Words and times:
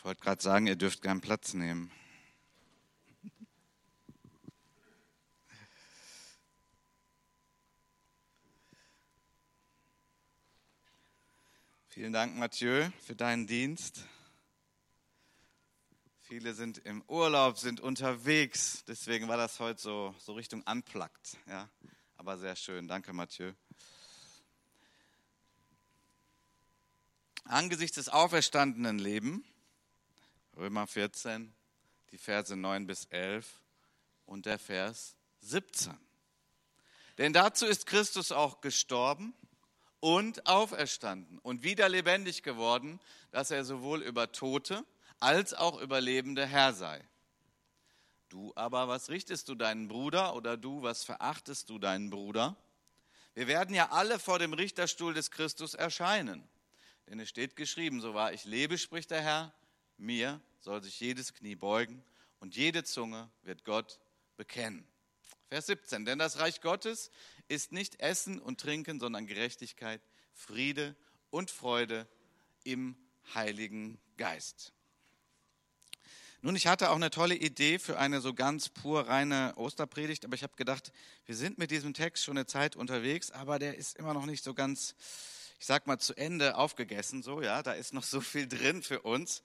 Ich 0.00 0.04
wollte 0.06 0.22
gerade 0.22 0.42
sagen, 0.42 0.66
ihr 0.66 0.76
dürft 0.76 1.02
gern 1.02 1.20
Platz 1.20 1.52
nehmen. 1.52 1.92
Vielen 11.90 12.14
Dank, 12.14 12.34
Mathieu, 12.34 12.88
für 13.04 13.14
deinen 13.14 13.46
Dienst. 13.46 14.06
Viele 16.22 16.54
sind 16.54 16.78
im 16.78 17.02
Urlaub, 17.02 17.58
sind 17.58 17.80
unterwegs. 17.80 18.82
Deswegen 18.88 19.28
war 19.28 19.36
das 19.36 19.60
heute 19.60 19.82
so, 19.82 20.14
so 20.18 20.32
Richtung 20.32 20.62
Unplugged. 20.62 21.36
Ja? 21.46 21.68
Aber 22.16 22.38
sehr 22.38 22.56
schön. 22.56 22.88
Danke, 22.88 23.12
Mathieu. 23.12 23.52
Angesichts 27.44 27.96
des 27.96 28.08
auferstandenen 28.08 28.98
Lebens, 28.98 29.44
Römer 30.56 30.86
14, 30.86 31.54
die 32.10 32.18
Verse 32.18 32.54
9 32.54 32.86
bis 32.86 33.06
11 33.06 33.46
und 34.26 34.46
der 34.46 34.58
Vers 34.58 35.16
17. 35.40 35.96
Denn 37.18 37.32
dazu 37.32 37.66
ist 37.66 37.86
Christus 37.86 38.32
auch 38.32 38.60
gestorben 38.60 39.34
und 40.00 40.46
auferstanden 40.46 41.38
und 41.38 41.62
wieder 41.62 41.88
lebendig 41.88 42.42
geworden, 42.42 43.00
dass 43.30 43.50
er 43.50 43.64
sowohl 43.64 44.02
über 44.02 44.32
Tote 44.32 44.84
als 45.18 45.54
auch 45.54 45.80
über 45.80 46.00
Lebende 46.00 46.46
Herr 46.46 46.72
sei. 46.72 47.04
Du 48.30 48.52
aber, 48.54 48.88
was 48.88 49.10
richtest 49.10 49.48
du 49.48 49.54
deinen 49.54 49.88
Bruder 49.88 50.34
oder 50.34 50.56
du, 50.56 50.82
was 50.82 51.04
verachtest 51.04 51.68
du 51.68 51.78
deinen 51.78 52.10
Bruder? 52.10 52.56
Wir 53.34 53.46
werden 53.46 53.74
ja 53.74 53.90
alle 53.90 54.18
vor 54.18 54.38
dem 54.38 54.52
Richterstuhl 54.52 55.14
des 55.14 55.30
Christus 55.30 55.74
erscheinen. 55.74 56.48
Denn 57.08 57.18
es 57.20 57.28
steht 57.28 57.56
geschrieben, 57.56 58.00
so 58.00 58.14
wahr 58.14 58.32
ich 58.32 58.44
lebe, 58.44 58.78
spricht 58.78 59.10
der 59.10 59.20
Herr, 59.20 59.52
mir 60.00 60.40
soll 60.60 60.82
sich 60.82 60.98
jedes 61.00 61.34
Knie 61.34 61.56
beugen 61.56 62.02
und 62.38 62.56
jede 62.56 62.84
Zunge 62.84 63.30
wird 63.42 63.64
Gott 63.64 64.00
bekennen. 64.36 64.86
Vers 65.48 65.66
17, 65.66 66.04
denn 66.04 66.18
das 66.18 66.38
Reich 66.38 66.60
Gottes 66.60 67.10
ist 67.48 67.72
nicht 67.72 68.00
Essen 68.00 68.38
und 68.38 68.60
Trinken, 68.60 69.00
sondern 69.00 69.26
Gerechtigkeit, 69.26 70.00
Friede 70.32 70.94
und 71.30 71.50
Freude 71.50 72.06
im 72.64 72.96
Heiligen 73.34 73.98
Geist. 74.16 74.72
Nun, 76.42 76.56
ich 76.56 76.66
hatte 76.66 76.90
auch 76.90 76.96
eine 76.96 77.10
tolle 77.10 77.34
Idee 77.34 77.78
für 77.78 77.98
eine 77.98 78.22
so 78.22 78.32
ganz 78.32 78.70
pur 78.70 79.08
reine 79.08 79.52
Osterpredigt, 79.56 80.24
aber 80.24 80.34
ich 80.34 80.42
habe 80.42 80.56
gedacht, 80.56 80.90
wir 81.26 81.36
sind 81.36 81.58
mit 81.58 81.70
diesem 81.70 81.92
Text 81.92 82.24
schon 82.24 82.38
eine 82.38 82.46
Zeit 82.46 82.76
unterwegs, 82.76 83.30
aber 83.30 83.58
der 83.58 83.76
ist 83.76 83.98
immer 83.98 84.14
noch 84.14 84.24
nicht 84.24 84.42
so 84.42 84.54
ganz, 84.54 84.94
ich 85.58 85.66
sag 85.66 85.86
mal, 85.86 85.98
zu 85.98 86.14
Ende 86.14 86.56
aufgegessen, 86.56 87.22
so, 87.22 87.42
ja, 87.42 87.62
da 87.62 87.72
ist 87.72 87.92
noch 87.92 88.04
so 88.04 88.22
viel 88.22 88.48
drin 88.48 88.82
für 88.82 89.02
uns. 89.02 89.42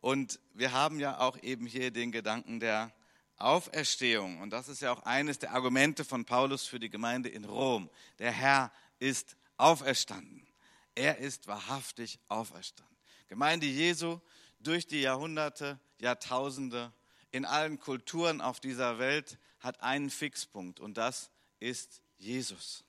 Und 0.00 0.38
wir 0.54 0.72
haben 0.72 1.00
ja 1.00 1.18
auch 1.18 1.42
eben 1.42 1.66
hier 1.66 1.90
den 1.90 2.12
Gedanken 2.12 2.60
der 2.60 2.92
Auferstehung. 3.36 4.40
Und 4.40 4.50
das 4.50 4.68
ist 4.68 4.82
ja 4.82 4.92
auch 4.92 5.02
eines 5.04 5.38
der 5.38 5.52
Argumente 5.52 6.04
von 6.04 6.24
Paulus 6.24 6.66
für 6.66 6.78
die 6.78 6.90
Gemeinde 6.90 7.28
in 7.28 7.44
Rom. 7.44 7.90
Der 8.18 8.32
Herr 8.32 8.72
ist 8.98 9.36
auferstanden. 9.56 10.46
Er 10.94 11.18
ist 11.18 11.46
wahrhaftig 11.46 12.18
auferstanden. 12.28 12.96
Gemeinde 13.28 13.66
Jesu 13.66 14.20
durch 14.60 14.86
die 14.86 15.00
Jahrhunderte 15.00 15.78
Jahrtausende 16.00 16.92
in 17.30 17.44
allen 17.44 17.78
Kulturen 17.78 18.40
auf 18.40 18.60
dieser 18.60 18.98
Welt 18.98 19.38
hat 19.60 19.82
einen 19.82 20.10
Fixpunkt 20.10 20.80
und 20.80 20.96
das 20.96 21.30
ist 21.60 22.02
Jesus. 22.16 22.84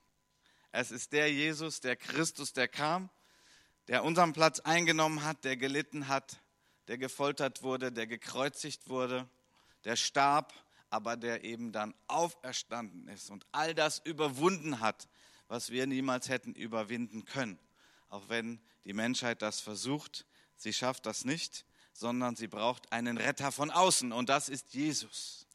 Es 0.72 0.92
ist 0.92 1.14
der 1.14 1.32
Jesus, 1.32 1.82
der 1.82 1.96
Christus, 1.96 2.54
der 2.54 2.68
kam, 2.68 3.10
der 3.88 4.04
unseren 4.04 4.34
Platz 4.34 4.60
eingenommen 4.60 5.24
hat, 5.24 5.44
der 5.44 5.58
gelitten 5.58 6.08
hat, 6.08 6.38
der 6.90 6.98
gefoltert 6.98 7.64
wurde, 7.64 7.94
der 7.94 8.06
gekreuzigt 8.06 8.90
wurde, 8.90 9.30
der 9.86 9.96
starb, 9.96 10.54
aber 10.90 11.16
der 11.16 11.46
eben 11.46 11.72
dann 11.72 11.96
auferstanden 12.08 13.08
ist 13.08 13.30
und 13.30 13.46
all 13.54 13.74
das 13.74 14.00
überwunden 14.00 14.82
hat, 14.82 15.08
was 15.48 15.70
wir 15.70 15.88
niemals 15.88 16.28
hätten 16.28 16.54
überwinden 16.54 17.24
können. 17.24 17.58
Auch 18.10 18.28
wenn 18.28 18.60
die 18.84 18.92
Menschheit 18.92 19.42
das 19.42 19.62
versucht, 19.62 20.26
sie 20.58 20.74
schafft 20.74 21.06
das 21.06 21.24
nicht 21.24 21.66
sondern 22.00 22.38
sie 22.38 22.48
braucht 22.48 22.92
einen 22.94 23.18
Retter 23.18 23.52
von 23.52 23.72
außen 23.72 24.14
und 24.14 24.30
das 24.30 24.48
ist 24.48 24.74
Jesus. 24.74 25.46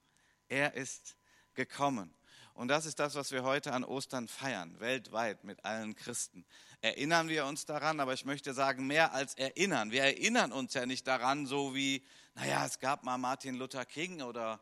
Er 0.49 0.75
ist 0.75 1.17
gekommen. 1.55 2.15
Und 2.53 2.69
das 2.69 2.87
ist 2.87 3.01
das, 3.01 3.15
was 3.15 3.33
wir 3.33 3.43
heute 3.43 3.73
an 3.73 3.83
Ostern 3.83 4.29
feiern, 4.29 4.79
weltweit 4.79 5.43
mit 5.43 5.65
allen 5.65 5.97
Christen. 5.97 6.45
Erinnern 6.85 7.31
wir 7.31 7.47
uns 7.47 7.65
daran, 7.65 7.99
aber 7.99 8.13
ich 8.13 8.27
möchte 8.27 8.53
sagen, 8.53 8.87
mehr 8.87 9.15
als 9.15 9.33
erinnern. 9.37 9.91
Wir 9.91 10.03
erinnern 10.03 10.53
uns 10.53 10.75
ja 10.75 10.85
nicht 10.85 11.07
daran, 11.07 11.47
so 11.47 11.75
wie, 11.75 12.07
naja, 12.35 12.67
es 12.67 12.79
gab 12.79 13.05
mal 13.05 13.17
Martin 13.17 13.55
Luther 13.55 13.87
King 13.87 14.21
oder 14.21 14.61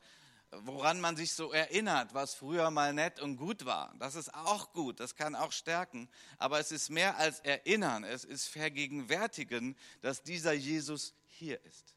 woran 0.53 1.01
man 1.01 1.17
sich 1.17 1.33
so 1.33 1.51
erinnert, 1.51 2.15
was 2.15 2.35
früher 2.35 2.71
mal 2.71 2.93
nett 2.93 3.19
und 3.19 3.39
gut 3.39 3.65
war. 3.65 3.93
Das 3.99 4.15
ist 4.15 4.33
auch 4.35 4.73
gut, 4.73 5.01
das 5.01 5.17
kann 5.17 5.35
auch 5.35 5.51
stärken. 5.51 6.09
Aber 6.39 6.61
es 6.61 6.71
ist 6.71 6.91
mehr 6.91 7.17
als 7.17 7.41
erinnern, 7.41 8.05
es 8.05 8.23
ist 8.23 8.47
vergegenwärtigen, 8.47 9.77
dass 10.01 10.23
dieser 10.23 10.53
Jesus 10.53 11.15
hier 11.27 11.61
ist, 11.65 11.97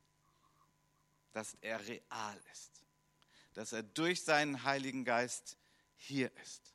dass 1.34 1.56
er 1.62 1.88
real 1.88 2.42
ist, 2.52 2.82
dass 3.54 3.74
er 3.74 3.84
durch 3.84 4.24
seinen 4.24 4.64
Heiligen 4.64 5.06
Geist 5.06 5.56
hier 5.98 6.36
ist, 6.42 6.74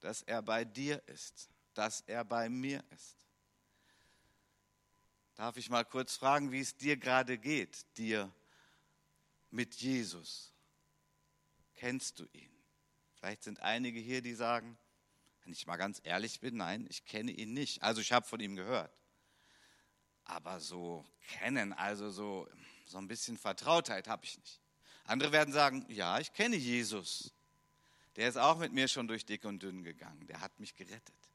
dass 0.00 0.22
er 0.22 0.40
bei 0.40 0.64
dir 0.64 1.02
ist, 1.08 1.50
dass 1.80 2.02
er 2.02 2.24
bei 2.24 2.48
mir 2.48 2.84
ist. 2.90 3.16
Darf 5.34 5.56
ich 5.56 5.70
mal 5.70 5.84
kurz 5.84 6.16
fragen, 6.16 6.52
wie 6.52 6.60
es 6.60 6.76
dir 6.76 6.96
gerade 6.96 7.38
geht, 7.38 7.86
dir 7.96 8.30
mit 9.50 9.74
Jesus? 9.76 10.52
Kennst 11.74 12.18
du 12.18 12.26
ihn? 12.32 12.50
Vielleicht 13.14 13.42
sind 13.42 13.60
einige 13.60 13.98
hier, 13.98 14.22
die 14.22 14.34
sagen, 14.34 14.76
wenn 15.42 15.52
ich 15.52 15.66
mal 15.66 15.76
ganz 15.76 16.00
ehrlich 16.04 16.40
bin, 16.40 16.58
nein, 16.58 16.86
ich 16.90 17.04
kenne 17.04 17.32
ihn 17.32 17.54
nicht. 17.54 17.82
Also 17.82 18.00
ich 18.00 18.12
habe 18.12 18.26
von 18.26 18.40
ihm 18.40 18.56
gehört 18.56 18.92
aber 20.30 20.60
so 20.60 21.04
kennen, 21.28 21.72
also 21.72 22.10
so, 22.10 22.48
so 22.86 22.98
ein 22.98 23.08
bisschen 23.08 23.36
Vertrautheit 23.36 24.08
habe 24.08 24.24
ich 24.24 24.38
nicht. 24.38 24.60
Andere 25.04 25.32
werden 25.32 25.52
sagen, 25.52 25.84
ja, 25.88 26.20
ich 26.20 26.32
kenne 26.32 26.56
Jesus. 26.56 27.32
Der 28.16 28.28
ist 28.28 28.36
auch 28.36 28.58
mit 28.58 28.72
mir 28.72 28.86
schon 28.86 29.08
durch 29.08 29.24
dick 29.24 29.44
und 29.44 29.62
dünn 29.62 29.82
gegangen. 29.82 30.26
Der 30.26 30.40
hat 30.40 30.58
mich 30.60 30.76
gerettet. 30.76 31.29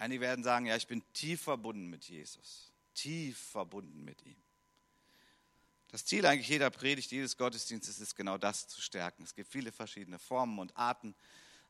Einige 0.00 0.20
werden 0.20 0.42
sagen, 0.42 0.66
ja, 0.66 0.76
ich 0.76 0.86
bin 0.86 1.02
tief 1.12 1.42
verbunden 1.42 1.88
mit 1.88 2.08
Jesus. 2.08 2.72
Tief 2.94 3.38
verbunden 3.38 4.02
mit 4.04 4.24
ihm. 4.24 4.36
Das 5.88 6.04
Ziel 6.04 6.24
eigentlich 6.26 6.48
jeder 6.48 6.70
Predigt, 6.70 7.10
jedes 7.10 7.36
Gottesdienstes 7.36 7.98
ist 8.00 8.14
genau 8.14 8.38
das 8.38 8.68
zu 8.68 8.80
stärken. 8.80 9.24
Es 9.24 9.34
gibt 9.34 9.50
viele 9.50 9.72
verschiedene 9.72 10.18
Formen 10.18 10.58
und 10.58 10.76
Arten, 10.76 11.14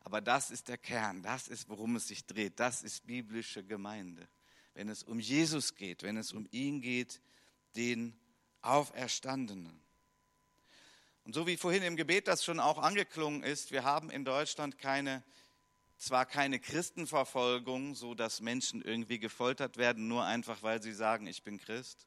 aber 0.00 0.20
das 0.20 0.50
ist 0.50 0.68
der 0.68 0.78
Kern, 0.78 1.22
das 1.22 1.48
ist, 1.48 1.68
worum 1.68 1.96
es 1.96 2.08
sich 2.08 2.26
dreht. 2.26 2.60
Das 2.60 2.82
ist 2.82 3.06
biblische 3.06 3.64
Gemeinde 3.64 4.28
wenn 4.74 4.88
es 4.88 5.02
um 5.02 5.20
Jesus 5.20 5.74
geht, 5.74 6.02
wenn 6.02 6.16
es 6.16 6.32
um 6.32 6.46
ihn 6.50 6.80
geht, 6.80 7.20
den 7.76 8.18
Auferstandenen. 8.62 9.80
Und 11.24 11.34
so 11.34 11.46
wie 11.46 11.56
vorhin 11.56 11.82
im 11.82 11.96
Gebet 11.96 12.28
das 12.28 12.44
schon 12.44 12.60
auch 12.60 12.78
angeklungen 12.78 13.42
ist, 13.42 13.72
wir 13.72 13.84
haben 13.84 14.10
in 14.10 14.24
Deutschland 14.24 14.78
keine, 14.78 15.22
zwar 16.00 16.24
keine 16.24 16.58
Christenverfolgung, 16.58 17.94
so 17.94 18.14
dass 18.14 18.40
Menschen 18.40 18.80
irgendwie 18.80 19.18
gefoltert 19.18 19.76
werden, 19.76 20.08
nur 20.08 20.24
einfach, 20.24 20.62
weil 20.62 20.82
sie 20.82 20.94
sagen, 20.94 21.26
ich 21.26 21.42
bin 21.42 21.58
Christ, 21.58 22.06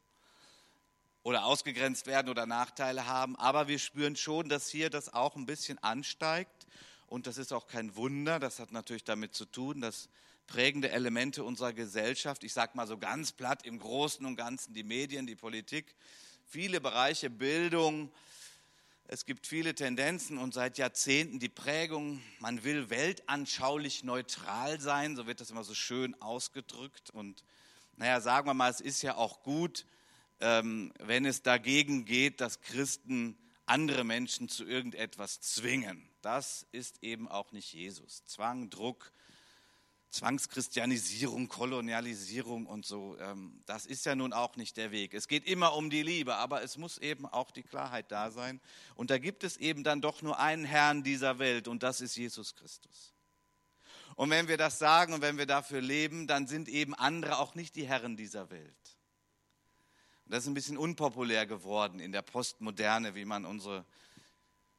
oder 1.22 1.46
ausgegrenzt 1.46 2.08
werden 2.08 2.28
oder 2.28 2.46
Nachteile 2.46 3.06
haben, 3.06 3.36
aber 3.38 3.68
wir 3.68 3.80
spüren 3.80 4.16
schon, 4.16 4.50
dass 4.50 4.68
hier 4.68 4.90
das 4.90 5.14
auch 5.14 5.36
ein 5.36 5.46
bisschen 5.46 5.78
ansteigt 5.82 6.68
und 7.08 7.28
das 7.28 7.38
ist 7.38 7.54
auch 7.54 7.68
kein 7.68 7.96
Wunder, 7.96 8.40
das 8.40 8.60
hat 8.60 8.72
natürlich 8.72 9.04
damit 9.06 9.36
zu 9.36 9.46
tun, 9.46 9.80
dass 9.80 10.10
prägende 10.48 10.90
Elemente 10.92 11.44
unserer 11.44 11.72
Gesellschaft. 11.72 12.44
Ich 12.44 12.52
sage 12.52 12.72
mal 12.76 12.88
so 12.88 12.98
ganz 12.98 13.32
platt 13.32 13.66
im 13.66 13.80
Großen 13.80 14.26
und 14.26 14.36
Ganzen 14.36 14.74
die 14.74 14.84
Medien, 14.84 15.26
die 15.26 15.36
Politik, 15.36 15.96
viele 16.46 16.82
Bereiche 16.82 17.30
Bildung. 17.30 18.12
Es 19.08 19.26
gibt 19.26 19.48
viele 19.48 19.76
Tendenzen 19.76 20.38
und 20.38 20.54
seit 20.54 20.78
Jahrzehnten 20.78 21.40
die 21.40 21.50
Prägung, 21.50 22.22
man 22.40 22.64
will 22.64 22.90
weltanschaulich 22.90 24.04
neutral 24.04 24.80
sein, 24.80 25.16
so 25.16 25.28
wird 25.28 25.42
das 25.42 25.52
immer 25.52 25.66
so 25.66 25.74
schön 25.74 26.20
ausgedrückt. 26.22 27.10
Und 27.10 27.44
naja, 27.98 28.22
sagen 28.22 28.48
wir 28.48 28.54
mal, 28.54 28.72
es 28.72 28.80
ist 28.80 29.02
ja 29.02 29.16
auch 29.16 29.44
gut, 29.44 29.86
ähm, 30.40 30.94
wenn 31.00 31.26
es 31.26 31.42
dagegen 31.42 32.06
geht, 32.06 32.40
dass 32.40 32.62
Christen 32.62 33.38
andere 33.66 34.04
Menschen 34.04 34.48
zu 34.50 34.66
irgendetwas 34.66 35.42
zwingen. 35.42 36.10
Das 36.22 36.66
ist 36.72 37.04
eben 37.04 37.28
auch 37.28 37.52
nicht 37.52 37.74
Jesus. 37.74 38.24
Zwang, 38.26 38.70
Druck, 38.70 39.12
Zwangschristianisierung, 40.14 41.48
Kolonialisierung 41.48 42.68
und 42.68 42.86
so, 42.86 43.18
ähm, 43.20 43.60
das 43.66 43.88
ist 43.88 44.06
ja 44.06 44.14
nun 44.14 44.32
auch 44.32 44.56
nicht 44.58 44.78
der 44.78 44.92
Weg. 44.92 45.16
Es 45.16 45.28
geht 45.28 45.48
immer 45.48 45.74
um 45.74 45.90
die 45.90 46.04
Liebe, 46.04 46.36
aber 46.36 46.62
es 46.62 46.78
muss 46.78 47.00
eben 47.00 47.26
auch 47.26 47.50
die 47.50 47.64
Klarheit 47.64 48.12
da 48.12 48.30
sein. 48.30 48.62
Und 48.94 49.10
da 49.10 49.18
gibt 49.18 49.44
es 49.44 49.58
eben 49.58 49.84
dann 49.84 50.02
doch 50.02 50.22
nur 50.22 50.38
einen 50.38 50.66
Herrn 50.66 51.02
dieser 51.02 51.40
Welt 51.40 51.68
und 51.68 51.82
das 51.82 52.00
ist 52.00 52.16
Jesus 52.16 52.54
Christus. 52.54 53.16
Und 54.16 54.30
wenn 54.30 54.48
wir 54.48 54.58
das 54.58 54.78
sagen 54.78 55.14
und 55.14 55.22
wenn 55.22 55.40
wir 55.40 55.48
dafür 55.48 55.82
leben, 55.82 56.28
dann 56.28 56.46
sind 56.46 56.70
eben 56.70 56.94
andere 56.94 57.40
auch 57.40 57.56
nicht 57.56 57.76
die 57.76 57.88
Herren 57.88 58.16
dieser 58.16 58.52
Welt. 58.52 58.98
Das 60.28 60.44
ist 60.44 60.48
ein 60.48 60.54
bisschen 60.54 60.78
unpopulär 60.78 61.48
geworden 61.48 62.00
in 62.00 62.12
der 62.12 62.22
Postmoderne, 62.22 63.16
wie 63.16 63.26
man 63.26 63.46
unsere 63.46 63.84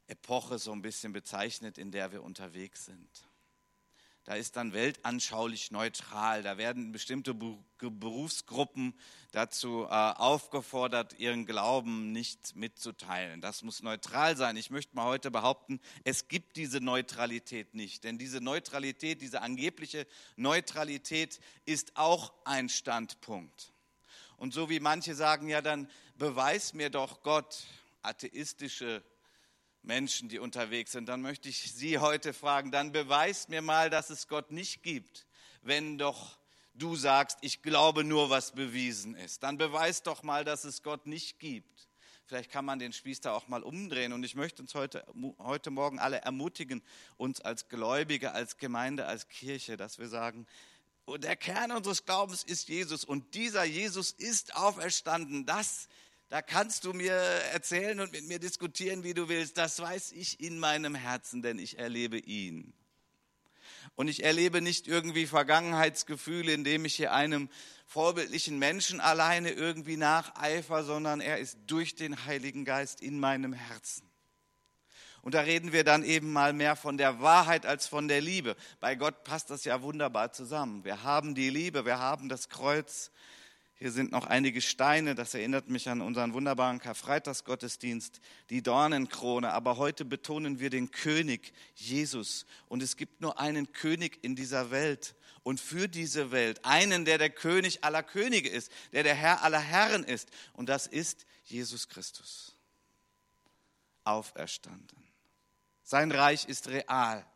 Epoche 0.06 0.60
so 0.60 0.70
ein 0.70 0.80
bisschen 0.80 1.12
bezeichnet, 1.12 1.76
in 1.76 1.90
der 1.90 2.12
wir 2.12 2.22
unterwegs 2.22 2.84
sind. 2.84 3.10
Da 4.24 4.36
ist 4.36 4.56
dann 4.56 4.72
weltanschaulich 4.72 5.70
neutral. 5.70 6.42
Da 6.42 6.56
werden 6.56 6.92
bestimmte 6.92 7.34
Berufsgruppen 7.34 8.94
dazu 9.32 9.84
äh, 9.84 9.88
aufgefordert, 9.88 11.18
ihren 11.18 11.44
Glauben 11.44 12.12
nicht 12.12 12.56
mitzuteilen. 12.56 13.42
Das 13.42 13.62
muss 13.62 13.82
neutral 13.82 14.34
sein. 14.34 14.56
Ich 14.56 14.70
möchte 14.70 14.96
mal 14.96 15.04
heute 15.04 15.30
behaupten, 15.30 15.78
es 16.04 16.28
gibt 16.28 16.56
diese 16.56 16.80
Neutralität 16.80 17.74
nicht. 17.74 18.04
Denn 18.04 18.16
diese 18.16 18.40
Neutralität, 18.40 19.20
diese 19.20 19.42
angebliche 19.42 20.06
Neutralität 20.36 21.38
ist 21.66 21.94
auch 21.96 22.32
ein 22.46 22.70
Standpunkt. 22.70 23.74
Und 24.38 24.54
so 24.54 24.70
wie 24.70 24.80
manche 24.80 25.14
sagen, 25.14 25.50
ja, 25.50 25.60
dann 25.60 25.86
beweis 26.16 26.72
mir 26.72 26.88
doch 26.88 27.22
Gott, 27.22 27.64
atheistische 28.00 29.02
Menschen, 29.84 30.28
die 30.28 30.38
unterwegs 30.38 30.92
sind, 30.92 31.08
dann 31.08 31.20
möchte 31.20 31.48
ich 31.48 31.72
Sie 31.72 31.98
heute 31.98 32.32
fragen, 32.32 32.70
dann 32.70 32.92
beweist 32.92 33.48
mir 33.48 33.62
mal, 33.62 33.90
dass 33.90 34.10
es 34.10 34.28
Gott 34.28 34.50
nicht 34.50 34.82
gibt, 34.82 35.26
wenn 35.62 35.98
doch 35.98 36.38
du 36.74 36.96
sagst, 36.96 37.38
ich 37.42 37.62
glaube 37.62 38.02
nur, 38.02 38.30
was 38.30 38.52
bewiesen 38.52 39.14
ist. 39.14 39.42
Dann 39.42 39.58
beweis 39.58 40.02
doch 40.02 40.22
mal, 40.22 40.44
dass 40.44 40.64
es 40.64 40.82
Gott 40.82 41.06
nicht 41.06 41.38
gibt. 41.38 41.88
Vielleicht 42.26 42.50
kann 42.50 42.64
man 42.64 42.78
den 42.78 42.92
Spieß 42.92 43.20
da 43.20 43.32
auch 43.34 43.48
mal 43.48 43.62
umdrehen. 43.62 44.12
Und 44.12 44.24
ich 44.24 44.34
möchte 44.34 44.62
uns 44.62 44.74
heute, 44.74 45.04
heute 45.38 45.70
Morgen 45.70 45.98
alle 45.98 46.22
ermutigen, 46.22 46.82
uns 47.16 47.40
als 47.40 47.68
Gläubige, 47.68 48.32
als 48.32 48.56
Gemeinde, 48.56 49.06
als 49.06 49.28
Kirche, 49.28 49.76
dass 49.76 49.98
wir 49.98 50.08
sagen, 50.08 50.46
der 51.18 51.36
Kern 51.36 51.70
unseres 51.70 52.06
Glaubens 52.06 52.42
ist 52.42 52.68
Jesus 52.68 53.04
und 53.04 53.34
dieser 53.34 53.64
Jesus 53.64 54.10
ist 54.10 54.56
auferstanden. 54.56 55.44
Das 55.44 55.88
da 56.34 56.42
kannst 56.42 56.84
du 56.84 56.92
mir 56.92 57.12
erzählen 57.12 58.00
und 58.00 58.10
mit 58.10 58.26
mir 58.26 58.40
diskutieren, 58.40 59.04
wie 59.04 59.14
du 59.14 59.28
willst. 59.28 59.56
Das 59.56 59.78
weiß 59.78 60.10
ich 60.10 60.40
in 60.40 60.58
meinem 60.58 60.96
Herzen, 60.96 61.42
denn 61.42 61.60
ich 61.60 61.78
erlebe 61.78 62.18
ihn. 62.18 62.72
Und 63.94 64.08
ich 64.08 64.24
erlebe 64.24 64.60
nicht 64.60 64.88
irgendwie 64.88 65.28
Vergangenheitsgefühle, 65.28 66.52
indem 66.52 66.86
ich 66.86 66.96
hier 66.96 67.12
einem 67.12 67.48
vorbildlichen 67.86 68.58
Menschen 68.58 68.98
alleine 68.98 69.52
irgendwie 69.52 69.96
nacheifer, 69.96 70.82
sondern 70.82 71.20
er 71.20 71.38
ist 71.38 71.56
durch 71.68 71.94
den 71.94 72.26
Heiligen 72.26 72.64
Geist 72.64 73.00
in 73.00 73.20
meinem 73.20 73.52
Herzen. 73.52 74.02
Und 75.22 75.34
da 75.34 75.42
reden 75.42 75.72
wir 75.72 75.84
dann 75.84 76.02
eben 76.02 76.32
mal 76.32 76.52
mehr 76.52 76.74
von 76.74 76.98
der 76.98 77.20
Wahrheit 77.20 77.64
als 77.64 77.86
von 77.86 78.08
der 78.08 78.20
Liebe. 78.20 78.56
Bei 78.80 78.96
Gott 78.96 79.22
passt 79.22 79.50
das 79.50 79.64
ja 79.64 79.82
wunderbar 79.82 80.32
zusammen. 80.32 80.82
Wir 80.82 81.04
haben 81.04 81.36
die 81.36 81.50
Liebe, 81.50 81.84
wir 81.84 82.00
haben 82.00 82.28
das 82.28 82.48
Kreuz, 82.48 83.12
hier 83.76 83.90
sind 83.90 84.12
noch 84.12 84.26
einige 84.26 84.60
Steine, 84.60 85.14
das 85.14 85.34
erinnert 85.34 85.68
mich 85.68 85.88
an 85.88 86.00
unseren 86.00 86.32
wunderbaren 86.32 86.78
Karfreitagsgottesdienst, 86.78 88.20
die 88.48 88.62
Dornenkrone. 88.62 89.52
Aber 89.52 89.76
heute 89.78 90.04
betonen 90.04 90.60
wir 90.60 90.70
den 90.70 90.92
König 90.92 91.52
Jesus. 91.74 92.46
Und 92.68 92.82
es 92.82 92.96
gibt 92.96 93.20
nur 93.20 93.40
einen 93.40 93.72
König 93.72 94.22
in 94.22 94.36
dieser 94.36 94.70
Welt. 94.70 95.16
Und 95.42 95.60
für 95.60 95.88
diese 95.88 96.30
Welt 96.30 96.64
einen, 96.64 97.04
der 97.04 97.18
der 97.18 97.30
König 97.30 97.82
aller 97.84 98.02
Könige 98.02 98.48
ist, 98.48 98.70
der 98.92 99.02
der 99.02 99.14
Herr 99.14 99.42
aller 99.42 99.60
Herren 99.60 100.04
ist. 100.04 100.30
Und 100.52 100.68
das 100.68 100.86
ist 100.86 101.26
Jesus 101.44 101.88
Christus. 101.88 102.56
Auferstanden. 104.04 105.04
Sein 105.82 106.12
Reich 106.12 106.46
ist 106.46 106.68
real. 106.68 107.26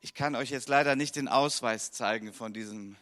Ich 0.00 0.14
kann 0.14 0.36
euch 0.36 0.50
jetzt 0.50 0.68
leider 0.68 0.94
nicht 0.94 1.16
den 1.16 1.26
Ausweis 1.26 1.90
zeigen 1.90 2.32
von 2.32 2.52
diesem 2.52 2.96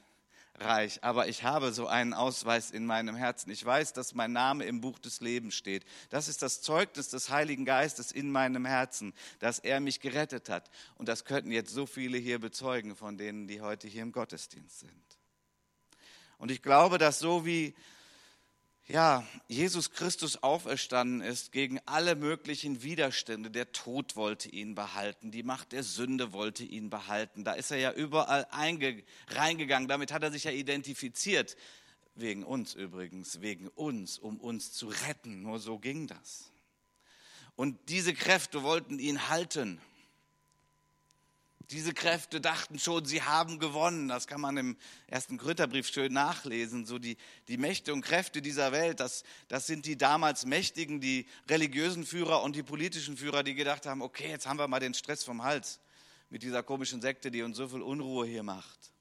reich, 0.61 1.03
aber 1.03 1.29
ich 1.29 1.43
habe 1.43 1.73
so 1.73 1.87
einen 1.87 2.15
Ausweis 2.15 2.71
in 2.71 2.87
meinem 2.87 3.17
Herzen. 3.17 3.51
Ich 3.51 3.65
weiß, 3.65 3.93
dass 3.93 4.15
mein 4.15 4.33
Name 4.33 4.65
im 4.65 4.81
Buch 4.81 4.99
des 4.99 5.21
Lebens 5.21 5.55
steht. 5.55 5.85
Das 6.11 6.29
ist 6.29 6.43
das 6.43 6.63
Zeugnis 6.63 7.09
des 7.09 7.31
Heiligen 7.31 7.65
Geistes 7.65 8.13
in 8.13 8.31
meinem 8.31 8.65
Herzen, 8.65 9.15
dass 9.41 9.59
er 9.59 9.81
mich 9.81 10.01
gerettet 10.01 10.49
hat. 10.49 10.71
Und 10.97 11.09
das 11.09 11.25
könnten 11.25 11.51
jetzt 11.51 11.73
so 11.73 11.87
viele 11.87 12.19
hier 12.19 12.39
bezeugen 12.39 12.95
von 12.97 13.19
denen, 13.19 13.49
die 13.49 13.61
heute 13.61 13.89
hier 13.89 14.03
im 14.03 14.13
Gottesdienst 14.13 14.81
sind. 14.81 15.19
Und 16.39 16.51
ich 16.51 16.63
glaube, 16.63 16.99
dass 16.99 17.19
so 17.19 17.45
wie 17.47 17.75
ja, 18.87 19.27
Jesus 19.49 19.93
Christus 19.93 20.43
auferstanden 20.43 21.23
ist 21.23 21.53
gegen 21.53 21.81
alle 21.87 22.17
möglichen 22.17 22.83
Widerstände. 22.83 23.51
Der 23.51 23.73
Tod 23.73 24.15
wollte 24.15 24.51
ihn 24.51 24.75
behalten, 24.75 25.31
die 25.31 25.43
Macht 25.43 25.73
der 25.73 25.83
Sünde 25.83 26.33
wollte 26.35 26.65
ihn 26.65 26.91
behalten. 26.91 27.45
Da 27.45 27.55
ist 27.55 27.71
er 27.71 27.79
ja 27.79 27.93
überall 27.93 28.47
reingegangen, 28.51 29.89
damit 29.89 30.13
hat 30.13 30.23
er 30.23 30.31
sich 30.31 30.45
ja 30.45 30.51
identifiziert. 30.51 31.57
Wegen 32.15 32.45
uns 32.45 32.75
übrigens, 32.75 33.41
wegen 33.41 33.69
uns, 33.69 34.19
um 34.19 34.39
uns 34.39 34.73
zu 34.73 34.89
retten. 34.89 35.43
Nur 35.43 35.59
so 35.59 35.79
ging 35.79 36.07
das. 36.07 36.53
Und 37.57 37.89
diese 37.89 38.13
Kräfte 38.13 38.63
wollten 38.63 38.99
ihn 38.99 39.29
halten. 39.29 39.81
Diese 41.71 41.95
Kräfte 41.95 42.41
dachten 42.41 42.79
schon, 42.79 43.07
sie 43.07 43.23
haben 43.23 43.59
gewonnen. 43.59 44.09
Das 44.09 44.27
kann 44.27 44.41
man 44.41 44.57
im 44.57 44.77
ersten 45.07 45.39
Korintherbrief 45.39 45.89
schön 45.89 46.13
nachlesen. 46.13 46.85
So 46.85 46.99
die, 46.99 47.17
die 47.49 47.57
Mächte 47.57 47.93
und 47.93 48.03
Kräfte 48.03 48.43
dieser 48.43 48.71
Welt, 48.73 49.01
das, 49.01 49.25
das 49.49 49.67
sind 49.67 49.87
die 49.87 49.97
damals 49.97 50.45
Mächtigen, 50.45 51.01
die 51.01 51.27
religiösen 51.49 52.05
Führer 52.05 52.43
und 52.43 52.55
die 52.55 52.63
politischen 52.63 53.17
Führer, 53.17 53.43
die 53.43 53.55
gedacht 53.55 53.87
haben, 53.87 54.03
okay, 54.03 54.29
jetzt 54.29 54.47
haben 54.47 54.59
wir 54.59 54.69
mal 54.69 54.81
den 54.81 54.95
Stress 54.95 55.25
vom 55.25 55.43
Hals 55.43 55.81
mit 56.29 56.43
dieser 56.43 56.63
komischen 56.63 57.01
Sekte, 57.01 57.31
die 57.31 57.43
uns 57.43 57.57
so 57.57 57.69
viel 57.69 57.83
Unruhe 57.83 58.27
hier 58.27 58.43
macht. 58.43 58.93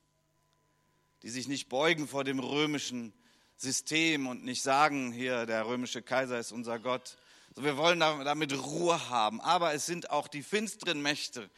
Die 1.23 1.29
sich 1.29 1.47
nicht 1.47 1.67
beugen 1.67 2.07
vor 2.07 2.23
dem 2.23 2.39
römischen 2.39 3.13
System 3.57 4.27
und 4.27 4.43
nicht 4.45 4.61
sagen, 4.61 5.11
hier, 5.11 5.45
der 5.45 5.65
römische 5.65 6.01
Kaiser 6.01 6.39
ist 6.39 6.51
unser 6.51 6.79
Gott. 6.79 7.17
So, 7.55 7.63
wir 7.63 7.77
wollen 7.77 7.99
damit 7.99 8.53
Ruhe 8.57 9.09
haben. 9.09 9.41
Aber 9.41 9.73
es 9.73 9.85
sind 9.85 10.09
auch 10.11 10.27
die 10.27 10.43
finsteren 10.43 11.01
Mächte, 11.01 11.49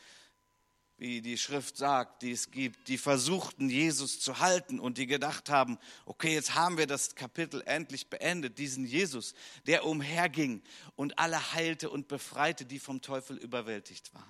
wie 0.98 1.22
die 1.22 1.38
Schrift 1.38 1.78
sagt, 1.78 2.22
die 2.22 2.32
es 2.32 2.52
gibt, 2.52 2.88
die 2.88 2.98
versuchten, 2.98 3.70
Jesus 3.70 4.20
zu 4.20 4.40
halten 4.40 4.80
und 4.80 4.98
die 4.98 5.08
gedacht 5.08 5.50
haben, 5.50 5.78
okay, 6.06 6.34
jetzt 6.34 6.56
haben 6.56 6.78
wir 6.78 6.88
das 6.88 7.16
Kapitel 7.16 7.62
endlich 7.66 8.08
beendet, 8.08 8.58
diesen 8.58 8.86
Jesus, 8.86 9.34
der 9.68 9.86
umherging 9.86 10.62
und 10.96 11.20
alle 11.20 11.54
heilte 11.54 11.90
und 11.90 12.08
befreite, 12.08 12.66
die 12.66 12.80
vom 12.80 13.02
Teufel 13.02 13.38
überwältigt 13.38 14.14
waren. 14.14 14.24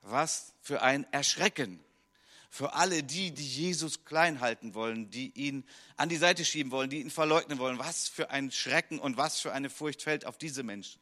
Was 0.00 0.54
für 0.62 0.82
ein 0.82 1.04
Erschrecken 1.12 1.80
für 2.56 2.72
alle 2.72 3.02
die, 3.02 3.32
die 3.32 3.46
Jesus 3.46 4.04
klein 4.06 4.40
halten 4.40 4.72
wollen, 4.74 5.10
die 5.10 5.30
ihn 5.34 5.62
an 5.96 6.08
die 6.08 6.16
Seite 6.16 6.42
schieben 6.42 6.72
wollen, 6.72 6.88
die 6.88 7.00
ihn 7.00 7.10
verleugnen 7.10 7.58
wollen. 7.58 7.78
Was 7.78 8.08
für 8.08 8.30
ein 8.30 8.50
Schrecken 8.50 8.98
und 8.98 9.18
was 9.18 9.40
für 9.40 9.52
eine 9.52 9.68
Furcht 9.68 10.02
fällt 10.02 10.24
auf 10.24 10.38
diese 10.38 10.62
Menschen. 10.62 10.98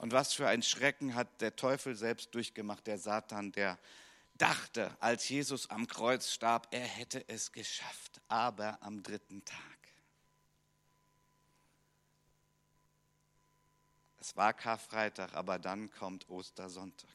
Und 0.00 0.12
was 0.12 0.32
für 0.32 0.48
ein 0.48 0.62
Schrecken 0.62 1.14
hat 1.14 1.42
der 1.42 1.56
Teufel 1.56 1.94
selbst 1.94 2.34
durchgemacht, 2.34 2.86
der 2.86 2.96
Satan, 2.96 3.52
der 3.52 3.78
dachte, 4.38 4.96
als 4.98 5.28
Jesus 5.28 5.68
am 5.68 5.86
Kreuz 5.86 6.32
starb, 6.32 6.68
er 6.70 6.80
hätte 6.80 7.22
es 7.28 7.52
geschafft, 7.52 8.22
aber 8.26 8.82
am 8.82 9.02
dritten 9.02 9.44
Tag. 9.44 9.58
Es 14.18 14.34
war 14.38 14.54
Karfreitag, 14.54 15.34
aber 15.34 15.58
dann 15.58 15.90
kommt 15.90 16.30
Ostersonntag. 16.30 17.10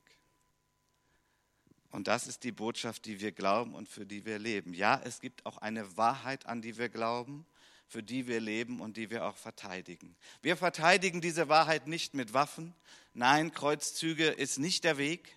Und 1.89 2.07
das 2.07 2.27
ist 2.27 2.43
die 2.43 2.51
Botschaft, 2.51 3.05
die 3.05 3.19
wir 3.19 3.31
glauben 3.31 3.73
und 3.73 3.89
für 3.89 4.05
die 4.05 4.25
wir 4.25 4.37
leben. 4.37 4.75
Ja, 4.75 5.01
es 5.03 5.21
gibt 5.21 5.43
auch 5.47 5.57
eine 5.57 5.97
Wahrheit, 5.97 6.45
an 6.45 6.61
die 6.61 6.77
wir 6.77 6.89
glauben 6.89 7.47
für 7.87 8.03
die 8.03 8.27
wir 8.27 8.39
leben 8.39 8.79
und 8.81 8.97
die 8.97 9.09
wir 9.09 9.25
auch 9.25 9.37
verteidigen. 9.37 10.15
Wir 10.41 10.57
verteidigen 10.57 11.21
diese 11.21 11.49
Wahrheit 11.49 11.87
nicht 11.87 12.13
mit 12.13 12.33
Waffen. 12.33 12.73
Nein, 13.13 13.53
Kreuzzüge 13.53 14.27
ist 14.27 14.59
nicht 14.59 14.83
der 14.83 14.97
Weg, 14.97 15.35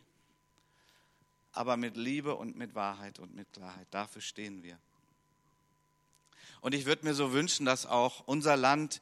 aber 1.53 1.77
mit 1.77 1.97
Liebe 1.97 2.35
und 2.35 2.57
mit 2.57 2.75
Wahrheit 2.75 3.19
und 3.19 3.35
mit 3.35 3.53
Klarheit. 3.53 3.87
Dafür 3.91 4.23
stehen 4.23 4.63
wir. 4.63 4.79
Und 6.61 6.75
ich 6.75 6.87
würde 6.87 7.05
mir 7.05 7.15
so 7.15 7.33
wünschen, 7.33 7.65
dass 7.67 7.87
auch 7.87 8.27
unser 8.27 8.57
Land, 8.57 9.01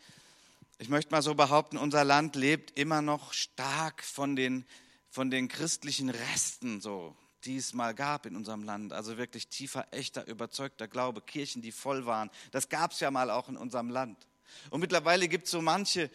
ich 0.79 0.89
möchte 0.89 1.11
mal 1.11 1.23
so 1.23 1.35
behaupten, 1.35 1.79
unser 1.79 2.05
Land 2.05 2.37
lebt 2.37 2.79
immer 2.79 3.01
noch 3.01 3.33
stark 3.33 4.03
von 4.05 4.37
den, 4.37 4.67
von 5.11 5.31
den 5.31 5.49
christlichen 5.49 6.11
Resten 6.11 6.81
so 6.81 7.17
die 7.47 7.57
es 7.57 7.73
mal 7.73 7.95
gab 7.95 8.27
in 8.27 8.37
unserem 8.37 8.65
Land. 8.65 8.93
Also 8.93 9.17
wirklich 9.17 9.49
tiefer, 9.49 9.87
echter, 9.93 10.27
überzeugter 10.27 10.89
Glaube, 10.89 11.21
Kirchen, 11.21 11.63
die 11.63 11.73
voll 11.73 12.07
waren. 12.07 12.31
Das 12.51 12.69
gab 12.69 12.93
es 12.93 13.01
ja 13.01 13.11
mal 13.11 13.31
auch 13.31 13.49
in 13.49 13.57
unserem 13.57 13.89
Land. 13.89 14.27
Und 14.71 14.81
mittlerweile 14.81 15.29
gibt 15.29 15.45
es 15.45 15.53
so 15.53 15.63
manche, 15.63 16.11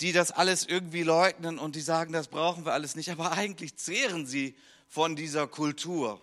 die 0.00 0.12
das 0.12 0.30
alles 0.30 0.64
irgendwie 0.66 1.02
leugnen 1.02 1.58
und 1.58 1.76
die 1.76 1.80
sagen, 1.80 2.12
das 2.12 2.28
brauchen 2.28 2.64
wir 2.64 2.72
alles 2.72 2.94
nicht. 2.94 3.10
Aber 3.10 3.32
eigentlich 3.32 3.76
zehren 3.76 4.26
sie 4.26 4.56
von 4.88 5.16
dieser 5.16 5.46
Kultur. 5.46 6.20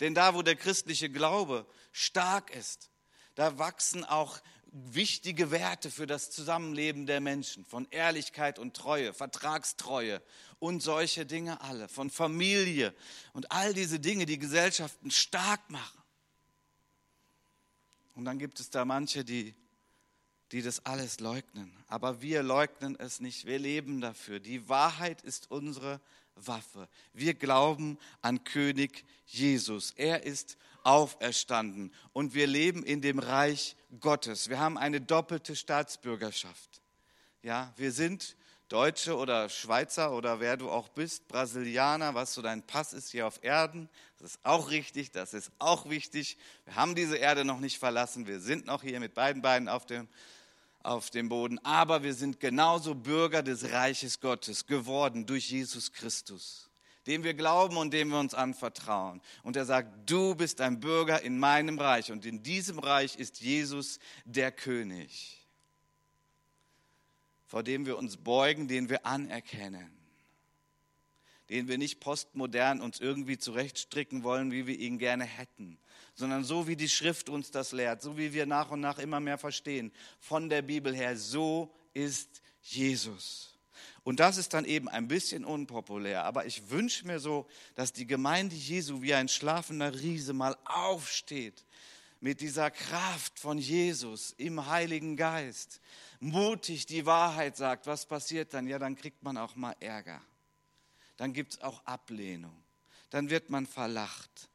Denn 0.00 0.14
da, 0.14 0.34
wo 0.34 0.42
der 0.42 0.56
christliche 0.56 1.10
Glaube 1.10 1.66
stark 1.92 2.54
ist, 2.54 2.90
da 3.34 3.58
wachsen 3.58 4.04
auch 4.04 4.38
wichtige 4.74 5.52
Werte 5.52 5.88
für 5.88 6.06
das 6.06 6.32
Zusammenleben 6.32 7.06
der 7.06 7.20
Menschen, 7.20 7.64
von 7.64 7.86
Ehrlichkeit 7.90 8.58
und 8.58 8.74
Treue, 8.74 9.14
Vertragstreue 9.14 10.20
und 10.58 10.82
solche 10.82 11.24
Dinge 11.24 11.60
alle, 11.60 11.88
von 11.88 12.10
Familie 12.10 12.92
und 13.34 13.52
all 13.52 13.72
diese 13.72 14.00
Dinge, 14.00 14.26
die 14.26 14.38
Gesellschaften 14.38 15.12
stark 15.12 15.70
machen. 15.70 16.02
Und 18.16 18.24
dann 18.24 18.38
gibt 18.38 18.58
es 18.58 18.70
da 18.70 18.84
manche, 18.84 19.24
die, 19.24 19.54
die 20.50 20.62
das 20.62 20.84
alles 20.84 21.20
leugnen. 21.20 21.72
Aber 21.86 22.20
wir 22.20 22.42
leugnen 22.42 22.98
es 22.98 23.20
nicht. 23.20 23.46
Wir 23.46 23.60
leben 23.60 24.00
dafür. 24.00 24.40
Die 24.40 24.68
Wahrheit 24.68 25.22
ist 25.22 25.50
unsere 25.50 26.00
Waffe. 26.34 26.88
Wir 27.12 27.34
glauben 27.34 27.98
an 28.22 28.42
König 28.42 29.04
Jesus. 29.26 29.92
Er 29.92 30.24
ist 30.24 30.56
auferstanden 30.84 31.92
und 32.12 32.34
wir 32.34 32.46
leben 32.46 32.84
in 32.84 33.00
dem 33.00 33.18
Reich 33.18 33.76
Gottes. 34.00 34.48
Wir 34.48 34.60
haben 34.60 34.78
eine 34.78 35.00
doppelte 35.00 35.56
Staatsbürgerschaft. 35.56 36.82
Ja, 37.42 37.72
wir 37.76 37.92
sind 37.92 38.36
Deutsche 38.68 39.16
oder 39.16 39.48
Schweizer 39.50 40.12
oder 40.12 40.40
wer 40.40 40.56
du 40.56 40.70
auch 40.70 40.88
bist, 40.88 41.28
Brasilianer, 41.28 42.14
was 42.14 42.34
so 42.34 42.42
dein 42.42 42.66
Pass 42.66 42.92
ist 42.92 43.10
hier 43.10 43.26
auf 43.26 43.42
Erden. 43.42 43.88
Das 44.18 44.32
ist 44.32 44.40
auch 44.42 44.70
richtig, 44.70 45.10
das 45.10 45.34
ist 45.34 45.52
auch 45.58 45.90
wichtig. 45.90 46.38
Wir 46.64 46.74
haben 46.74 46.94
diese 46.94 47.16
Erde 47.16 47.44
noch 47.44 47.60
nicht 47.60 47.78
verlassen, 47.78 48.26
wir 48.26 48.40
sind 48.40 48.66
noch 48.66 48.82
hier 48.82 48.98
mit 49.00 49.12
beiden 49.14 49.42
Beinen 49.42 49.68
auf 49.68 49.84
dem, 49.84 50.08
auf 50.82 51.10
dem 51.10 51.28
Boden, 51.28 51.58
aber 51.64 52.02
wir 52.02 52.14
sind 52.14 52.40
genauso 52.40 52.94
Bürger 52.94 53.42
des 53.42 53.70
Reiches 53.70 54.20
Gottes 54.20 54.66
geworden 54.66 55.26
durch 55.26 55.50
Jesus 55.50 55.92
Christus, 55.92 56.70
dem 57.06 57.24
wir 57.24 57.34
glauben 57.34 57.76
und 57.76 57.92
dem 57.92 58.08
wir 58.08 58.18
uns 58.18 58.34
anvertrauen. 58.34 59.20
Und 59.42 59.56
er 59.56 59.64
sagt, 59.64 60.10
du 60.10 60.34
bist 60.34 60.60
ein 60.60 60.80
Bürger 60.80 61.22
in 61.22 61.38
meinem 61.38 61.78
Reich 61.78 62.12
und 62.12 62.24
in 62.26 62.42
diesem 62.42 62.78
Reich 62.78 63.16
ist 63.16 63.40
Jesus 63.40 63.98
der 64.24 64.52
König 64.52 65.44
vor 67.54 67.62
dem 67.62 67.86
wir 67.86 67.96
uns 67.98 68.16
beugen, 68.16 68.66
den 68.66 68.88
wir 68.88 69.06
anerkennen, 69.06 69.88
den 71.50 71.68
wir 71.68 71.78
nicht 71.78 72.00
postmodern 72.00 72.80
uns 72.80 72.98
irgendwie 72.98 73.38
zurechtstricken 73.38 74.24
wollen, 74.24 74.50
wie 74.50 74.66
wir 74.66 74.76
ihn 74.76 74.98
gerne 74.98 75.22
hätten, 75.22 75.78
sondern 76.16 76.42
so 76.42 76.66
wie 76.66 76.74
die 76.74 76.88
Schrift 76.88 77.28
uns 77.28 77.52
das 77.52 77.70
lehrt, 77.70 78.02
so 78.02 78.18
wie 78.18 78.32
wir 78.32 78.46
nach 78.46 78.72
und 78.72 78.80
nach 78.80 78.98
immer 78.98 79.20
mehr 79.20 79.38
verstehen, 79.38 79.92
von 80.18 80.48
der 80.48 80.62
Bibel 80.62 80.96
her, 80.96 81.16
so 81.16 81.72
ist 81.92 82.42
Jesus. 82.60 83.53
Und 84.02 84.20
das 84.20 84.36
ist 84.36 84.54
dann 84.54 84.64
eben 84.64 84.88
ein 84.88 85.08
bisschen 85.08 85.44
unpopulär, 85.44 86.24
aber 86.24 86.46
ich 86.46 86.70
wünsche 86.70 87.06
mir 87.06 87.20
so, 87.20 87.46
dass 87.74 87.92
die 87.92 88.06
Gemeinde 88.06 88.54
Jesu 88.56 89.02
wie 89.02 89.14
ein 89.14 89.28
schlafender 89.28 89.94
Riese 89.94 90.32
mal 90.32 90.56
aufsteht 90.64 91.64
mit 92.20 92.40
dieser 92.40 92.70
Kraft 92.70 93.38
von 93.38 93.58
Jesus 93.58 94.32
im 94.38 94.66
Heiligen 94.66 95.16
Geist 95.16 95.80
mutig 96.24 96.86
die 96.86 97.06
Wahrheit 97.06 97.56
sagt, 97.56 97.86
was 97.86 98.06
passiert 98.06 98.54
dann? 98.54 98.66
Ja, 98.66 98.78
dann 98.78 98.96
kriegt 98.96 99.22
man 99.22 99.36
auch 99.36 99.54
mal 99.56 99.76
Ärger. 99.80 100.20
Dann 101.16 101.32
gibt 101.32 101.52
es 101.52 101.60
auch 101.60 101.84
Ablehnung. 101.84 102.56
Dann 103.10 103.30
wird 103.30 103.50
man 103.50 103.66
verlacht. 103.66 104.48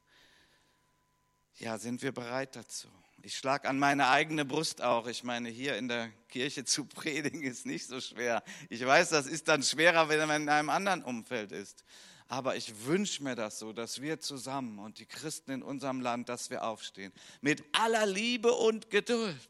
Ja, 1.60 1.78
sind 1.78 2.02
wir 2.02 2.12
bereit 2.12 2.56
dazu? 2.56 2.90
Ich 3.22 3.38
schlage 3.38 3.68
an 3.68 3.80
meine 3.80 4.10
eigene 4.10 4.46
Brust 4.46 4.82
auch. 4.82 5.08
Ich 5.08 5.24
meine, 5.24 5.50
hier 5.50 5.78
in 5.78 5.88
der 5.88 6.10
Kirche 6.30 6.66
zu 6.66 6.86
predigen 6.86 7.44
ist 7.44 7.66
nicht 7.66 7.88
so 7.88 8.00
schwer. 8.00 8.44
Ich 8.70 8.86
weiß, 8.86 9.10
das 9.10 9.28
ist 9.28 9.48
dann 9.48 9.64
schwerer, 9.64 10.10
wenn 10.10 10.28
man 10.28 10.44
in 10.44 10.50
einem 10.50 10.70
anderen 10.70 11.04
Umfeld 11.04 11.52
ist. 11.52 11.84
Aber 12.28 12.56
ich 12.56 12.86
wünsche 12.86 13.24
mir 13.24 13.36
das 13.36 13.58
so, 13.58 13.74
dass 13.74 14.02
wir 14.02 14.20
zusammen 14.20 14.78
und 14.78 15.00
die 15.00 15.08
Christen 15.08 15.52
in 15.52 15.64
unserem 15.64 16.00
Land, 16.00 16.30
dass 16.30 16.50
wir 16.52 16.64
aufstehen. 16.64 17.12
Mit 17.42 17.64
aller 17.74 18.06
Liebe 18.06 18.52
und 18.52 18.90
Geduld 18.92 19.50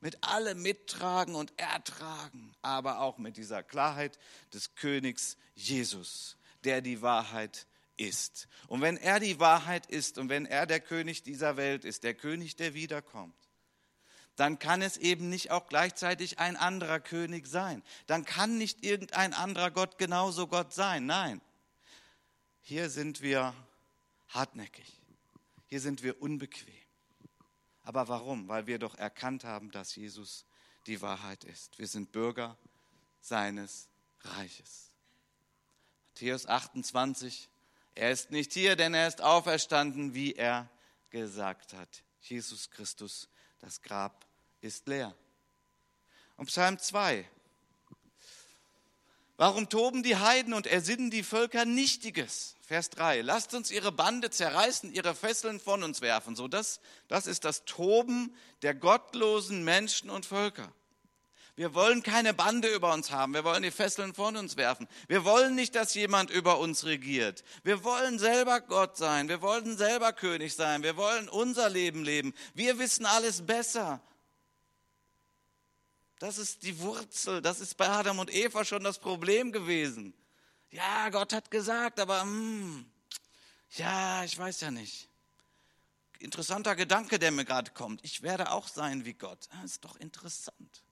mit 0.00 0.22
allem 0.22 0.62
mittragen 0.62 1.34
und 1.34 1.58
ertragen, 1.58 2.54
aber 2.62 3.00
auch 3.00 3.18
mit 3.18 3.36
dieser 3.36 3.62
Klarheit 3.62 4.18
des 4.52 4.74
Königs 4.74 5.36
Jesus, 5.54 6.36
der 6.64 6.80
die 6.80 7.02
Wahrheit 7.02 7.66
ist. 7.98 8.48
Und 8.66 8.80
wenn 8.80 8.96
er 8.96 9.20
die 9.20 9.38
Wahrheit 9.38 9.86
ist 9.86 10.18
und 10.18 10.28
wenn 10.28 10.46
er 10.46 10.66
der 10.66 10.80
König 10.80 11.22
dieser 11.22 11.56
Welt 11.56 11.84
ist, 11.84 12.04
der 12.04 12.14
König, 12.14 12.56
der 12.56 12.74
wiederkommt, 12.74 13.34
dann 14.36 14.58
kann 14.58 14.82
es 14.82 14.96
eben 14.96 15.28
nicht 15.28 15.50
auch 15.50 15.66
gleichzeitig 15.66 16.38
ein 16.38 16.56
anderer 16.56 17.00
König 17.00 17.48
sein. 17.48 17.82
Dann 18.06 18.24
kann 18.24 18.56
nicht 18.56 18.84
irgendein 18.84 19.34
anderer 19.34 19.70
Gott 19.70 19.98
genauso 19.98 20.46
Gott 20.46 20.72
sein. 20.72 21.06
Nein, 21.06 21.40
hier 22.60 22.88
sind 22.88 23.20
wir 23.20 23.52
hartnäckig. 24.28 25.00
Hier 25.66 25.80
sind 25.80 26.02
wir 26.02 26.22
unbequem. 26.22 26.72
Aber 27.82 28.08
warum? 28.08 28.48
Weil 28.48 28.66
wir 28.66 28.78
doch 28.78 28.94
erkannt 28.94 29.44
haben, 29.44 29.70
dass 29.70 29.96
Jesus 29.96 30.46
die 30.86 31.00
Wahrheit 31.02 31.44
ist. 31.44 31.78
Wir 31.78 31.88
sind 31.88 32.12
Bürger 32.12 32.56
seines 33.20 33.88
Reiches. 34.20 34.88
Matthäus 36.18 36.46
28, 36.46 37.48
er 37.98 38.12
ist 38.12 38.30
nicht 38.30 38.52
hier, 38.52 38.76
denn 38.76 38.94
er 38.94 39.08
ist 39.08 39.22
auferstanden, 39.22 40.14
wie 40.14 40.34
er 40.34 40.70
gesagt 41.10 41.72
hat. 41.72 42.04
Jesus 42.20 42.70
Christus, 42.70 43.28
das 43.58 43.82
Grab 43.82 44.24
ist 44.60 44.86
leer. 44.86 45.16
Und 46.36 46.46
Psalm 46.46 46.78
2. 46.78 47.28
Warum 49.36 49.68
toben 49.68 50.04
die 50.04 50.16
Heiden 50.16 50.54
und 50.54 50.68
ersinnen 50.68 51.10
die 51.10 51.24
Völker 51.24 51.64
Nichtiges? 51.64 52.54
Vers 52.60 52.90
3. 52.90 53.22
Lasst 53.22 53.54
uns 53.54 53.70
ihre 53.72 53.90
Bande 53.90 54.30
zerreißen, 54.30 54.92
ihre 54.92 55.16
Fesseln 55.16 55.58
von 55.58 55.82
uns 55.82 56.00
werfen. 56.00 56.36
So, 56.36 56.46
das, 56.46 56.80
das 57.08 57.26
ist 57.26 57.44
das 57.44 57.64
Toben 57.64 58.32
der 58.62 58.74
gottlosen 58.74 59.64
Menschen 59.64 60.08
und 60.08 60.24
Völker. 60.24 60.72
Wir 61.58 61.74
wollen 61.74 62.04
keine 62.04 62.34
Bande 62.34 62.72
über 62.72 62.94
uns 62.94 63.10
haben. 63.10 63.34
Wir 63.34 63.42
wollen 63.42 63.64
die 63.64 63.72
Fesseln 63.72 64.14
von 64.14 64.36
uns 64.36 64.56
werfen. 64.56 64.86
Wir 65.08 65.24
wollen 65.24 65.56
nicht, 65.56 65.74
dass 65.74 65.92
jemand 65.92 66.30
über 66.30 66.60
uns 66.60 66.84
regiert. 66.84 67.42
Wir 67.64 67.82
wollen 67.82 68.20
selber 68.20 68.60
Gott 68.60 68.96
sein. 68.96 69.28
Wir 69.28 69.42
wollen 69.42 69.76
selber 69.76 70.12
König 70.12 70.54
sein. 70.54 70.84
Wir 70.84 70.96
wollen 70.96 71.28
unser 71.28 71.68
Leben 71.68 72.04
leben. 72.04 72.32
Wir 72.54 72.78
wissen 72.78 73.06
alles 73.06 73.44
besser. 73.44 74.00
Das 76.20 76.38
ist 76.38 76.62
die 76.62 76.78
Wurzel. 76.78 77.42
Das 77.42 77.58
ist 77.58 77.76
bei 77.76 77.88
Adam 77.88 78.20
und 78.20 78.32
Eva 78.32 78.64
schon 78.64 78.84
das 78.84 79.00
Problem 79.00 79.50
gewesen. 79.50 80.14
Ja, 80.70 81.08
Gott 81.08 81.32
hat 81.32 81.50
gesagt, 81.50 81.98
aber 81.98 82.22
hm, 82.22 82.88
ja, 83.70 84.22
ich 84.22 84.38
weiß 84.38 84.60
ja 84.60 84.70
nicht. 84.70 85.08
Interessanter 86.20 86.76
Gedanke, 86.76 87.18
der 87.18 87.32
mir 87.32 87.44
gerade 87.44 87.72
kommt. 87.72 88.04
Ich 88.04 88.22
werde 88.22 88.52
auch 88.52 88.68
sein 88.68 89.04
wie 89.04 89.14
Gott. 89.14 89.48
Das 89.60 89.72
ist 89.72 89.84
doch 89.84 89.96
interessant. 89.96 90.84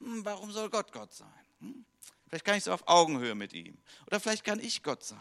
Hm, 0.00 0.24
warum 0.24 0.50
soll 0.50 0.70
Gott 0.70 0.92
Gott 0.92 1.14
sein? 1.14 1.28
Hm? 1.60 1.84
Vielleicht 2.28 2.44
kann 2.44 2.56
ich 2.56 2.64
so 2.64 2.72
auf 2.72 2.86
Augenhöhe 2.86 3.34
mit 3.34 3.52
ihm. 3.52 3.78
Oder 4.06 4.20
vielleicht 4.20 4.44
kann 4.44 4.60
ich 4.60 4.82
Gott 4.82 5.04
sein. 5.04 5.18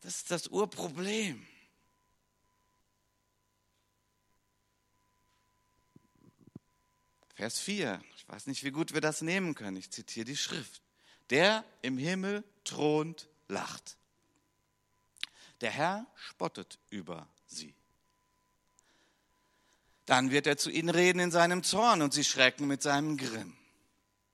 Das 0.00 0.16
ist 0.16 0.30
das 0.30 0.48
Urproblem. 0.48 1.46
Vers 7.34 7.60
4. 7.60 8.02
Ich 8.16 8.28
weiß 8.28 8.46
nicht, 8.46 8.64
wie 8.64 8.70
gut 8.70 8.94
wir 8.94 9.00
das 9.00 9.22
nehmen 9.22 9.54
können. 9.54 9.76
Ich 9.76 9.90
zitiere 9.90 10.24
die 10.24 10.36
Schrift. 10.36 10.82
Der 11.30 11.64
im 11.82 11.98
Himmel 11.98 12.44
thront, 12.64 13.28
lacht. 13.48 13.96
Der 15.60 15.70
Herr 15.70 16.06
spottet 16.16 16.78
über 16.90 17.28
sie. 17.46 17.74
Dann 20.08 20.30
wird 20.30 20.46
er 20.46 20.56
zu 20.56 20.70
ihnen 20.70 20.88
reden 20.88 21.18
in 21.18 21.30
seinem 21.30 21.62
Zorn 21.62 22.00
und 22.00 22.14
sie 22.14 22.24
schrecken 22.24 22.66
mit 22.66 22.80
seinem 22.80 23.18
Grimm. 23.18 23.54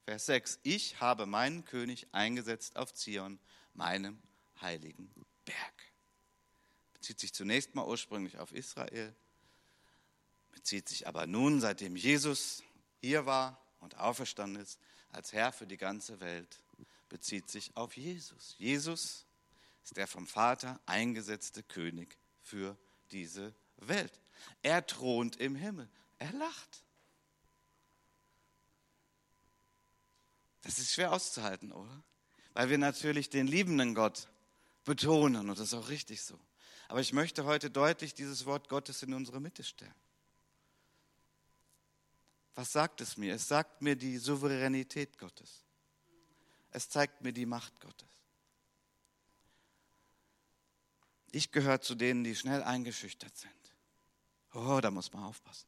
Vers 0.04 0.26
6. 0.26 0.60
Ich 0.62 1.00
habe 1.00 1.26
meinen 1.26 1.64
König 1.64 2.06
eingesetzt 2.12 2.76
auf 2.76 2.94
Zion, 2.94 3.40
meinem 3.72 4.22
heiligen 4.60 5.12
Berg. 5.44 5.92
Bezieht 6.92 7.18
sich 7.18 7.34
zunächst 7.34 7.74
mal 7.74 7.84
ursprünglich 7.84 8.38
auf 8.38 8.52
Israel, 8.52 9.16
bezieht 10.52 10.88
sich 10.88 11.08
aber 11.08 11.26
nun, 11.26 11.60
seitdem 11.60 11.96
Jesus 11.96 12.62
hier 13.00 13.26
war 13.26 13.60
und 13.80 13.96
auferstanden 13.98 14.62
ist 14.62 14.78
als 15.10 15.32
Herr 15.32 15.50
für 15.50 15.66
die 15.66 15.76
ganze 15.76 16.20
Welt, 16.20 16.62
bezieht 17.08 17.50
sich 17.50 17.76
auf 17.76 17.96
Jesus. 17.96 18.54
Jesus 18.58 19.26
ist 19.82 19.96
der 19.96 20.06
vom 20.06 20.28
Vater 20.28 20.80
eingesetzte 20.86 21.64
König 21.64 22.16
für 22.42 22.78
diese 23.10 23.52
Welt. 23.78 24.20
Er 24.62 24.86
thront 24.86 25.36
im 25.36 25.54
Himmel. 25.54 25.88
Er 26.18 26.32
lacht. 26.32 26.84
Das 30.62 30.78
ist 30.78 30.92
schwer 30.92 31.12
auszuhalten, 31.12 31.72
oder? 31.72 32.02
Weil 32.54 32.70
wir 32.70 32.78
natürlich 32.78 33.28
den 33.28 33.46
liebenden 33.46 33.94
Gott 33.94 34.28
betonen 34.84 35.50
und 35.50 35.58
das 35.58 35.68
ist 35.68 35.74
auch 35.74 35.88
richtig 35.88 36.22
so. 36.22 36.38
Aber 36.88 37.00
ich 37.00 37.12
möchte 37.12 37.44
heute 37.44 37.70
deutlich 37.70 38.14
dieses 38.14 38.46
Wort 38.46 38.68
Gottes 38.68 39.02
in 39.02 39.12
unsere 39.14 39.40
Mitte 39.40 39.64
stellen. 39.64 39.94
Was 42.54 42.72
sagt 42.72 43.00
es 43.00 43.16
mir? 43.16 43.34
Es 43.34 43.48
sagt 43.48 43.82
mir 43.82 43.96
die 43.96 44.18
Souveränität 44.18 45.18
Gottes. 45.18 45.64
Es 46.70 46.88
zeigt 46.88 47.22
mir 47.22 47.32
die 47.32 47.46
Macht 47.46 47.80
Gottes. 47.80 48.08
Ich 51.32 51.50
gehöre 51.50 51.80
zu 51.80 51.94
denen, 51.94 52.22
die 52.22 52.36
schnell 52.36 52.62
eingeschüchtert 52.62 53.36
sind. 53.36 53.63
Oh, 54.54 54.80
da 54.80 54.90
muss 54.90 55.12
man 55.12 55.24
aufpassen. 55.24 55.66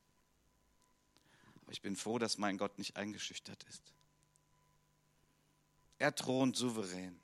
Aber 1.62 1.72
ich 1.72 1.82
bin 1.82 1.96
froh, 1.96 2.18
dass 2.18 2.38
mein 2.38 2.56
Gott 2.56 2.78
nicht 2.78 2.96
eingeschüchtert 2.96 3.62
ist. 3.64 3.82
Er 5.98 6.14
thront 6.14 6.56
souverän. 6.56 7.20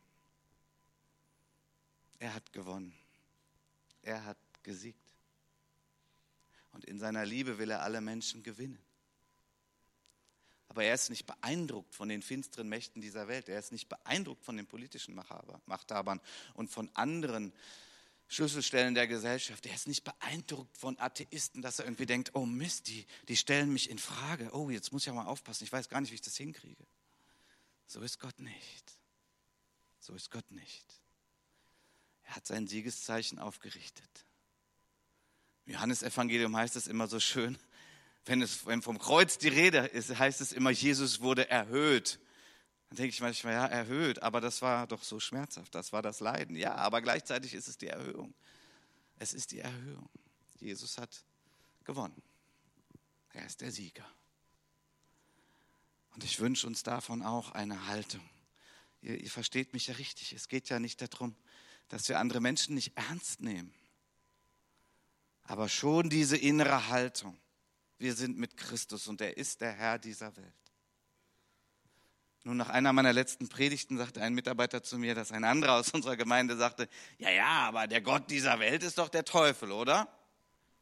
Er 2.19 2.35
hat 2.35 2.52
gewonnen. 2.52 2.95
Er 4.02 4.25
hat 4.25 4.38
gesiegt. 4.62 4.99
Und 6.73 6.85
in 6.85 6.99
seiner 6.99 7.25
Liebe 7.25 7.59
will 7.59 7.71
er 7.71 7.83
alle 7.83 8.00
Menschen 8.00 8.42
gewinnen. 8.42 8.83
Aber 10.69 10.85
er 10.85 10.95
ist 10.95 11.11
nicht 11.11 11.26
beeindruckt 11.26 11.95
von 11.95 12.09
den 12.09 12.23
finsteren 12.23 12.69
Mächten 12.69 13.02
dieser 13.02 13.28
Welt. 13.28 13.49
Er 13.49 13.59
ist 13.59 13.73
nicht 13.73 13.88
beeindruckt 13.88 14.42
von 14.42 14.57
den 14.57 14.66
politischen 14.66 15.14
Machthabern 15.14 16.21
und 16.54 16.71
von 16.71 16.88
anderen 16.95 17.52
Schlüsselstellen 18.33 18.95
der 18.95 19.07
Gesellschaft. 19.07 19.67
Er 19.67 19.75
ist 19.75 19.87
nicht 19.87 20.05
beeindruckt 20.05 20.75
von 20.79 20.99
Atheisten, 20.99 21.61
dass 21.61 21.79
er 21.79 21.85
irgendwie 21.85 22.07
denkt, 22.07 22.31
oh 22.35 22.47
Mist, 22.47 22.89
die, 22.89 23.07
die 23.29 23.37
stellen 23.37 23.71
mich 23.71 23.91
in 23.91 23.99
Frage. 23.99 24.49
Oh, 24.55 24.71
jetzt 24.71 24.91
muss 24.91 25.03
ich 25.03 25.07
ja 25.07 25.12
mal 25.12 25.27
aufpassen. 25.27 25.65
Ich 25.65 25.73
weiß 25.73 25.91
gar 25.91 26.01
nicht, 26.01 26.12
wie 26.12 26.15
ich 26.15 26.23
das 26.23 26.39
hinkriege. 26.39 26.87
So 27.87 28.01
ist 28.01 28.19
Gott 28.19 28.41
nicht. 28.41 28.97
So 30.01 30.15
ist 30.15 30.31
Gott 30.31 30.51
nicht. 30.51 30.87
Er 32.23 32.37
hat 32.37 32.47
sein 32.47 32.67
Siegeszeichen 32.67 33.39
aufgerichtet. 33.39 34.25
Im 35.67 35.75
Johannesevangelium 35.75 36.57
heißt 36.57 36.77
es 36.77 36.87
immer 36.87 37.09
so 37.09 37.21
schön, 37.21 37.59
wenn, 38.25 38.41
es, 38.41 38.65
wenn 38.65 38.81
vom 38.81 38.99
Kreuz 38.99 39.37
die 39.37 39.49
Rede 39.49 39.79
ist, 39.79 40.19
heißt 40.19 40.41
es 40.41 40.53
immer, 40.53 40.71
Jesus 40.71 41.21
wurde 41.21 41.51
erhöht. 41.51 42.19
Dann 42.93 42.99
denke 42.99 43.15
ich 43.15 43.23
manchmal, 43.23 43.55
ja, 43.55 43.65
erhöht, 43.65 44.23
aber 44.23 44.43
das 44.43 44.61
war 44.61 44.87
doch 44.87 45.03
so 45.03 45.19
schmerzhaft, 45.19 45.75
das 45.75 45.95
war 45.95 46.03
das 46.03 46.21
Leiden. 46.21 46.57
Ja, 46.57 46.75
aber 46.75 47.01
gleichzeitig 47.01 47.55
ist 47.55 47.67
es 47.67 47.79
die 47.79 47.87
Erhöhung. 47.87 48.35
Es 49.19 49.33
ist 49.33 49.53
die 49.53 49.61
Erhöhung. 49.61 50.11
Jesus 50.61 50.99
hat 50.99 51.25
gewonnen. 51.85 52.21
Er 53.33 53.47
ist 53.47 53.63
der 53.63 53.73
Sieger. 53.73 54.05
Und 56.11 56.23
ich 56.23 56.39
wünsche 56.39 56.67
uns 56.67 56.83
davon 56.83 57.23
auch 57.23 57.53
eine 57.53 57.87
Haltung. 57.87 58.29
Ihr, 59.01 59.19
ihr 59.23 59.31
versteht 59.31 59.73
mich 59.73 59.87
ja 59.87 59.95
richtig. 59.95 60.35
Es 60.35 60.49
geht 60.49 60.69
ja 60.69 60.79
nicht 60.79 61.01
darum, 61.01 61.35
dass 61.89 62.11
wir 62.11 62.19
andere 62.19 62.43
Menschen 62.43 62.75
nicht 62.75 62.95
ernst 62.95 63.41
nehmen, 63.41 63.73
aber 65.45 65.71
schon 65.71 66.11
diese 66.11 66.37
innere 66.37 66.89
Haltung 66.89 67.41
wir 67.97 68.15
sind 68.15 68.37
mit 68.37 68.59
Christus 68.59 69.07
und 69.09 69.23
er 69.23 69.39
ist 69.39 69.63
der 69.63 69.73
Herr 69.73 69.99
dieser 69.99 70.37
Welt. 70.37 70.62
Nun, 72.45 72.57
nach 72.57 72.71
einer 72.71 72.93
meiner 72.93 73.13
letzten 73.13 73.49
Predigten 73.49 73.99
sagte 73.99 74.21
ein 74.21 74.35
Mitarbeiter 74.35 74.83
zu 74.83 74.99
mir, 74.99 75.15
dass 75.15 75.31
ein 75.31 75.45
anderer 75.45 75.75
aus 75.75 75.91
unserer 75.91 76.17
Gemeinde 76.17 76.57
sagte, 76.57 76.89
ja, 77.19 77.31
ja, 77.31 77.69
aber 77.69 77.87
der 77.87 78.01
Gott 78.01 78.31
dieser 78.31 78.59
Welt 78.59 78.83
ist 78.83 78.99
doch 78.99 79.09
der 79.09 79.25
Teufel, 79.25 79.71
oder? 79.71 80.09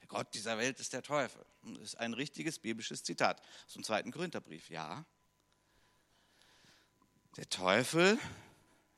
Der 0.00 0.09
Gott 0.09 0.33
dieser 0.33 0.57
Welt 0.57 0.81
ist 0.81 0.95
der 0.95 1.02
Teufel. 1.02 1.45
Das 1.62 1.83
ist 1.83 2.00
ein 2.00 2.14
richtiges 2.14 2.59
biblisches 2.59 3.02
Zitat 3.02 3.43
aus 3.67 3.75
dem 3.75 3.85
zweiten 3.85 4.11
Korintherbrief. 4.11 4.71
Ja. 4.71 5.05
Der 7.37 7.49
Teufel 7.49 8.19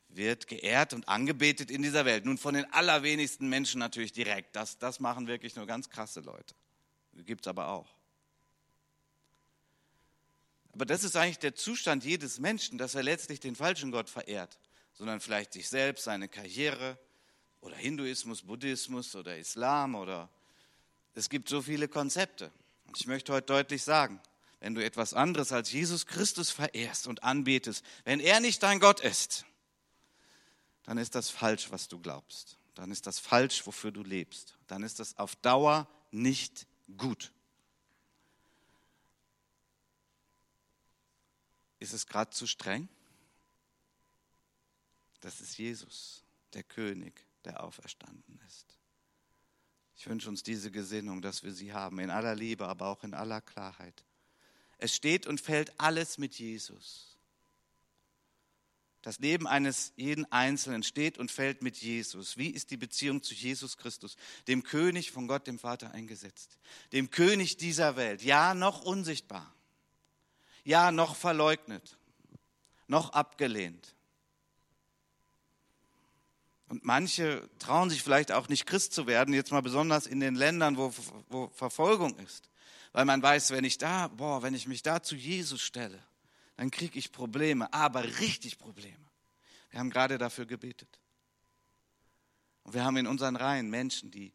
wird 0.08 0.46
geehrt 0.46 0.92
und 0.92 1.08
angebetet 1.08 1.70
in 1.70 1.82
dieser 1.82 2.04
Welt. 2.04 2.24
Nun 2.24 2.38
von 2.38 2.54
den 2.54 2.72
allerwenigsten 2.72 3.48
Menschen 3.48 3.80
natürlich 3.80 4.12
direkt. 4.12 4.54
Das, 4.54 4.78
das 4.78 5.00
machen 5.00 5.26
wirklich 5.26 5.56
nur 5.56 5.66
ganz 5.66 5.90
krasse 5.90 6.20
Leute. 6.20 6.54
Gibt 7.12 7.44
es 7.44 7.48
aber 7.48 7.68
auch. 7.68 7.88
Aber 10.72 10.86
das 10.86 11.04
ist 11.04 11.16
eigentlich 11.16 11.38
der 11.38 11.54
Zustand 11.54 12.04
jedes 12.04 12.40
Menschen, 12.40 12.78
dass 12.78 12.94
er 12.94 13.02
letztlich 13.02 13.40
den 13.40 13.54
falschen 13.54 13.92
Gott 13.92 14.08
verehrt, 14.08 14.58
sondern 14.94 15.20
vielleicht 15.20 15.52
sich 15.52 15.68
selbst, 15.68 16.04
seine 16.04 16.28
Karriere 16.28 16.98
oder 17.60 17.76
Hinduismus, 17.76 18.42
Buddhismus 18.42 19.14
oder 19.14 19.36
Islam 19.36 19.94
oder 19.94 20.30
es 21.14 21.28
gibt 21.28 21.48
so 21.48 21.60
viele 21.60 21.88
Konzepte. 21.88 22.50
Und 22.86 22.98
ich 22.98 23.06
möchte 23.06 23.32
heute 23.32 23.46
deutlich 23.46 23.82
sagen, 23.82 24.20
wenn 24.60 24.74
du 24.74 24.84
etwas 24.84 25.12
anderes 25.12 25.52
als 25.52 25.72
Jesus 25.72 26.06
Christus 26.06 26.50
verehrst 26.50 27.06
und 27.06 27.22
anbetest, 27.22 27.84
wenn 28.04 28.20
er 28.20 28.40
nicht 28.40 28.62
dein 28.62 28.80
Gott 28.80 29.00
ist, 29.00 29.44
dann 30.84 30.98
ist 30.98 31.14
das 31.14 31.30
falsch, 31.30 31.70
was 31.70 31.88
du 31.88 31.98
glaubst. 31.98 32.58
Dann 32.74 32.90
ist 32.90 33.06
das 33.06 33.18
falsch, 33.18 33.66
wofür 33.66 33.90
du 33.90 34.02
lebst. 34.02 34.56
Dann 34.66 34.82
ist 34.82 35.00
das 35.00 35.18
auf 35.18 35.36
Dauer 35.36 35.88
nicht 36.10 36.66
gut. 36.96 37.32
Ist 41.82 41.92
es 41.92 42.06
gerade 42.06 42.30
zu 42.30 42.46
streng? 42.46 42.88
Das 45.20 45.40
ist 45.40 45.58
Jesus, 45.58 46.22
der 46.52 46.62
König, 46.62 47.26
der 47.44 47.64
auferstanden 47.64 48.40
ist. 48.46 48.78
Ich 49.96 50.06
wünsche 50.06 50.28
uns 50.28 50.44
diese 50.44 50.70
Gesinnung, 50.70 51.22
dass 51.22 51.42
wir 51.42 51.52
sie 51.52 51.72
haben, 51.72 51.98
in 51.98 52.10
aller 52.10 52.36
Liebe, 52.36 52.68
aber 52.68 52.86
auch 52.86 53.02
in 53.02 53.14
aller 53.14 53.40
Klarheit. 53.40 54.04
Es 54.78 54.94
steht 54.94 55.26
und 55.26 55.40
fällt 55.40 55.80
alles 55.80 56.18
mit 56.18 56.38
Jesus. 56.38 57.16
Das 59.02 59.18
Leben 59.18 59.48
eines 59.48 59.92
jeden 59.96 60.30
Einzelnen 60.30 60.84
steht 60.84 61.18
und 61.18 61.32
fällt 61.32 61.62
mit 61.62 61.76
Jesus. 61.78 62.36
Wie 62.36 62.50
ist 62.50 62.70
die 62.70 62.76
Beziehung 62.76 63.24
zu 63.24 63.34
Jesus 63.34 63.76
Christus, 63.76 64.14
dem 64.46 64.62
König 64.62 65.10
von 65.10 65.26
Gott, 65.26 65.48
dem 65.48 65.58
Vater, 65.58 65.90
eingesetzt? 65.90 66.58
Dem 66.92 67.10
König 67.10 67.56
dieser 67.56 67.96
Welt, 67.96 68.22
ja, 68.22 68.54
noch 68.54 68.82
unsichtbar 68.82 69.52
ja 70.64 70.92
noch 70.92 71.16
verleugnet, 71.16 71.96
noch 72.86 73.12
abgelehnt. 73.12 73.94
Und 76.68 76.84
manche 76.84 77.48
trauen 77.58 77.90
sich 77.90 78.02
vielleicht 78.02 78.32
auch 78.32 78.48
nicht 78.48 78.64
Christ 78.64 78.94
zu 78.94 79.06
werden, 79.06 79.34
jetzt 79.34 79.52
mal 79.52 79.60
besonders 79.60 80.06
in 80.06 80.20
den 80.20 80.34
Ländern, 80.34 80.78
wo, 80.78 80.92
wo 81.28 81.48
Verfolgung 81.48 82.16
ist. 82.18 82.48
Weil 82.92 83.04
man 83.04 83.22
weiß, 83.22 83.50
wenn 83.50 83.64
ich 83.64 83.78
da, 83.78 84.08
boah, 84.08 84.42
wenn 84.42 84.54
ich 84.54 84.66
mich 84.66 84.82
da 84.82 85.02
zu 85.02 85.14
Jesus 85.14 85.60
stelle, 85.60 86.02
dann 86.56 86.70
kriege 86.70 86.98
ich 86.98 87.12
Probleme, 87.12 87.72
aber 87.74 88.04
richtig 88.20 88.58
Probleme. 88.58 88.96
Wir 89.70 89.80
haben 89.80 89.90
gerade 89.90 90.16
dafür 90.16 90.46
gebetet. 90.46 90.98
Und 92.62 92.74
wir 92.74 92.84
haben 92.84 92.96
in 92.96 93.06
unseren 93.06 93.36
Reihen 93.36 93.68
Menschen, 93.68 94.10
die 94.10 94.32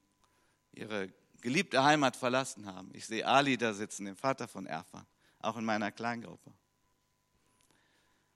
ihre 0.73 1.11
geliebte 1.41 1.83
Heimat 1.83 2.15
verlassen 2.15 2.65
haben. 2.65 2.89
Ich 2.93 3.05
sehe 3.05 3.25
Ali 3.25 3.57
da 3.57 3.73
sitzen, 3.73 4.05
den 4.05 4.15
Vater 4.15 4.47
von 4.47 4.65
Erfan 4.65 5.05
auch 5.39 5.58
in 5.58 5.65
meiner 5.65 5.91
Kleingruppe. 5.91 6.52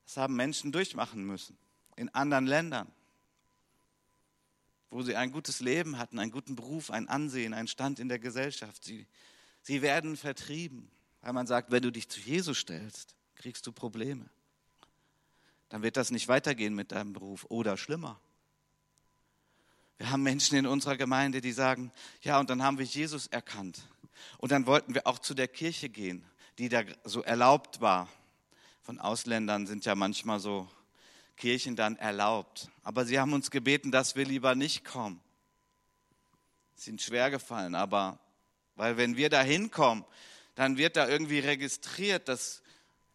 Das 0.06 0.18
haben 0.18 0.36
Menschen 0.36 0.72
durchmachen 0.72 1.26
müssen 1.26 1.58
in 1.96 2.10
anderen 2.10 2.46
Ländern, 2.46 2.92
wo 4.90 5.02
sie 5.04 5.16
ein 5.16 5.32
gutes 5.32 5.62
Leben 5.62 5.98
hatten, 5.98 6.20
einen 6.20 6.32
guten 6.32 6.56
Beruf, 6.56 6.92
ein 6.92 7.08
Ansehen, 7.08 7.54
einen 7.54 7.68
Stand 7.68 8.00
in 8.00 8.10
der 8.10 8.20
Gesellschaft. 8.20 8.84
Sie, 8.84 9.08
sie 9.62 9.82
werden 9.82 10.18
vertrieben, 10.18 10.92
weil 11.22 11.34
man 11.34 11.48
sagt, 11.48 11.72
wenn 11.72 11.84
du 11.84 11.92
dich 11.92 12.10
zu 12.10 12.20
Jesus 12.20 12.58
stellst, 12.58 13.16
kriegst 13.36 13.66
du 13.68 13.72
Probleme. 13.72 14.30
Dann 15.70 15.84
wird 15.84 15.96
das 15.96 16.12
nicht 16.12 16.28
weitergehen 16.28 16.76
mit 16.76 16.92
deinem 16.92 17.14
Beruf 17.14 17.46
oder 17.50 17.78
schlimmer. 17.78 18.20
Wir 19.98 20.10
haben 20.10 20.24
Menschen 20.24 20.58
in 20.58 20.66
unserer 20.66 20.98
Gemeinde, 20.98 21.40
die 21.40 21.52
sagen, 21.52 21.92
ja, 22.22 22.40
und 22.40 22.50
dann 22.50 22.64
haben 22.64 22.80
wir 22.80 22.86
Jesus 22.86 23.28
erkannt. 23.28 23.88
Und 24.40 24.52
dann 24.52 24.66
wollten 24.66 24.94
wir 24.94 25.08
auch 25.08 25.20
zu 25.20 25.34
der 25.34 25.48
Kirche 25.48 25.90
gehen 25.90 26.26
die 26.58 26.70
da 26.70 26.84
so 27.04 27.22
erlaubt 27.22 27.82
war. 27.82 28.08
Von 28.82 29.00
Ausländern 29.00 29.68
sind 29.68 29.86
ja 29.86 29.96
manchmal 29.96 30.40
so 30.40 30.70
Kirchen 31.38 31.76
dann 31.76 31.96
erlaubt. 31.96 32.70
Aber 32.84 33.06
sie 33.06 33.20
haben 33.20 33.34
uns 33.34 33.52
gebeten, 33.52 33.92
dass 33.92 34.16
wir 34.16 34.26
lieber 34.26 34.56
nicht 34.56 34.86
kommen. 34.86 35.20
Sind 36.76 37.02
schwer 37.02 37.30
gefallen, 37.30 37.76
aber 37.76 38.20
weil 38.76 38.98
wenn 38.98 39.18
wir 39.18 39.30
da 39.30 39.42
hinkommen, 39.42 40.06
dann 40.56 40.78
wird 40.78 40.96
da 40.96 41.08
irgendwie 41.08 41.40
registriert, 41.40 42.28
dass 42.28 42.62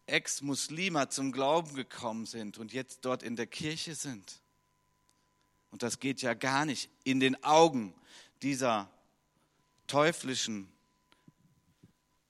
Ex-Muslime 0.05 1.09
zum 1.09 1.31
Glauben 1.31 1.75
gekommen 1.75 2.25
sind 2.25 2.57
und 2.57 2.71
jetzt 2.71 3.03
dort 3.03 3.23
in 3.23 3.35
der 3.35 3.47
Kirche 3.47 3.95
sind. 3.95 4.41
Und 5.71 5.83
das 5.83 5.99
geht 5.99 6.21
ja 6.21 6.33
gar 6.33 6.65
nicht 6.65 6.89
in 7.03 7.19
den 7.19 7.43
Augen 7.43 7.93
dieser 8.41 8.89
teuflischen 9.87 10.71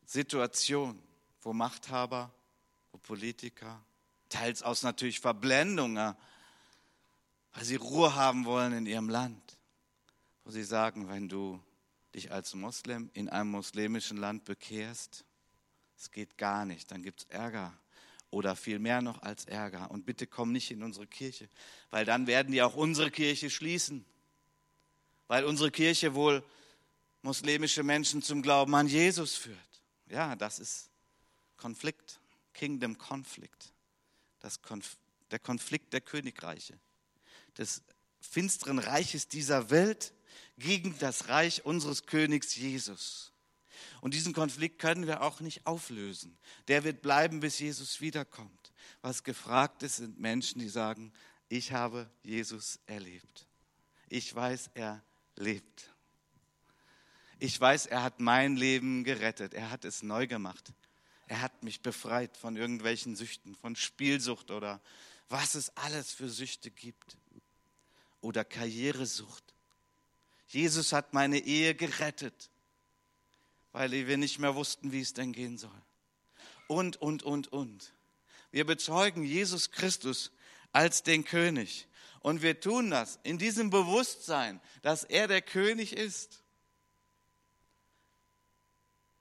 Situation 0.07 0.99
wo 1.47 1.53
Machthaber, 1.53 2.33
wo 2.91 2.97
Politiker, 2.97 3.81
teils 4.27 4.63
aus 4.63 4.83
natürlich 4.83 5.21
Verblendung, 5.21 5.95
weil 5.95 6.15
sie 7.63 7.77
Ruhe 7.77 8.15
haben 8.15 8.43
wollen 8.43 8.73
in 8.73 8.85
ihrem 8.85 9.07
Land, 9.07 9.57
wo 10.43 10.51
sie 10.51 10.65
sagen, 10.65 11.07
wenn 11.07 11.29
du 11.29 11.63
dich 12.13 12.33
als 12.33 12.53
Moslem 12.53 13.09
in 13.13 13.29
einem 13.29 13.51
muslimischen 13.51 14.17
Land 14.17 14.43
bekehrst, 14.43 15.23
es 15.97 16.11
geht 16.11 16.37
gar 16.37 16.65
nicht, 16.65 16.91
dann 16.91 17.01
gibt 17.01 17.21
es 17.21 17.25
Ärger 17.29 17.73
oder 18.29 18.57
viel 18.57 18.79
mehr 18.79 19.01
noch 19.01 19.21
als 19.21 19.45
Ärger. 19.45 19.89
Und 19.89 20.05
bitte 20.05 20.27
komm 20.27 20.51
nicht 20.51 20.69
in 20.69 20.83
unsere 20.83 21.07
Kirche, 21.07 21.47
weil 21.91 22.03
dann 22.03 22.27
werden 22.27 22.51
die 22.51 22.61
auch 22.61 22.75
unsere 22.75 23.09
Kirche 23.09 23.49
schließen, 23.49 24.05
weil 25.27 25.45
unsere 25.45 25.71
Kirche 25.71 26.13
wohl 26.13 26.43
muslimische 27.21 27.83
Menschen 27.83 28.21
zum 28.21 28.41
Glauben 28.41 28.75
an 28.75 28.87
Jesus 28.87 29.35
führt. 29.37 29.66
Ja, 30.09 30.35
das 30.35 30.59
ist 30.59 30.89
Konflikt, 31.57 32.19
Kingdom 32.53 32.97
Konflikt, 32.97 33.73
Konf 34.61 34.97
der 35.31 35.39
Konflikt 35.39 35.91
der 35.91 35.99
Königreiche, 35.99 36.79
des 37.57 37.81
finsteren 38.21 38.79
Reiches 38.79 39.27
dieser 39.27 39.69
Welt 39.69 40.13
gegen 40.57 40.97
das 40.99 41.27
Reich 41.27 41.65
unseres 41.65 42.05
Königs 42.05 42.55
Jesus. 42.55 43.33
Und 44.01 44.13
diesen 44.13 44.33
Konflikt 44.33 44.79
können 44.79 45.05
wir 45.05 45.21
auch 45.21 45.39
nicht 45.41 45.65
auflösen. 45.65 46.37
Der 46.67 46.83
wird 46.83 47.01
bleiben, 47.01 47.39
bis 47.39 47.59
Jesus 47.59 47.99
wiederkommt. 47.99 48.71
Was 49.01 49.23
gefragt 49.23 49.83
ist, 49.83 49.97
sind 49.97 50.19
Menschen, 50.19 50.59
die 50.59 50.69
sagen, 50.69 51.11
ich 51.49 51.71
habe 51.71 52.09
Jesus 52.23 52.79
erlebt. 52.85 53.47
Ich 54.09 54.33
weiß, 54.33 54.71
er 54.73 55.03
lebt. 55.35 55.93
Ich 57.39 57.59
weiß, 57.59 57.85
er 57.85 58.03
hat 58.03 58.19
mein 58.19 58.55
Leben 58.55 59.03
gerettet. 59.03 59.53
Er 59.53 59.69
hat 59.69 59.85
es 59.85 60.01
neu 60.01 60.27
gemacht. 60.27 60.73
Er 61.27 61.41
hat 61.41 61.63
mich 61.63 61.81
befreit 61.81 62.35
von 62.37 62.55
irgendwelchen 62.55 63.15
Süchten, 63.15 63.55
von 63.55 63.75
Spielsucht 63.75 64.49
oder 64.49 64.81
was 65.29 65.55
es 65.55 65.75
alles 65.75 66.11
für 66.11 66.29
Süchte 66.29 66.71
gibt. 66.71 67.17
Oder 68.21 68.43
Karrieresucht. 68.43 69.43
Jesus 70.47 70.93
hat 70.93 71.13
meine 71.13 71.39
Ehe 71.39 71.75
gerettet, 71.75 72.49
weil 73.73 73.91
wir 73.91 74.17
nicht 74.17 74.39
mehr 74.39 74.55
wussten, 74.55 74.91
wie 74.91 75.01
es 75.01 75.13
denn 75.13 75.33
gehen 75.33 75.57
soll. 75.57 75.81
Und, 76.67 76.97
und, 76.97 77.23
und, 77.23 77.49
und. 77.49 77.93
Wir 78.51 78.65
bezeugen 78.65 79.23
Jesus 79.23 79.71
Christus 79.71 80.31
als 80.71 81.03
den 81.03 81.25
König. 81.25 81.87
Und 82.21 82.41
wir 82.41 82.59
tun 82.59 82.89
das 82.89 83.19
in 83.23 83.37
diesem 83.37 83.69
Bewusstsein, 83.69 84.59
dass 84.81 85.03
er 85.03 85.27
der 85.27 85.41
König 85.41 85.93
ist. 85.93 86.41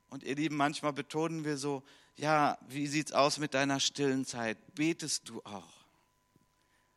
Und 0.09 0.23
ihr 0.23 0.35
Lieben, 0.35 0.55
manchmal 0.55 0.93
betonen 0.93 1.43
wir 1.43 1.57
so, 1.57 1.83
ja, 2.15 2.57
wie 2.67 2.87
sieht's 2.87 3.11
aus 3.11 3.37
mit 3.37 3.53
deiner 3.53 3.79
stillen 3.79 4.25
Zeit? 4.25 4.57
Betest 4.75 5.29
du 5.29 5.41
auch? 5.43 5.85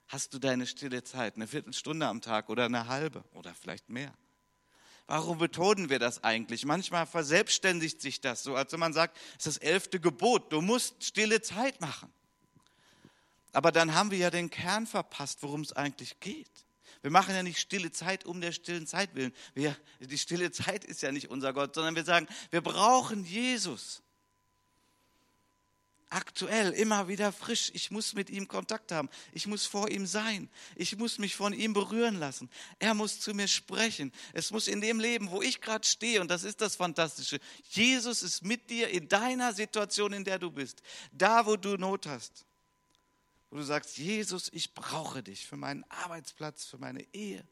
Hast 0.09 0.35
du 0.35 0.39
deine 0.39 0.67
stille 0.67 1.05
Zeit, 1.05 1.37
eine 1.37 1.47
Viertelstunde 1.47 2.07
am 2.07 2.21
Tag 2.21 2.49
oder 2.49 2.65
eine 2.65 2.89
halbe 2.89 3.25
oder 3.35 3.55
vielleicht 3.55 3.89
mehr? 3.89 4.13
Warum 5.07 5.39
betonen 5.39 5.91
wir 5.91 5.99
das 5.99 6.23
eigentlich? 6.23 6.65
Manchmal 6.65 7.05
verselbstständigt 7.07 8.01
sich 8.01 8.21
das 8.21 8.43
so, 8.43 8.55
als 8.55 8.73
wenn 8.73 8.81
man 8.81 8.93
sagt, 8.93 9.17
es 9.39 9.47
ist 9.47 9.57
das 9.57 9.69
elfte 9.69 10.01
Gebot, 10.01 10.53
du 10.53 10.61
musst 10.61 11.03
stille 11.05 11.43
Zeit 11.43 11.81
machen. 11.81 12.13
Aber 13.53 13.73
dann 13.73 13.95
haben 13.95 14.13
wir 14.13 14.19
ja 14.19 14.31
den 14.31 14.51
Kern 14.51 14.87
verpasst, 14.87 15.43
worum 15.43 15.63
es 15.63 15.73
eigentlich 15.73 16.21
geht. 16.21 16.51
Wir 17.03 17.11
machen 17.11 17.35
ja 17.35 17.43
nicht 17.43 17.59
stille 17.59 17.91
Zeit 17.93 18.27
um 18.27 18.41
der 18.41 18.53
stillen 18.53 18.87
Zeit 18.87 19.15
willen. 19.15 19.33
Wir, 19.55 19.77
die 20.01 20.19
stille 20.19 20.51
Zeit 20.51 20.85
ist 20.85 21.03
ja 21.03 21.13
nicht 21.13 21.31
unser 21.31 21.53
Gott, 21.53 21.75
sondern 21.75 21.97
wir 21.97 22.05
sagen, 22.05 22.27
wir 22.51 22.61
brauchen 22.61 23.25
Jesus. 23.25 24.03
Aktuell, 26.13 26.73
immer 26.73 27.07
wieder 27.07 27.33
frisch. 27.33 27.71
Ich 27.73 27.93
muss 27.93 28.15
mit 28.15 28.29
ihm 28.31 28.49
Kontakt 28.49 28.91
haben. 28.91 29.09
Ich 29.33 29.47
muss 29.47 29.65
vor 29.65 29.89
ihm 29.89 30.07
sein. 30.07 30.51
Ich 30.75 30.97
muss 30.99 31.19
mich 31.19 31.37
von 31.37 31.53
ihm 31.53 31.73
berühren 31.73 32.17
lassen. 32.19 32.51
Er 32.81 32.95
muss 32.95 33.21
zu 33.21 33.33
mir 33.33 33.47
sprechen. 33.47 34.13
Es 34.33 34.51
muss 34.51 34.67
in 34.67 34.81
dem 34.81 34.99
Leben, 34.99 35.31
wo 35.31 35.41
ich 35.41 35.61
gerade 35.61 35.87
stehe, 35.87 36.21
und 36.21 36.29
das 36.29 36.43
ist 36.43 36.61
das 36.61 36.75
Fantastische, 36.75 37.39
Jesus 37.71 38.23
ist 38.23 38.45
mit 38.45 38.69
dir 38.71 38.89
in 38.89 39.09
deiner 39.09 39.55
Situation, 39.55 40.13
in 40.13 40.25
der 40.25 40.41
du 40.41 40.51
bist. 40.51 40.83
Da, 41.13 41.47
wo 41.47 41.57
du 41.57 41.77
Not 41.77 42.07
hast 42.07 42.45
wo 43.51 43.57
du 43.57 43.63
sagst, 43.63 43.99
Jesus, 43.99 44.49
ich 44.53 44.75
brauche 44.75 45.23
dich 45.23 45.47
für 45.47 45.57
meinen 45.57 45.85
Arbeitsplatz, 45.89 46.65
für 46.65 46.79
meine 46.79 47.05
Ehe. 47.13 47.45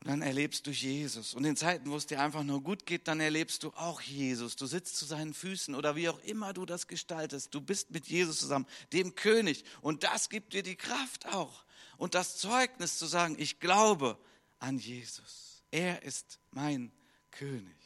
Und 0.00 0.08
dann 0.08 0.22
erlebst 0.22 0.66
du 0.66 0.70
Jesus. 0.70 1.34
Und 1.34 1.44
in 1.44 1.56
Zeiten, 1.56 1.90
wo 1.90 1.96
es 1.96 2.06
dir 2.06 2.20
einfach 2.20 2.42
nur 2.42 2.62
gut 2.62 2.84
geht, 2.84 3.08
dann 3.08 3.20
erlebst 3.20 3.62
du 3.62 3.70
auch 3.70 4.00
Jesus. 4.02 4.54
Du 4.56 4.66
sitzt 4.66 4.96
zu 4.96 5.06
seinen 5.06 5.32
Füßen 5.32 5.74
oder 5.74 5.96
wie 5.96 6.08
auch 6.08 6.18
immer 6.20 6.52
du 6.52 6.66
das 6.66 6.88
gestaltest. 6.88 7.54
Du 7.54 7.60
bist 7.60 7.90
mit 7.90 8.06
Jesus 8.06 8.38
zusammen, 8.38 8.66
dem 8.92 9.14
König. 9.14 9.64
Und 9.80 10.04
das 10.04 10.28
gibt 10.28 10.52
dir 10.52 10.62
die 10.62 10.76
Kraft 10.76 11.26
auch. 11.32 11.64
Und 11.96 12.14
das 12.14 12.36
Zeugnis 12.36 12.98
zu 12.98 13.06
sagen, 13.06 13.36
ich 13.38 13.60
glaube 13.60 14.18
an 14.58 14.78
Jesus. 14.78 15.62
Er 15.70 16.02
ist 16.02 16.38
mein 16.50 16.92
König. 17.30 17.76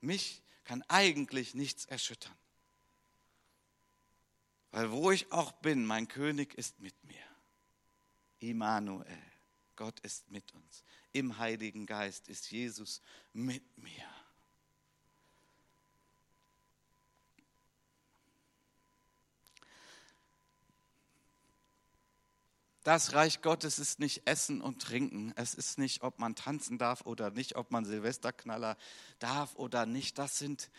Mich 0.00 0.42
kann 0.64 0.82
eigentlich 0.88 1.54
nichts 1.54 1.84
erschüttern. 1.84 2.34
Weil 4.70 4.90
wo 4.90 5.10
ich 5.10 5.32
auch 5.32 5.52
bin, 5.52 5.86
mein 5.86 6.08
König 6.08 6.54
ist 6.54 6.80
mit 6.80 6.94
mir. 7.04 7.16
Immanuel, 8.40 9.06
Gott 9.76 9.98
ist 10.00 10.30
mit 10.30 10.52
uns. 10.54 10.84
Im 11.12 11.38
Heiligen 11.38 11.86
Geist 11.86 12.28
ist 12.28 12.50
Jesus 12.50 13.00
mit 13.32 13.78
mir. 13.78 14.06
Das 22.88 23.12
Reich 23.12 23.42
Gottes 23.42 23.78
ist 23.78 23.98
nicht 23.98 24.26
Essen 24.26 24.62
und 24.62 24.80
Trinken. 24.80 25.34
Es 25.36 25.52
ist 25.52 25.76
nicht, 25.78 26.02
ob 26.02 26.18
man 26.18 26.34
tanzen 26.34 26.78
darf 26.78 27.02
oder 27.02 27.30
nicht, 27.30 27.56
ob 27.56 27.70
man 27.70 27.84
Silvesterknaller 27.84 28.78
darf 29.18 29.56
oder 29.56 29.84
nicht. 29.84 30.16
Das 30.16 30.38
sind 30.38 30.70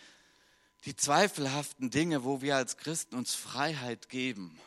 die 0.85 0.95
zweifelhaften 0.95 1.89
Dinge, 1.89 2.23
wo 2.23 2.41
wir 2.41 2.55
als 2.55 2.77
Christen 2.77 3.15
uns 3.15 3.35
Freiheit 3.35 4.09
geben. 4.09 4.59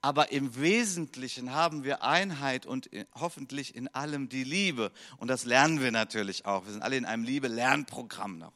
Aber 0.00 0.32
im 0.32 0.56
Wesentlichen 0.56 1.52
haben 1.52 1.82
wir 1.82 2.02
Einheit 2.02 2.66
und 2.66 2.90
hoffentlich 3.14 3.74
in 3.74 3.88
allem 3.88 4.28
die 4.28 4.44
Liebe. 4.44 4.92
Und 5.16 5.28
das 5.28 5.44
lernen 5.46 5.80
wir 5.80 5.92
natürlich 5.92 6.44
auch. 6.44 6.66
Wir 6.66 6.72
sind 6.72 6.82
alle 6.82 6.98
in 6.98 7.06
einem 7.06 7.24
Liebe-Lernprogramm 7.24 8.36
noch. 8.36 8.52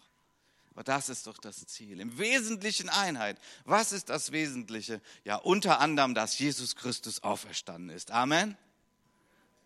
Aber 0.74 0.85
das 0.85 1.09
ist 1.09 1.26
doch 1.26 1.38
das 1.38 1.66
Ziel. 1.66 2.00
Im 2.00 2.18
Wesentlichen 2.18 2.88
Einheit. 2.88 3.38
Was 3.64 3.92
ist 3.92 4.11
das 4.11 4.31
Wesentliche? 4.31 5.00
Ja, 5.24 5.37
unter 5.37 5.81
anderem, 5.81 6.14
dass 6.14 6.38
Jesus 6.38 6.76
Christus 6.76 7.22
auferstanden 7.22 7.88
ist. 7.88 8.11
Amen. 8.11 8.57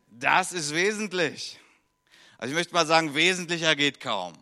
Das 0.08 0.52
ist 0.52 0.72
wesentlich. 0.72 1.58
Also 2.38 2.52
ich 2.52 2.56
möchte 2.56 2.74
mal 2.74 2.86
sagen, 2.86 3.14
wesentlicher 3.14 3.74
geht 3.74 3.98
kaum. 4.00 4.34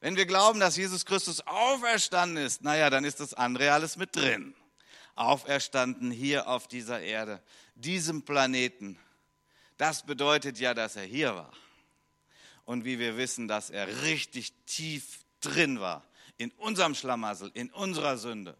Wenn 0.00 0.16
wir 0.16 0.24
glauben, 0.24 0.60
dass 0.60 0.76
Jesus 0.76 1.04
Christus 1.04 1.46
auferstanden 1.46 2.42
ist, 2.42 2.62
naja, 2.62 2.88
dann 2.88 3.04
ist 3.04 3.20
das 3.20 3.34
andere 3.34 3.72
alles 3.72 3.96
mit 3.96 4.16
drin. 4.16 4.54
Auferstanden 5.14 6.10
hier 6.10 6.48
auf 6.48 6.68
dieser 6.68 7.00
Erde, 7.00 7.42
diesem 7.74 8.22
Planeten. 8.22 8.98
Das 9.76 10.04
bedeutet 10.04 10.58
ja, 10.58 10.72
dass 10.72 10.96
er 10.96 11.04
hier 11.04 11.34
war. 11.34 11.52
Und 12.64 12.84
wie 12.84 12.98
wir 12.98 13.18
wissen, 13.18 13.46
dass 13.46 13.68
er 13.68 14.02
richtig 14.02 14.54
tief 14.64 15.24
drin 15.40 15.80
war, 15.80 16.02
in 16.38 16.50
unserem 16.52 16.94
Schlamassel, 16.94 17.50
in 17.52 17.70
unserer 17.70 18.16
Sünde. 18.16 18.56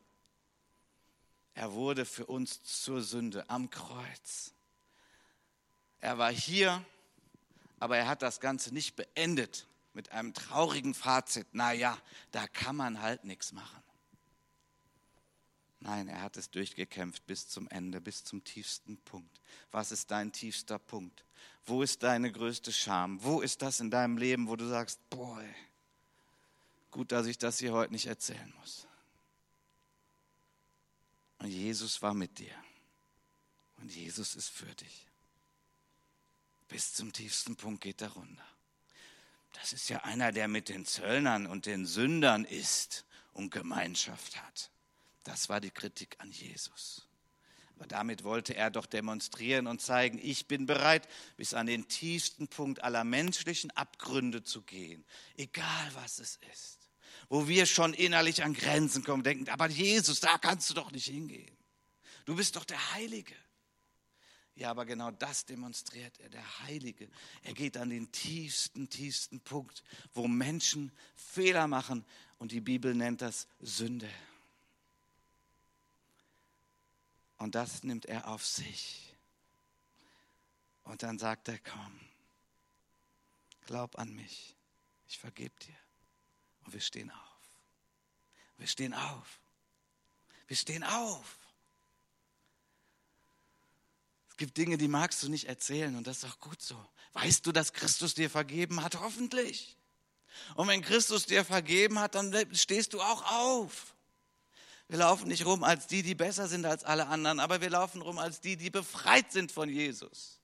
Er 1.54 1.72
wurde 1.72 2.04
für 2.04 2.26
uns 2.26 2.62
zur 2.64 3.00
Sünde 3.02 3.48
am 3.48 3.70
Kreuz. 3.70 4.52
Er 6.00 6.18
war 6.18 6.32
hier, 6.32 6.84
aber 7.78 7.96
er 7.96 8.08
hat 8.08 8.20
das 8.20 8.40
Ganze 8.40 8.74
nicht 8.74 8.96
beendet 8.96 9.66
mit 10.00 10.12
einem 10.12 10.32
traurigen 10.32 10.94
Fazit, 10.94 11.54
naja, 11.54 11.98
da 12.30 12.46
kann 12.48 12.74
man 12.74 13.02
halt 13.02 13.24
nichts 13.24 13.52
machen. 13.52 13.82
Nein, 15.80 16.08
er 16.08 16.22
hat 16.22 16.38
es 16.38 16.48
durchgekämpft 16.50 17.26
bis 17.26 17.48
zum 17.48 17.68
Ende, 17.68 18.00
bis 18.00 18.24
zum 18.24 18.42
tiefsten 18.42 18.96
Punkt. 18.96 19.42
Was 19.72 19.92
ist 19.92 20.10
dein 20.10 20.32
tiefster 20.32 20.78
Punkt? 20.78 21.22
Wo 21.66 21.82
ist 21.82 22.02
deine 22.02 22.32
größte 22.32 22.72
Scham? 22.72 23.22
Wo 23.22 23.42
ist 23.42 23.60
das 23.60 23.80
in 23.80 23.90
deinem 23.90 24.16
Leben, 24.16 24.48
wo 24.48 24.56
du 24.56 24.66
sagst, 24.66 25.00
boah, 25.10 25.44
gut, 26.90 27.12
dass 27.12 27.26
ich 27.26 27.36
das 27.36 27.58
hier 27.58 27.74
heute 27.74 27.92
nicht 27.92 28.06
erzählen 28.06 28.54
muss. 28.58 28.86
Und 31.40 31.48
Jesus 31.48 32.00
war 32.00 32.14
mit 32.14 32.38
dir. 32.38 32.54
Und 33.76 33.94
Jesus 33.94 34.34
ist 34.34 34.48
für 34.48 34.74
dich. 34.76 35.06
Bis 36.68 36.94
zum 36.94 37.12
tiefsten 37.12 37.54
Punkt 37.54 37.82
geht 37.82 38.00
er 38.00 38.12
runter. 38.12 38.46
Das 39.52 39.72
ist 39.72 39.88
ja 39.88 39.98
einer, 40.04 40.32
der 40.32 40.48
mit 40.48 40.68
den 40.68 40.86
Zöllnern 40.86 41.46
und 41.46 41.66
den 41.66 41.86
Sündern 41.86 42.44
ist 42.44 43.04
und 43.32 43.50
Gemeinschaft 43.50 44.40
hat. 44.42 44.70
Das 45.24 45.48
war 45.48 45.60
die 45.60 45.70
Kritik 45.70 46.16
an 46.18 46.30
Jesus. 46.30 47.06
Aber 47.76 47.86
damit 47.86 48.24
wollte 48.24 48.54
er 48.54 48.70
doch 48.70 48.84
demonstrieren 48.84 49.66
und 49.66 49.80
zeigen, 49.80 50.18
ich 50.22 50.46
bin 50.46 50.66
bereit, 50.66 51.08
bis 51.36 51.54
an 51.54 51.66
den 51.66 51.88
tiefsten 51.88 52.46
Punkt 52.46 52.84
aller 52.84 53.04
menschlichen 53.04 53.70
Abgründe 53.70 54.42
zu 54.42 54.62
gehen, 54.62 55.04
egal 55.36 55.90
was 55.94 56.18
es 56.18 56.38
ist. 56.52 56.90
Wo 57.28 57.48
wir 57.48 57.64
schon 57.64 57.94
innerlich 57.94 58.44
an 58.44 58.52
Grenzen 58.52 59.02
kommen, 59.02 59.22
denken, 59.22 59.48
aber 59.48 59.68
Jesus, 59.68 60.20
da 60.20 60.36
kannst 60.36 60.68
du 60.68 60.74
doch 60.74 60.90
nicht 60.90 61.06
hingehen. 61.06 61.56
Du 62.26 62.36
bist 62.36 62.56
doch 62.56 62.64
der 62.64 62.92
Heilige. 62.92 63.34
Ja, 64.56 64.70
aber 64.70 64.84
genau 64.84 65.10
das 65.10 65.46
demonstriert 65.46 66.18
er, 66.20 66.28
der 66.28 66.60
Heilige. 66.60 67.08
Er 67.42 67.54
geht 67.54 67.76
an 67.76 67.90
den 67.90 68.10
tiefsten, 68.12 68.88
tiefsten 68.88 69.40
Punkt, 69.40 69.82
wo 70.12 70.28
Menschen 70.28 70.92
Fehler 71.14 71.66
machen 71.66 72.04
und 72.38 72.52
die 72.52 72.60
Bibel 72.60 72.94
nennt 72.94 73.22
das 73.22 73.46
Sünde. 73.60 74.10
Und 77.38 77.54
das 77.54 77.84
nimmt 77.84 78.04
er 78.04 78.28
auf 78.28 78.44
sich. 78.44 79.14
Und 80.84 81.02
dann 81.02 81.18
sagt 81.18 81.48
er, 81.48 81.58
komm, 81.58 82.00
glaub 83.66 83.98
an 83.98 84.14
mich, 84.14 84.56
ich 85.08 85.18
vergebe 85.18 85.54
dir. 85.60 85.76
Und 86.64 86.74
wir 86.74 86.80
stehen 86.80 87.10
auf. 87.10 87.40
Wir 88.58 88.66
stehen 88.66 88.92
auf. 88.92 89.40
Wir 90.48 90.56
stehen 90.56 90.84
auf 90.84 91.38
gibt 94.40 94.56
Dinge, 94.56 94.78
die 94.78 94.88
magst 94.88 95.22
du 95.22 95.28
nicht 95.28 95.48
erzählen 95.48 95.94
und 95.96 96.06
das 96.06 96.24
ist 96.24 96.24
auch 96.24 96.40
gut 96.40 96.62
so. 96.62 96.74
Weißt 97.12 97.46
du, 97.46 97.52
dass 97.52 97.74
Christus 97.74 98.14
dir 98.14 98.30
vergeben 98.30 98.82
hat? 98.82 98.98
Hoffentlich. 98.98 99.76
Und 100.54 100.66
wenn 100.66 100.80
Christus 100.80 101.26
dir 101.26 101.44
vergeben 101.44 101.98
hat, 101.98 102.14
dann 102.14 102.34
stehst 102.54 102.94
du 102.94 103.02
auch 103.02 103.30
auf. 103.30 103.94
Wir 104.88 104.98
laufen 104.98 105.28
nicht 105.28 105.44
rum 105.44 105.62
als 105.62 105.86
die, 105.86 106.02
die 106.02 106.14
besser 106.14 106.48
sind 106.48 106.64
als 106.64 106.84
alle 106.84 107.06
anderen, 107.08 107.38
aber 107.38 107.60
wir 107.60 107.68
laufen 107.68 108.00
rum 108.00 108.18
als 108.18 108.40
die, 108.40 108.56
die 108.56 108.70
befreit 108.70 109.30
sind 109.30 109.52
von 109.52 109.68
Jesus. 109.68 110.40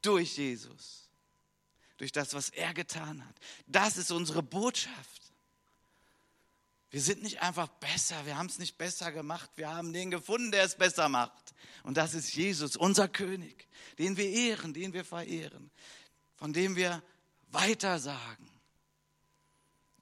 Durch 0.00 0.38
Jesus. 0.38 1.08
durch 2.02 2.10
das, 2.10 2.34
was 2.34 2.48
er 2.48 2.74
getan 2.74 3.24
hat. 3.24 3.36
Das 3.66 3.96
ist 3.96 4.10
unsere 4.10 4.42
Botschaft. 4.42 5.21
Wir 6.92 7.00
sind 7.00 7.22
nicht 7.22 7.40
einfach 7.40 7.68
besser, 7.68 8.26
wir 8.26 8.36
haben 8.36 8.48
es 8.48 8.58
nicht 8.58 8.76
besser 8.76 9.12
gemacht, 9.12 9.50
wir 9.56 9.70
haben 9.70 9.94
den 9.94 10.10
gefunden, 10.10 10.52
der 10.52 10.64
es 10.64 10.76
besser 10.76 11.08
macht. 11.08 11.54
Und 11.84 11.96
das 11.96 12.12
ist 12.12 12.34
Jesus, 12.34 12.76
unser 12.76 13.08
König, 13.08 13.66
den 13.98 14.18
wir 14.18 14.28
ehren, 14.28 14.74
den 14.74 14.92
wir 14.92 15.02
verehren, 15.02 15.70
von 16.36 16.52
dem 16.52 16.76
wir 16.76 17.02
weitersagen. 17.50 18.50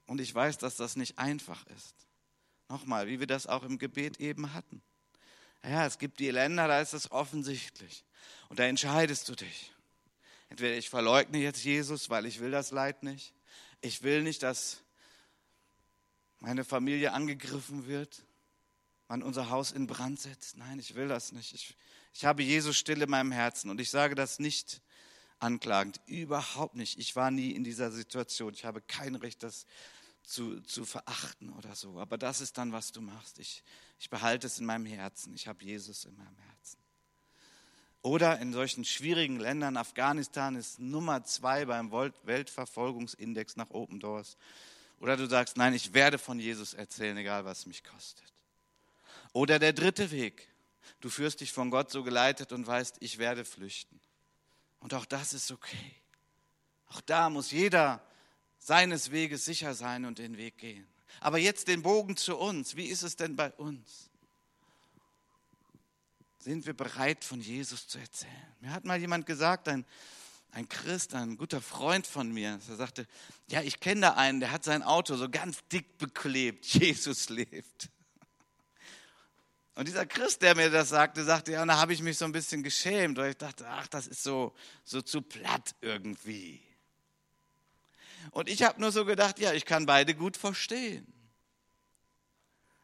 Und 0.05 0.19
ich 0.19 0.35
weiß, 0.35 0.57
dass 0.57 0.75
das 0.75 0.97
nicht 0.97 1.17
einfach 1.17 1.65
ist. 1.67 1.95
Nochmal, 2.67 3.07
wie 3.07 3.21
wir 3.21 3.27
das 3.27 3.47
auch 3.47 3.63
im 3.63 3.79
Gebet 3.79 4.19
eben 4.19 4.53
hatten. 4.53 4.81
Ja, 5.63 5.85
es 5.85 5.97
gibt 5.97 6.19
die 6.19 6.29
Länder, 6.29 6.67
da 6.67 6.81
ist 6.81 6.93
es 6.93 7.09
offensichtlich. 7.09 8.03
Und 8.49 8.59
da 8.59 8.65
entscheidest 8.65 9.29
du 9.29 9.35
dich. 9.35 9.71
Entweder 10.49 10.75
ich 10.75 10.89
verleugne 10.89 11.37
jetzt 11.37 11.63
Jesus, 11.63 12.09
weil 12.09 12.25
ich 12.25 12.41
will 12.41 12.51
das 12.51 12.71
Leid 12.71 13.03
nicht. 13.03 13.33
Ich 13.79 14.03
will 14.03 14.23
nicht, 14.23 14.43
dass 14.43 14.81
meine 16.41 16.65
Familie 16.65 17.13
angegriffen 17.13 17.87
wird, 17.87 18.25
man 19.07 19.23
unser 19.23 19.49
Haus 19.49 19.71
in 19.71 19.87
Brand 19.87 20.19
setzt. 20.19 20.57
Nein, 20.57 20.79
ich 20.79 20.95
will 20.95 21.07
das 21.07 21.31
nicht. 21.31 21.53
Ich, 21.53 21.77
ich 22.13 22.25
habe 22.25 22.43
Jesus 22.43 22.77
still 22.77 23.01
in 23.01 23.09
meinem 23.09 23.31
Herzen 23.31 23.69
und 23.69 23.79
ich 23.79 23.89
sage 23.89 24.15
das 24.15 24.39
nicht 24.39 24.81
anklagend, 25.39 26.01
überhaupt 26.07 26.75
nicht. 26.75 26.99
Ich 26.99 27.15
war 27.15 27.31
nie 27.31 27.51
in 27.51 27.63
dieser 27.63 27.91
Situation. 27.91 28.53
Ich 28.53 28.65
habe 28.65 28.81
kein 28.81 29.15
Recht, 29.15 29.43
das 29.43 29.65
zu, 30.23 30.61
zu 30.61 30.85
verachten 30.85 31.49
oder 31.49 31.75
so. 31.75 31.99
Aber 31.99 32.17
das 32.17 32.41
ist 32.41 32.57
dann, 32.57 32.71
was 32.71 32.91
du 32.91 33.01
machst. 33.01 33.39
Ich, 33.39 33.63
ich 33.99 34.09
behalte 34.09 34.47
es 34.47 34.59
in 34.59 34.65
meinem 34.65 34.85
Herzen. 34.85 35.33
Ich 35.33 35.47
habe 35.47 35.63
Jesus 35.63 36.05
in 36.05 36.15
meinem 36.15 36.37
Herzen. 36.37 36.77
Oder 38.01 38.39
in 38.39 38.51
solchen 38.51 38.83
schwierigen 38.83 39.39
Ländern, 39.39 39.77
Afghanistan 39.77 40.55
ist 40.55 40.79
Nummer 40.79 41.23
zwei 41.23 41.65
beim 41.65 41.91
Weltverfolgungsindex 41.91 43.57
nach 43.57 43.69
Open 43.69 43.99
Doors. 43.99 44.37
Oder 45.01 45.17
du 45.17 45.27
sagst, 45.27 45.57
nein, 45.57 45.73
ich 45.73 45.93
werde 45.93 46.19
von 46.19 46.39
Jesus 46.39 46.75
erzählen, 46.75 47.17
egal 47.17 47.43
was 47.43 47.65
mich 47.65 47.83
kostet. 47.83 48.31
Oder 49.33 49.57
der 49.57 49.73
dritte 49.73 50.11
Weg, 50.11 50.47
du 50.99 51.09
führst 51.09 51.41
dich 51.41 51.51
von 51.51 51.71
Gott 51.71 51.89
so 51.89 52.03
geleitet 52.03 52.51
und 52.51 52.67
weißt, 52.67 52.97
ich 52.99 53.17
werde 53.17 53.43
flüchten. 53.43 53.99
Und 54.79 54.93
auch 54.93 55.05
das 55.05 55.33
ist 55.33 55.51
okay. 55.51 55.95
Auch 56.89 57.01
da 57.01 57.31
muss 57.31 57.49
jeder 57.49 58.05
seines 58.59 59.09
Weges 59.09 59.43
sicher 59.43 59.73
sein 59.73 60.05
und 60.05 60.19
den 60.19 60.37
Weg 60.37 60.59
gehen. 60.59 60.87
Aber 61.19 61.39
jetzt 61.39 61.67
den 61.67 61.81
Bogen 61.81 62.15
zu 62.15 62.37
uns. 62.37 62.75
Wie 62.75 62.85
ist 62.85 63.01
es 63.01 63.15
denn 63.15 63.35
bei 63.35 63.51
uns? 63.53 64.11
Sind 66.37 66.67
wir 66.67 66.73
bereit, 66.75 67.23
von 67.23 67.41
Jesus 67.41 67.87
zu 67.87 67.97
erzählen? 67.97 68.55
Mir 68.59 68.71
hat 68.71 68.85
mal 68.85 68.99
jemand 68.99 69.25
gesagt, 69.25 69.67
ein, 69.67 69.83
ein 70.51 70.67
Christ, 70.67 71.13
ein 71.13 71.37
guter 71.37 71.61
Freund 71.61 72.05
von 72.05 72.31
mir, 72.31 72.59
der 72.67 72.75
sagte, 72.75 73.07
ja, 73.47 73.61
ich 73.61 73.79
kenne 73.79 74.01
da 74.01 74.13
einen, 74.13 74.39
der 74.39 74.51
hat 74.51 74.63
sein 74.63 74.83
Auto 74.83 75.15
so 75.15 75.29
ganz 75.29 75.59
dick 75.71 75.97
beklebt, 75.97 76.65
Jesus 76.73 77.29
lebt. 77.29 77.89
Und 79.75 79.87
dieser 79.87 80.05
Christ, 80.05 80.41
der 80.41 80.55
mir 80.55 80.69
das 80.69 80.89
sagte, 80.89 81.23
sagte, 81.23 81.53
ja, 81.53 81.61
und 81.61 81.69
da 81.69 81.77
habe 81.77 81.93
ich 81.93 82.01
mich 82.01 82.17
so 82.17 82.25
ein 82.25 82.33
bisschen 82.33 82.61
geschämt, 82.61 83.17
weil 83.17 83.31
ich 83.31 83.37
dachte, 83.37 83.65
ach, 83.67 83.87
das 83.87 84.05
ist 84.07 84.21
so, 84.21 84.53
so 84.83 85.01
zu 85.01 85.21
platt 85.21 85.75
irgendwie. 85.79 86.61
Und 88.31 88.49
ich 88.49 88.63
habe 88.63 88.79
nur 88.79 88.91
so 88.91 89.05
gedacht, 89.05 89.39
ja, 89.39 89.53
ich 89.53 89.65
kann 89.65 89.85
beide 89.85 90.13
gut 90.13 90.37
verstehen. 90.37 91.11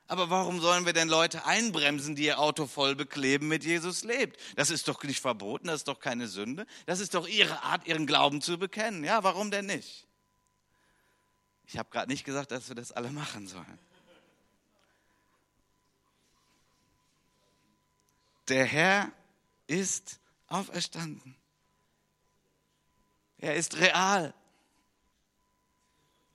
Aber 0.08 0.30
warum 0.30 0.62
sollen 0.62 0.86
wir 0.86 0.94
denn 0.94 1.10
Leute 1.10 1.46
einbremsen, 1.46 2.16
die 2.16 2.26
ihr 2.26 2.40
Auto 2.40 2.66
voll 2.66 2.96
bekleben 2.96 3.50
mit 3.50 3.66
Jesus 3.66 4.04
lebt? 4.04 4.40
Das 4.56 4.70
ist 4.70 4.88
doch 4.88 5.04
nicht 5.04 5.20
verboten, 5.20 5.68
das 5.68 5.82
ist 5.82 5.88
doch 5.90 6.00
keine 6.00 6.28
Sünde. 6.28 6.66
Das 6.86 7.02
ist 7.02 7.14
doch 7.14 7.28
ihre 7.28 7.64
Art, 7.64 7.86
ihren 7.88 8.08
Glauben 8.08 8.42
zu 8.42 8.58
bekennen. 8.58 9.04
Ja, 9.04 9.24
warum 9.24 9.52
denn 9.52 9.66
nicht? 9.66 10.08
Ich 11.66 11.78
habe 11.78 11.90
gerade 11.90 12.10
nicht 12.10 12.24
gesagt, 12.24 12.52
dass 12.52 12.70
wir 12.70 12.76
das 12.76 12.94
alle 12.94 13.12
machen 13.12 13.48
sollen. 13.48 13.80
Der 18.48 18.64
Herr 18.64 19.12
ist 19.68 20.22
auferstanden. 20.48 21.36
Er 23.40 23.56
ist 23.56 23.78
real. 23.78 24.34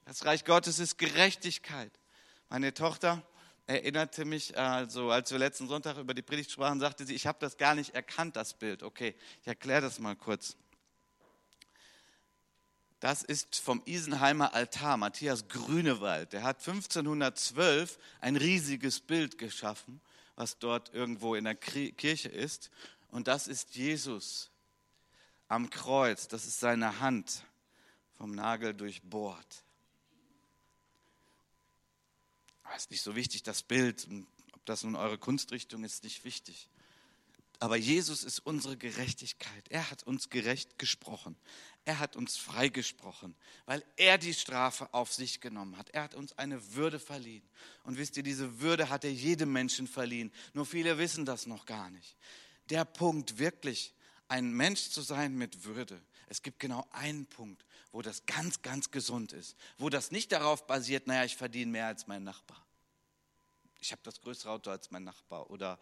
Das 0.04 0.26
Reich 0.26 0.44
Gottes 0.44 0.78
ist 0.78 0.98
Gerechtigkeit. 0.98 1.90
Meine 2.50 2.74
Tochter 2.74 3.22
erinnerte 3.66 4.24
mich, 4.24 4.56
also 4.58 5.10
als 5.10 5.30
wir 5.30 5.38
letzten 5.38 5.68
Sonntag 5.68 5.96
über 5.96 6.14
die 6.14 6.22
Predigt 6.22 6.50
sprachen, 6.50 6.80
sagte 6.80 7.06
sie, 7.06 7.14
ich 7.14 7.26
habe 7.26 7.38
das 7.40 7.56
gar 7.56 7.74
nicht 7.74 7.94
erkannt, 7.94 8.36
das 8.36 8.54
Bild. 8.54 8.82
Okay, 8.82 9.14
ich 9.40 9.46
erkläre 9.46 9.82
das 9.82 9.98
mal 9.98 10.16
kurz. 10.16 10.56
Das 13.02 13.24
ist 13.24 13.56
vom 13.58 13.82
Isenheimer 13.84 14.54
Altar, 14.54 14.96
Matthias 14.96 15.48
Grünewald. 15.48 16.32
Der 16.32 16.44
hat 16.44 16.58
1512 16.58 17.98
ein 18.20 18.36
riesiges 18.36 19.00
Bild 19.00 19.38
geschaffen, 19.38 20.00
was 20.36 20.58
dort 20.58 20.94
irgendwo 20.94 21.34
in 21.34 21.44
der 21.44 21.56
Kirche 21.56 22.28
ist. 22.28 22.70
Und 23.10 23.26
das 23.26 23.48
ist 23.48 23.74
Jesus 23.74 24.50
am 25.48 25.68
Kreuz. 25.68 26.28
Das 26.28 26.46
ist 26.46 26.60
seine 26.60 27.00
Hand 27.00 27.42
vom 28.16 28.36
Nagel 28.36 28.72
durchbohrt. 28.72 29.64
Aber 32.61 32.61
ist 32.76 32.90
nicht 32.90 33.02
so 33.02 33.16
wichtig, 33.16 33.42
das 33.42 33.62
Bild. 33.62 34.06
Ob 34.52 34.64
das 34.66 34.84
nun 34.84 34.96
eure 34.96 35.18
Kunstrichtung 35.18 35.84
ist, 35.84 36.04
nicht 36.04 36.24
wichtig. 36.24 36.68
Aber 37.62 37.76
Jesus 37.76 38.24
ist 38.24 38.40
unsere 38.40 38.76
Gerechtigkeit. 38.76 39.68
Er 39.68 39.88
hat 39.88 40.02
uns 40.02 40.30
gerecht 40.30 40.80
gesprochen. 40.80 41.36
Er 41.84 42.00
hat 42.00 42.16
uns 42.16 42.36
freigesprochen, 42.36 43.36
weil 43.66 43.84
er 43.96 44.18
die 44.18 44.34
Strafe 44.34 44.92
auf 44.92 45.12
sich 45.12 45.40
genommen 45.40 45.76
hat. 45.76 45.90
Er 45.90 46.02
hat 46.02 46.14
uns 46.14 46.36
eine 46.38 46.74
Würde 46.74 46.98
verliehen. 46.98 47.42
Und 47.84 47.98
wisst 47.98 48.16
ihr, 48.16 48.24
diese 48.24 48.60
Würde 48.60 48.88
hat 48.88 49.04
er 49.04 49.12
jedem 49.12 49.52
Menschen 49.52 49.86
verliehen. 49.86 50.32
Nur 50.54 50.66
viele 50.66 50.98
wissen 50.98 51.24
das 51.24 51.46
noch 51.46 51.66
gar 51.66 51.90
nicht. 51.90 52.16
Der 52.70 52.84
Punkt, 52.84 53.38
wirklich 53.38 53.94
ein 54.26 54.52
Mensch 54.52 54.90
zu 54.90 55.02
sein 55.02 55.36
mit 55.36 55.64
Würde. 55.64 56.00
Es 56.28 56.42
gibt 56.42 56.58
genau 56.58 56.86
einen 56.90 57.26
Punkt, 57.26 57.64
wo 57.92 58.02
das 58.02 58.26
ganz, 58.26 58.62
ganz 58.62 58.90
gesund 58.90 59.32
ist. 59.32 59.56
Wo 59.78 59.88
das 59.88 60.10
nicht 60.10 60.32
darauf 60.32 60.66
basiert, 60.66 61.06
naja, 61.06 61.24
ich 61.24 61.36
verdiene 61.36 61.70
mehr 61.70 61.86
als 61.86 62.06
mein 62.06 62.24
Nachbar 62.24 62.62
ich 63.82 63.90
habe 63.92 64.00
das 64.04 64.20
größere 64.20 64.50
Auto 64.50 64.70
als 64.70 64.90
mein 64.90 65.04
Nachbar 65.04 65.50
oder 65.50 65.78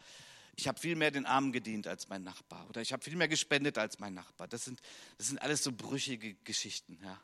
ich 0.57 0.67
habe 0.67 0.81
viel 0.81 0.97
mehr 0.97 1.11
den 1.11 1.27
Armen 1.27 1.53
gedient 1.53 1.87
als 1.87 2.09
mein 2.09 2.23
Nachbar 2.23 2.69
oder 2.69 2.81
ich 2.81 2.93
habe 2.93 3.03
viel 3.03 3.15
mehr 3.15 3.29
gespendet 3.29 3.79
als 3.79 3.99
mein 3.99 4.15
Nachbar. 4.15 4.49
Das 4.49 4.65
sind, 4.65 4.81
das 5.19 5.29
sind 5.29 5.41
alles 5.41 5.63
so 5.63 5.71
brüchige 5.71 6.35
Geschichten. 6.35 6.99
Ja. 7.03 7.23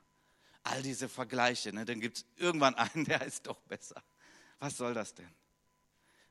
All 0.63 0.83
diese 0.83 1.09
Vergleiche, 1.09 1.73
ne? 1.73 1.85
dann 1.85 2.01
gibt 2.01 2.19
es 2.19 2.25
irgendwann 2.37 2.75
einen, 2.75 3.05
der 3.07 3.23
ist 3.23 3.47
doch 3.47 3.61
besser. 3.63 4.03
Was 4.59 4.77
soll 4.77 4.95
das 4.95 5.15
denn? 5.15 5.35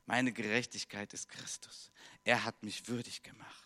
Meine 0.06 0.32
Gerechtigkeit 0.32 1.12
ist 1.12 1.28
Christus. 1.28 1.90
Er 2.24 2.44
hat 2.44 2.62
mich 2.62 2.86
würdig 2.88 3.22
gemacht. 3.22 3.65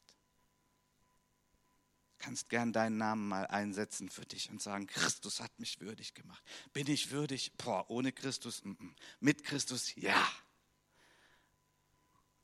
Kannst 2.21 2.51
gern 2.51 2.73
deinen 2.75 2.99
Namen 2.99 3.27
mal 3.27 3.47
einsetzen 3.47 4.11
für 4.11 4.27
dich 4.27 4.51
und 4.51 4.61
sagen, 4.61 4.87
Christus 4.87 5.41
hat 5.41 5.59
mich 5.59 5.81
würdig 5.81 6.13
gemacht. 6.15 6.45
Bin 6.75 6.87
ich 6.87 7.11
würdig? 7.11 7.53
Boah, 7.57 7.89
ohne 7.89 8.13
Christus? 8.13 8.61
M 8.61 8.77
-m. 8.79 8.95
Mit 9.21 9.43
Christus? 9.43 9.95
Ja. 9.97 10.31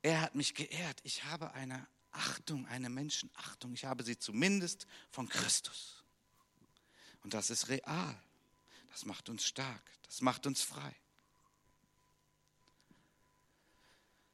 Er 0.03 0.23
hat 0.23 0.35
mich 0.35 0.55
geehrt. 0.55 1.01
Ich 1.03 1.25
habe 1.25 1.53
eine 1.53 1.87
Achtung, 2.11 2.67
eine 2.69 2.89
Menschenachtung. 2.89 3.75
Ich 3.75 3.85
habe 3.85 4.03
sie 4.03 4.19
zumindest 4.19 4.87
von 5.11 5.29
Christus. 5.29 6.03
Und 7.23 7.35
das 7.35 7.51
ist 7.51 7.69
real. 7.69 8.19
Das 8.91 9.05
macht 9.05 9.29
uns 9.29 9.45
stark. 9.45 9.83
Das 10.07 10.23
macht 10.23 10.47
uns 10.47 10.63
frei. 10.63 10.97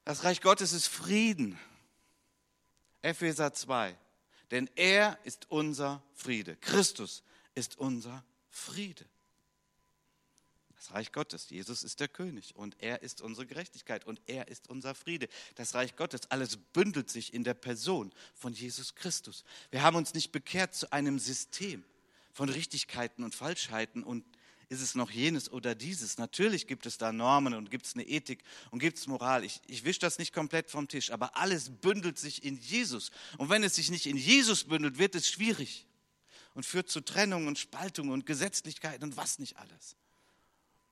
Das 0.04 0.22
Reich 0.22 0.40
Gottes 0.40 0.72
ist 0.72 0.86
Frieden. 0.86 1.58
Epheser 3.02 3.52
2. 3.52 3.98
Denn 4.52 4.70
er 4.76 5.18
ist 5.24 5.50
unser 5.50 6.02
Friede. 6.14 6.56
Christus 6.56 7.24
ist 7.54 7.78
unser 7.78 8.22
Friede. 8.50 9.06
Das 10.76 10.92
Reich 10.92 11.10
Gottes. 11.10 11.48
Jesus 11.48 11.82
ist 11.82 12.00
der 12.00 12.08
König 12.08 12.54
und 12.54 12.76
er 12.78 13.02
ist 13.02 13.22
unsere 13.22 13.46
Gerechtigkeit 13.46 14.04
und 14.04 14.20
er 14.26 14.48
ist 14.48 14.68
unser 14.68 14.94
Friede. 14.94 15.28
Das 15.54 15.74
Reich 15.74 15.96
Gottes, 15.96 16.30
alles 16.30 16.58
bündelt 16.58 17.08
sich 17.08 17.32
in 17.32 17.44
der 17.44 17.54
Person 17.54 18.12
von 18.34 18.52
Jesus 18.52 18.94
Christus. 18.94 19.44
Wir 19.70 19.82
haben 19.82 19.96
uns 19.96 20.12
nicht 20.12 20.32
bekehrt 20.32 20.74
zu 20.74 20.92
einem 20.92 21.18
System 21.18 21.82
von 22.32 22.50
Richtigkeiten 22.50 23.24
und 23.24 23.34
Falschheiten 23.34 24.04
und 24.04 24.24
ist 24.72 24.80
es 24.80 24.94
noch 24.94 25.10
jenes 25.10 25.52
oder 25.52 25.74
dieses? 25.74 26.16
Natürlich 26.16 26.66
gibt 26.66 26.86
es 26.86 26.96
da 26.96 27.12
Normen 27.12 27.52
und 27.52 27.70
gibt 27.70 27.84
es 27.84 27.94
eine 27.94 28.04
Ethik 28.08 28.42
und 28.70 28.78
gibt 28.78 28.96
es 28.96 29.06
Moral. 29.06 29.44
Ich, 29.44 29.60
ich 29.66 29.84
wische 29.84 30.00
das 30.00 30.18
nicht 30.18 30.32
komplett 30.32 30.70
vom 30.70 30.88
Tisch, 30.88 31.10
aber 31.10 31.36
alles 31.36 31.68
bündelt 31.68 32.18
sich 32.18 32.42
in 32.42 32.56
Jesus. 32.56 33.10
Und 33.36 33.50
wenn 33.50 33.62
es 33.62 33.74
sich 33.74 33.90
nicht 33.90 34.06
in 34.06 34.16
Jesus 34.16 34.64
bündelt, 34.64 34.96
wird 34.96 35.14
es 35.14 35.28
schwierig 35.28 35.86
und 36.54 36.64
führt 36.64 36.88
zu 36.88 37.02
Trennung 37.02 37.48
und 37.48 37.58
Spaltung 37.58 38.08
und 38.08 38.24
Gesetzlichkeit 38.24 39.02
und 39.02 39.18
was 39.18 39.38
nicht 39.38 39.58
alles. 39.58 39.94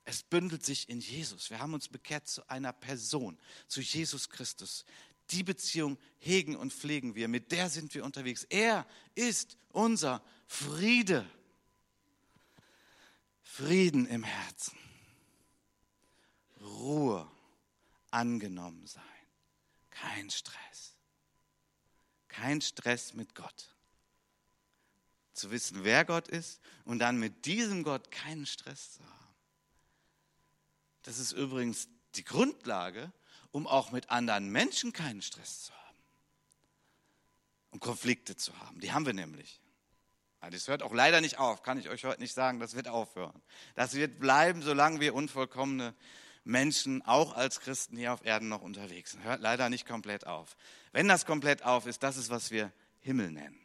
Es 0.04 0.22
bündelt 0.22 0.62
sich 0.62 0.90
in 0.90 1.00
Jesus. 1.00 1.48
Wir 1.48 1.58
haben 1.58 1.72
uns 1.72 1.88
bekehrt 1.88 2.28
zu 2.28 2.46
einer 2.50 2.74
Person, 2.74 3.38
zu 3.66 3.80
Jesus 3.80 4.28
Christus. 4.28 4.84
Die 5.30 5.42
Beziehung 5.42 5.96
hegen 6.18 6.54
und 6.54 6.72
pflegen 6.74 7.14
wir. 7.14 7.28
Mit 7.28 7.50
der 7.50 7.70
sind 7.70 7.94
wir 7.94 8.04
unterwegs. 8.04 8.44
Er 8.50 8.86
ist 9.14 9.56
unser 9.70 10.22
Friede. 10.46 11.26
Frieden 13.52 14.06
im 14.06 14.22
Herzen, 14.22 14.78
Ruhe, 16.60 17.28
angenommen 18.12 18.86
sein, 18.86 19.02
kein 19.90 20.30
Stress, 20.30 20.94
kein 22.28 22.60
Stress 22.60 23.12
mit 23.12 23.34
Gott. 23.34 23.74
Zu 25.32 25.50
wissen, 25.50 25.82
wer 25.82 26.04
Gott 26.04 26.28
ist 26.28 26.60
und 26.84 27.00
dann 27.00 27.18
mit 27.18 27.44
diesem 27.44 27.82
Gott 27.82 28.12
keinen 28.12 28.46
Stress 28.46 28.92
zu 28.92 29.04
haben. 29.04 29.34
Das 31.02 31.18
ist 31.18 31.32
übrigens 31.32 31.88
die 32.14 32.24
Grundlage, 32.24 33.12
um 33.50 33.66
auch 33.66 33.90
mit 33.90 34.10
anderen 34.10 34.48
Menschen 34.50 34.92
keinen 34.92 35.22
Stress 35.22 35.64
zu 35.64 35.74
haben. 35.74 35.98
Um 37.72 37.80
Konflikte 37.80 38.36
zu 38.36 38.56
haben. 38.60 38.80
Die 38.80 38.92
haben 38.92 39.06
wir 39.06 39.12
nämlich. 39.12 39.60
Das 40.48 40.68
hört 40.68 40.83
auch 40.83 40.94
leider 40.94 41.20
nicht 41.20 41.38
auf, 41.38 41.62
kann 41.62 41.79
ich 41.79 41.90
euch 41.90 42.05
heute 42.05 42.20
nicht 42.20 42.33
sagen, 42.33 42.61
das 42.61 42.74
wird 42.74 42.88
aufhören. 42.88 43.42
Das 43.74 43.94
wird 43.94 44.18
bleiben, 44.18 44.62
solange 44.62 44.98
wir 45.00 45.14
unvollkommene 45.14 45.94
Menschen 46.44 47.03
auch 47.03 47.35
als 47.35 47.61
Christen 47.61 47.96
hier 47.96 48.12
auf 48.12 48.24
Erden 48.24 48.48
noch 48.48 48.62
unterwegs 48.62 49.12
sind. 49.12 49.22
Hört 49.22 49.42
leider 49.42 49.68
nicht 49.68 49.87
komplett 49.87 50.26
auf. 50.26 50.57
Wenn 50.92 51.09
das 51.09 51.26
komplett 51.26 51.64
auf 51.64 51.87
ist, 51.87 52.03
das 52.03 52.16
ist, 52.16 52.31
was 52.31 52.50
wir 52.50 52.72
Himmel 53.00 53.31
nennen. 53.31 53.61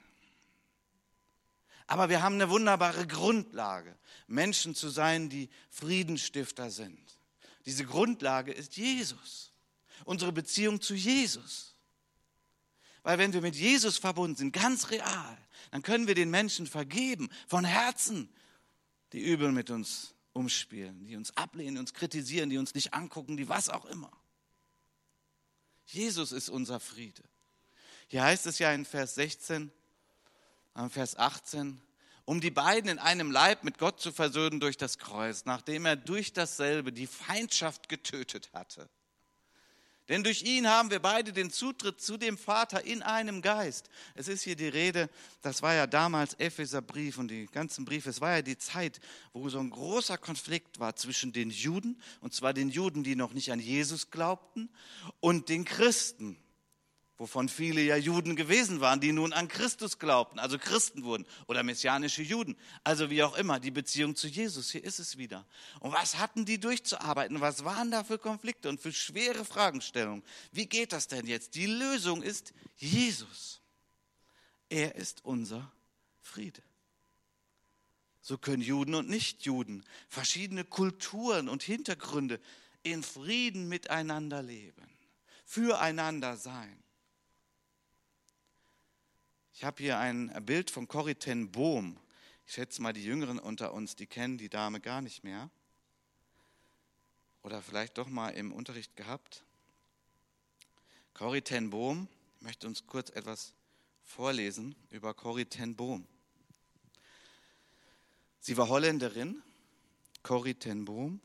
Aber 1.88 2.10
wir 2.10 2.22
haben 2.22 2.36
eine 2.36 2.50
wunderbare 2.50 3.06
Grundlage, 3.08 3.96
Menschen 4.28 4.76
zu 4.76 4.90
sein, 4.90 5.30
die 5.30 5.50
Friedenstifter 5.70 6.72
sind. 6.72 7.00
Diese 7.66 7.86
Grundlage 7.86 8.52
ist 8.52 8.76
Jesus, 8.76 9.54
unsere 10.04 10.32
Beziehung 10.32 10.82
zu 10.82 10.96
Jesus. 10.96 11.75
Weil 13.06 13.20
wenn 13.20 13.34
wir 13.34 13.42
mit 13.42 13.56
Jesus 13.56 14.00
verbunden 14.00 14.36
sind, 14.36 14.52
ganz 14.52 14.90
real, 14.90 15.38
dann 15.70 15.84
können 15.84 16.08
wir 16.08 16.16
den 16.16 16.32
Menschen 16.32 16.66
vergeben, 16.66 17.30
von 17.48 17.64
Herzen, 17.64 18.34
die 19.14 19.22
übel 19.22 19.52
mit 19.52 19.70
uns 19.70 20.16
umspielen, 20.34 21.06
die 21.06 21.16
uns 21.16 21.38
ablehnen, 21.38 21.78
uns 21.78 21.94
kritisieren, 21.94 22.50
die 22.50 22.58
uns 22.58 22.74
nicht 22.74 22.96
angucken, 22.96 23.38
die 23.38 23.48
was 23.48 23.70
auch 23.70 23.86
immer. 23.86 24.12
Jesus 25.86 26.32
ist 26.32 26.50
unser 26.50 26.80
Friede. 26.80 27.22
Hier 28.08 28.24
heißt 28.24 28.48
es 28.48 28.58
ja 28.58 28.74
in 28.74 28.86
Vers 28.86 29.14
16, 29.14 29.72
Vers 30.90 31.16
18, 31.16 31.80
um 32.26 32.42
die 32.42 32.50
beiden 32.50 32.90
in 32.90 32.98
einem 32.98 33.30
Leib 33.30 33.64
mit 33.64 33.78
Gott 33.78 34.02
zu 34.02 34.12
versöhnen 34.12 34.60
durch 34.60 34.78
das 34.78 34.98
Kreuz, 34.98 35.46
nachdem 35.46 35.86
er 35.86 35.96
durch 35.96 36.34
dasselbe 36.34 36.92
die 36.92 37.06
Feindschaft 37.06 37.88
getötet 37.88 38.50
hatte. 38.52 38.90
Denn 40.08 40.24
durch 40.24 40.44
ihn 40.44 40.68
haben 40.68 40.92
wir 40.92 41.00
beide 41.00 41.34
den 41.34 41.50
Zutritt 41.50 42.00
zu 42.00 42.18
dem 42.18 42.38
Vater 42.38 42.86
in 42.86 43.02
einem 43.02 43.42
Geist. 43.42 43.90
Es 44.14 44.28
ist 44.28 44.44
hier 44.44 44.56
die 44.56 44.68
Rede, 44.68 45.10
das 45.42 45.64
war 45.64 45.74
ja 45.74 45.88
damals 45.88 46.36
Epheserbrief 46.36 47.18
und 47.18 47.30
die 47.30 47.48
ganzen 47.48 47.86
Briefe, 47.86 48.10
es 48.10 48.22
war 48.22 48.36
ja 48.36 48.42
die 48.44 48.58
Zeit, 48.58 49.00
wo 49.34 49.50
so 49.50 49.60
ein 49.60 49.72
großer 49.72 50.20
Konflikt 50.20 50.80
war 50.80 50.96
zwischen 50.96 51.34
den 51.34 51.50
Juden, 51.50 52.00
und 52.22 52.36
zwar 52.36 52.54
den 52.54 52.70
Juden, 52.70 53.04
die 53.04 53.16
noch 53.16 53.34
nicht 53.34 53.52
an 53.52 53.60
Jesus 53.60 54.12
glaubten, 54.12 54.70
und 55.22 55.50
den 55.50 55.66
Christen 55.66 56.38
wovon 57.18 57.48
viele 57.48 57.82
ja 57.82 57.96
Juden 57.96 58.36
gewesen 58.36 58.82
waren, 58.82 59.00
die 59.00 59.12
nun 59.12 59.32
an 59.32 59.48
Christus 59.48 60.00
glaubten, 60.00 60.40
also 60.40 60.58
Christen 60.58 61.04
wurden 61.04 61.26
oder 61.48 61.64
messianische 61.64 62.22
Juden, 62.22 62.58
also 62.84 63.10
wie 63.10 63.24
auch 63.24 63.38
immer, 63.38 63.60
die 63.60 63.72
Beziehung 63.72 64.16
zu 64.16 64.28
Jesus, 64.28 64.72
hier 64.72 64.84
ist 64.84 65.00
es 65.00 65.18
wieder. 65.18 65.46
Und 65.80 65.94
was 65.94 66.18
hatten 66.18 66.46
die 66.46 66.60
durchzuarbeiten? 66.60 67.42
Was 67.42 67.64
waren 67.64 67.92
da 67.92 68.04
für 68.04 68.18
Konflikte 68.18 68.70
und 68.70 68.82
für 68.82 68.92
schwere 68.92 69.46
Fragestellungen? 69.46 70.24
Wie 70.52 70.66
geht 70.66 70.92
das 70.92 71.08
denn 71.08 71.26
jetzt? 71.26 71.56
Die 71.56 71.68
Lösung 71.68 72.22
ist 72.22 72.54
Jesus. 72.76 73.62
Er 74.70 74.96
ist 74.96 75.24
unser 75.24 75.72
Friede. 76.22 76.62
So 78.22 78.38
können 78.40 78.64
Juden 78.64 78.96
und 78.96 79.08
Nichtjuden, 79.08 79.86
verschiedene 80.10 80.66
Kulturen 80.66 81.48
und 81.48 81.62
Hintergründe 81.62 82.40
in 82.82 83.04
Frieden 83.04 83.70
miteinander 83.70 84.42
leben, 84.42 84.90
füreinander 85.46 86.36
sein. 86.36 86.85
Ich 89.58 89.64
habe 89.64 89.82
hier 89.82 89.98
ein 90.00 90.34
Bild 90.46 90.70
von 90.70 90.86
Corrie 90.86 91.16
ten 91.16 91.50
Bohm. 91.50 91.98
Ich 92.46 92.56
schätze 92.56 92.82
mal, 92.82 92.92
die 92.92 93.06
Jüngeren 93.06 93.40
unter 93.40 93.74
uns, 93.74 93.96
die 93.96 94.06
kennen 94.06 94.38
die 94.38 94.50
Dame 94.50 94.82
gar 94.82 95.02
nicht 95.02 95.24
mehr. 95.24 95.50
Oder 97.42 97.62
vielleicht 97.62 97.98
doch 97.98 98.10
mal 98.10 98.32
im 98.32 98.52
Unterricht 98.52 98.98
gehabt. 98.98 99.46
Corrie 101.14 101.40
ten 101.40 101.70
Bohm, 101.70 102.10
ich 102.36 102.42
möchte 102.42 102.68
uns 102.68 102.86
kurz 102.86 103.10
etwas 103.12 103.54
vorlesen 104.04 104.76
über 104.90 105.14
Corrie 105.14 105.46
ten 105.46 105.74
Bohm. 105.78 106.06
Sie 108.42 108.58
war 108.58 108.68
Holländerin, 108.68 109.42
Corrie 110.22 110.56
ten 110.56 110.84
Boom, 110.84 111.22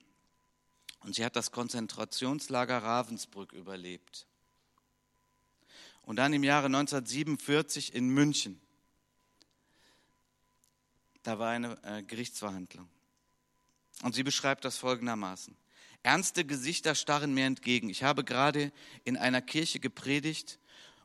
und 1.00 1.16
sie 1.16 1.24
hat 1.24 1.34
das 1.34 1.50
Konzentrationslager 1.50 2.80
Ravensbrück 2.80 3.52
überlebt 3.52 4.28
und 6.10 6.16
dann 6.16 6.32
im 6.32 6.42
Jahre 6.42 6.66
1947 6.66 7.94
in 7.94 8.08
München. 8.08 8.60
Da 11.22 11.38
war 11.38 11.50
eine 11.50 11.78
äh, 11.84 12.02
Gerichtsverhandlung. 12.02 12.88
Und 14.02 14.16
sie 14.16 14.24
beschreibt 14.24 14.64
das 14.64 14.76
folgendermaßen. 14.76 15.56
Ernste 16.02 16.44
Gesichter 16.44 16.96
starren 16.96 17.32
mir 17.32 17.46
entgegen. 17.46 17.90
Ich 17.90 18.02
habe 18.02 18.24
gerade 18.24 18.72
in 19.04 19.16
einer 19.16 19.40
Kirche 19.40 19.78
gepredigt 19.78 20.58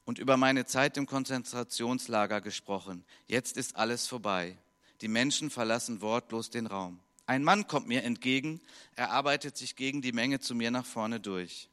und 0.06 0.18
über 0.18 0.38
meine 0.38 0.66
Zeit 0.66 0.98
im 0.98 1.06
Konzentrationslager 1.06 2.42
gesprochen. 2.42 3.06
Jetzt 3.28 3.58
ist 3.58 3.76
alles 3.76 4.08
vorbei. 4.08 4.58
Die 5.02 5.08
Menschen 5.08 5.52
verlassen 5.52 6.02
wortlos 6.02 6.50
den 6.50 6.66
Raum. 6.66 7.00
Ein 7.28 7.44
Mann 7.44 7.68
kommt 7.68 7.88
mir 7.88 8.04
entgegen, 8.04 8.60
er 8.96 9.12
arbeitet 9.12 9.56
sich 9.56 9.76
gegen 9.76 10.02
die 10.02 10.14
Menge 10.14 10.40
zu 10.40 10.56
mir 10.56 10.72
nach 10.72 10.88
vorne 10.88 11.20
durch. 11.20 11.70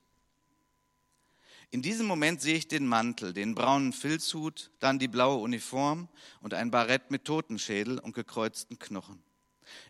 In 1.73 1.81
diesem 1.81 2.07
Moment 2.07 2.43
sehe 2.43 2.57
ich 2.57 2.69
den 2.69 2.87
Mantel, 2.87 3.33
den 3.33 3.55
braunen 3.55 3.95
Filzhut, 3.95 4.71
dann 4.79 4.99
die 4.99 5.09
blaue 5.09 5.39
Uniform 5.39 6.07
und 6.43 6.53
ein 6.53 6.71
Barett 6.71 7.11
mit 7.11 7.25
Totenschädel 7.25 7.99
und 7.99 8.13
gekreuzten 8.13 8.79
Knochen. 8.79 9.23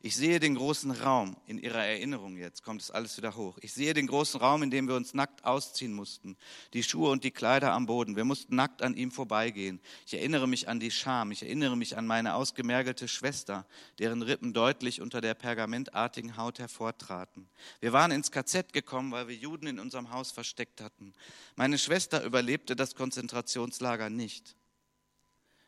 Ich 0.03 0.17
sehe 0.17 0.41
den 0.41 0.55
großen 0.55 0.91
Raum 0.91 1.37
in 1.47 1.59
ihrer 1.59 1.85
Erinnerung 1.85 2.37
jetzt, 2.37 2.63
kommt 2.63 2.83
es 2.83 2.91
alles 2.91 3.17
wieder 3.17 3.37
hoch. 3.37 3.59
Ich 3.61 3.73
sehe 3.73 3.95
den 3.95 4.07
großen 4.07 4.41
Raum, 4.41 4.63
in 4.63 4.71
dem 4.71 4.89
wir 4.89 4.95
uns 4.95 5.15
nackt 5.15 5.45
ausziehen 5.45 5.93
mussten, 5.93 6.37
die 6.73 6.83
Schuhe 6.83 7.11
und 7.11 7.25
die 7.25 7.31
Kleider 7.31 7.73
am 7.73 7.87
Boden. 7.87 8.17
Wir 8.17 8.25
mussten 8.25 8.57
nackt 8.57 8.83
an 8.83 8.95
ihm 8.95 9.11
vorbeigehen. 9.11 9.81
Ich 10.07 10.15
erinnere 10.15 10.49
mich 10.49 10.69
an 10.69 10.81
die 10.81 10.91
Scham, 10.91 11.31
ich 11.31 11.43
erinnere 11.43 11.77
mich 11.77 11.97
an 11.97 12.07
meine 12.07 12.35
ausgemergelte 12.35 13.09
Schwester, 13.09 13.67
deren 13.99 14.23
Rippen 14.23 14.53
deutlich 14.53 15.01
unter 15.01 15.21
der 15.21 15.35
pergamentartigen 15.35 16.37
Haut 16.37 16.59
hervortraten. 16.59 17.49
Wir 17.81 17.93
waren 17.93 18.11
ins 18.11 18.31
KZ 18.31 18.73
gekommen, 18.73 19.13
weil 19.13 19.29
wir 19.29 19.37
Juden 19.37 19.67
in 19.67 19.79
unserem 19.79 20.11
Haus 20.11 20.33
versteckt 20.33 20.81
hatten. 20.81 21.13
Meine 21.57 21.79
Schwester 21.79 22.25
überlebte 22.25 22.77
das 22.77 22.95
Konzentrationslager 22.95 24.11
nicht. 24.11 24.57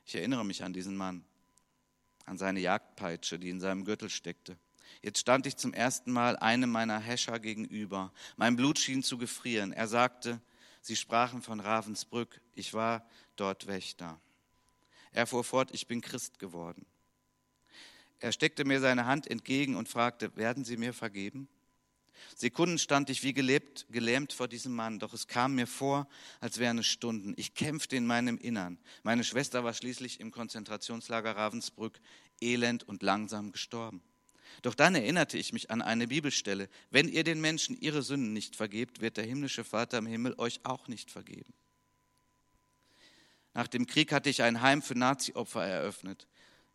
Ich 0.07 0.15
erinnere 0.15 0.45
mich 0.45 0.63
an 0.63 0.73
diesen 0.73 0.97
Mann 0.97 1.25
an 2.25 2.39
seine 2.39 2.61
Jagdpeitsche, 2.61 3.39
die 3.39 3.51
in 3.51 3.61
seinem 3.61 3.85
Gürtel 3.85 4.11
steckte. 4.11 4.57
Jetzt 5.03 5.19
stand 5.19 5.47
ich 5.47 5.57
zum 5.57 5.75
ersten 5.75 6.13
Mal 6.13 6.37
einem 6.37 6.71
meiner 6.71 6.99
Häscher 6.99 7.39
gegenüber. 7.39 8.13
Mein 8.37 8.57
Blut 8.57 8.79
schien 8.79 9.03
zu 9.03 9.19
gefrieren. 9.19 9.73
Er 9.73 9.89
sagte, 9.89 10.41
Sie 10.81 10.97
sprachen 10.97 11.41
von 11.41 11.61
Ravensbrück, 11.61 12.41
ich 12.55 12.75
war 12.75 13.09
dort 13.37 13.67
Wächter. 13.67 14.21
Er 15.13 15.27
fuhr 15.27 15.45
fort, 15.45 15.71
ich 15.73 15.87
bin 15.87 16.01
Christ 16.01 16.39
geworden. 16.39 16.85
Er 18.21 18.33
steckte 18.33 18.65
mir 18.65 18.81
seine 18.81 19.07
Hand 19.07 19.31
entgegen 19.31 19.77
und 19.77 19.89
fragte, 19.89 20.37
werden 20.37 20.65
Sie 20.65 20.77
mir 20.77 20.93
vergeben? 20.93 21.49
Sekunden 22.37 22.79
stand 22.79 23.11
ich 23.11 23.23
wie 23.23 23.33
gelebt, 23.33 23.87
gelähmt 23.91 24.33
vor 24.33 24.49
diesem 24.49 24.75
Mann, 24.75 24.99
doch 24.99 25.13
es 25.13 25.27
kam 25.27 25.55
mir 25.55 25.67
vor, 25.67 26.09
als 26.41 26.59
wären 26.59 26.79
es 26.79 26.87
Stunden. 26.87 27.35
Ich 27.37 27.55
kämpfte 27.55 27.97
in 27.97 28.07
meinem 28.07 28.39
Innern. 28.39 28.79
Meine 29.03 29.25
Schwester 29.25 29.65
war 29.65 29.75
schließlich 29.75 30.21
im 30.21 30.31
Konzentrationslager 30.31 31.37
Ravensbrück 31.37 32.01
elend 32.41 32.83
und 32.85 33.03
langsam 33.03 33.53
gestorben. 33.53 34.03
Doch 34.63 34.75
dann 34.75 34.95
erinnerte 34.95 35.39
ich 35.39 35.53
mich 35.53 35.71
an 35.71 35.83
eine 35.83 36.09
Bibelstelle. 36.09 36.69
Wenn 36.91 37.09
ihr 37.09 37.25
den 37.25 37.41
Menschen 37.41 37.79
ihre 37.81 38.03
Sünden 38.03 38.33
nicht 38.33 38.57
vergebt, 38.57 39.01
wird 39.01 39.17
der 39.17 39.25
himmlische 39.25 39.65
Vater 39.65 39.99
im 39.99 40.07
Himmel 40.07 40.35
euch 40.39 40.61
auch 40.65 40.89
nicht 40.89 41.11
vergeben. 41.11 41.53
Nach 43.53 43.69
dem 43.69 43.87
Krieg 43.87 44.13
hatte 44.13 44.31
ich 44.31 44.43
ein 44.43 44.63
Heim 44.63 44.83
für 44.83 44.99
Nazi-Opfer 44.99 45.65
eröffnet. 45.65 46.27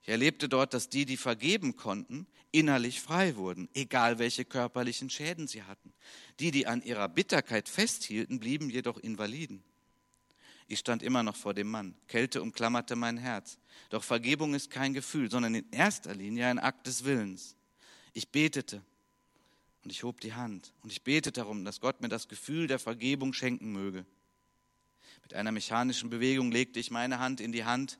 Ich 0.01 0.09
erlebte 0.09 0.49
dort, 0.49 0.73
dass 0.73 0.89
die, 0.89 1.05
die 1.05 1.17
vergeben 1.17 1.75
konnten, 1.75 2.27
innerlich 2.51 3.01
frei 3.01 3.35
wurden, 3.35 3.69
egal 3.73 4.19
welche 4.19 4.45
körperlichen 4.45 5.09
Schäden 5.09 5.47
sie 5.47 5.63
hatten. 5.63 5.93
Die, 6.39 6.51
die 6.51 6.67
an 6.67 6.81
ihrer 6.81 7.09
Bitterkeit 7.09 7.69
festhielten, 7.69 8.39
blieben 8.39 8.69
jedoch 8.69 8.97
Invaliden. 8.97 9.63
Ich 10.67 10.79
stand 10.79 11.01
immer 11.01 11.23
noch 11.23 11.35
vor 11.35 11.53
dem 11.53 11.69
Mann. 11.69 11.95
Kälte 12.07 12.41
umklammerte 12.41 12.95
mein 12.95 13.17
Herz. 13.17 13.57
Doch 13.89 14.03
Vergebung 14.03 14.53
ist 14.53 14.69
kein 14.69 14.93
Gefühl, 14.93 15.29
sondern 15.29 15.55
in 15.55 15.71
erster 15.71 16.13
Linie 16.13 16.47
ein 16.47 16.59
Akt 16.59 16.85
des 16.85 17.03
Willens. 17.03 17.55
Ich 18.13 18.29
betete 18.29 18.83
und 19.83 19.91
ich 19.91 20.03
hob 20.03 20.21
die 20.21 20.33
Hand 20.33 20.73
und 20.83 20.91
ich 20.91 21.03
betete 21.03 21.31
darum, 21.31 21.65
dass 21.65 21.81
Gott 21.81 22.01
mir 22.01 22.09
das 22.09 22.27
Gefühl 22.27 22.67
der 22.67 22.77
Vergebung 22.77 23.33
schenken 23.33 23.71
möge. 23.71 24.05
Mit 25.23 25.33
einer 25.33 25.51
mechanischen 25.51 26.09
Bewegung 26.09 26.51
legte 26.51 26.79
ich 26.79 26.91
meine 26.91 27.19
Hand 27.19 27.41
in 27.41 27.51
die 27.51 27.65
Hand 27.65 27.99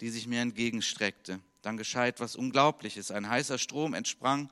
die 0.00 0.10
sich 0.10 0.26
mir 0.26 0.40
entgegenstreckte. 0.40 1.40
Dann 1.62 1.76
geschah 1.76 2.06
etwas 2.06 2.36
Unglaubliches. 2.36 3.10
Ein 3.10 3.28
heißer 3.28 3.58
Strom 3.58 3.94
entsprang 3.94 4.50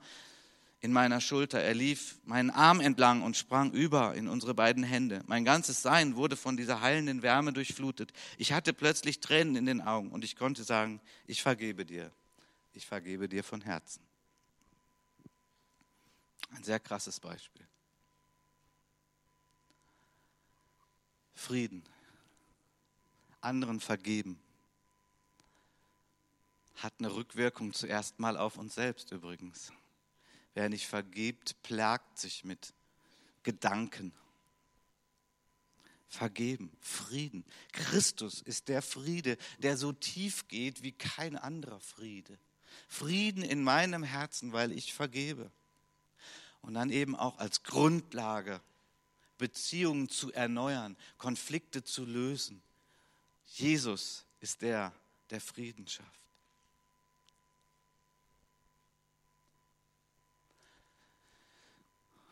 in 0.81 0.93
meiner 0.93 1.21
Schulter. 1.21 1.59
Er 1.59 1.73
lief 1.73 2.19
meinen 2.23 2.51
Arm 2.51 2.79
entlang 2.79 3.23
und 3.23 3.35
sprang 3.35 3.71
über 3.71 4.15
in 4.15 4.27
unsere 4.27 4.53
beiden 4.53 4.83
Hände. 4.83 5.23
Mein 5.27 5.43
ganzes 5.43 5.81
Sein 5.81 6.15
wurde 6.15 6.37
von 6.37 6.55
dieser 6.55 6.81
heilenden 6.81 7.21
Wärme 7.21 7.51
durchflutet. 7.51 8.13
Ich 8.37 8.53
hatte 8.53 8.73
plötzlich 8.73 9.19
Tränen 9.19 9.55
in 9.55 9.65
den 9.65 9.81
Augen 9.81 10.11
und 10.11 10.23
ich 10.23 10.35
konnte 10.35 10.63
sagen, 10.63 11.01
ich 11.25 11.41
vergebe 11.41 11.85
dir. 11.85 12.11
Ich 12.73 12.85
vergebe 12.85 13.27
dir 13.27 13.43
von 13.43 13.61
Herzen. 13.61 14.03
Ein 16.51 16.63
sehr 16.63 16.79
krasses 16.79 17.19
Beispiel. 17.19 17.67
Frieden. 21.33 21.83
Anderen 23.41 23.79
vergeben. 23.79 24.39
Hat 26.81 26.93
eine 26.99 27.13
Rückwirkung 27.13 27.73
zuerst 27.73 28.19
mal 28.19 28.37
auf 28.37 28.57
uns 28.57 28.75
selbst 28.75 29.11
übrigens. 29.11 29.73
Wer 30.53 30.69
nicht 30.69 30.87
vergibt, 30.87 31.61
plagt 31.61 32.17
sich 32.17 32.43
mit 32.43 32.73
Gedanken. 33.43 34.13
Vergeben, 36.07 36.71
Frieden. 36.79 37.45
Christus 37.71 38.41
ist 38.41 38.67
der 38.67 38.81
Friede, 38.81 39.37
der 39.59 39.77
so 39.77 39.91
tief 39.91 40.47
geht 40.47 40.81
wie 40.81 40.93
kein 40.93 41.37
anderer 41.37 41.79
Friede. 41.79 42.39
Frieden 42.87 43.43
in 43.43 43.61
meinem 43.61 44.03
Herzen, 44.03 44.53
weil 44.53 44.71
ich 44.71 44.93
vergebe. 44.93 45.51
Und 46.61 46.73
dann 46.73 46.89
eben 46.89 47.15
auch 47.15 47.37
als 47.37 47.63
Grundlage, 47.63 48.61
Beziehungen 49.37 50.09
zu 50.09 50.31
erneuern, 50.33 50.97
Konflikte 51.17 51.83
zu 51.83 52.05
lösen. 52.05 52.61
Jesus 53.45 54.25
ist 54.39 54.61
der, 54.61 54.93
der 55.29 55.41
Frieden 55.41 55.87
schafft. 55.87 56.28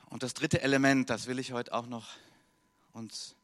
Und 0.10 0.24
das 0.24 0.34
dritte 0.34 0.62
Element, 0.62 1.10
das 1.10 1.28
will 1.28 1.40
ich 1.40 1.52
heute 1.52 1.74
auch 1.74 1.86
noch 1.86 2.08
uns 2.94 3.36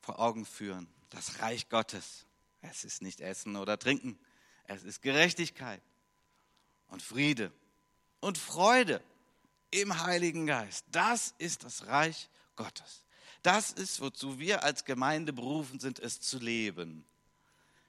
vor 0.00 0.18
Augen 0.20 0.46
führen. 0.46 0.88
Das 1.10 1.40
Reich 1.40 1.68
Gottes. 1.68 2.26
Es 2.62 2.84
ist 2.84 3.02
nicht 3.02 3.20
Essen 3.20 3.56
oder 3.56 3.78
Trinken. 3.78 4.18
Es 4.64 4.84
ist 4.84 5.02
Gerechtigkeit 5.02 5.82
und 6.88 7.02
Friede 7.02 7.52
und 8.20 8.38
Freude 8.38 9.02
im 9.70 10.02
Heiligen 10.04 10.46
Geist. 10.46 10.84
Das 10.90 11.34
ist 11.38 11.64
das 11.64 11.86
Reich 11.86 12.28
Gottes. 12.54 13.04
Das 13.42 13.70
ist, 13.70 14.00
wozu 14.00 14.38
wir 14.38 14.64
als 14.64 14.84
Gemeinde 14.84 15.32
berufen 15.32 15.78
sind, 15.78 15.98
es 15.98 16.20
zu 16.20 16.38
leben. 16.38 17.04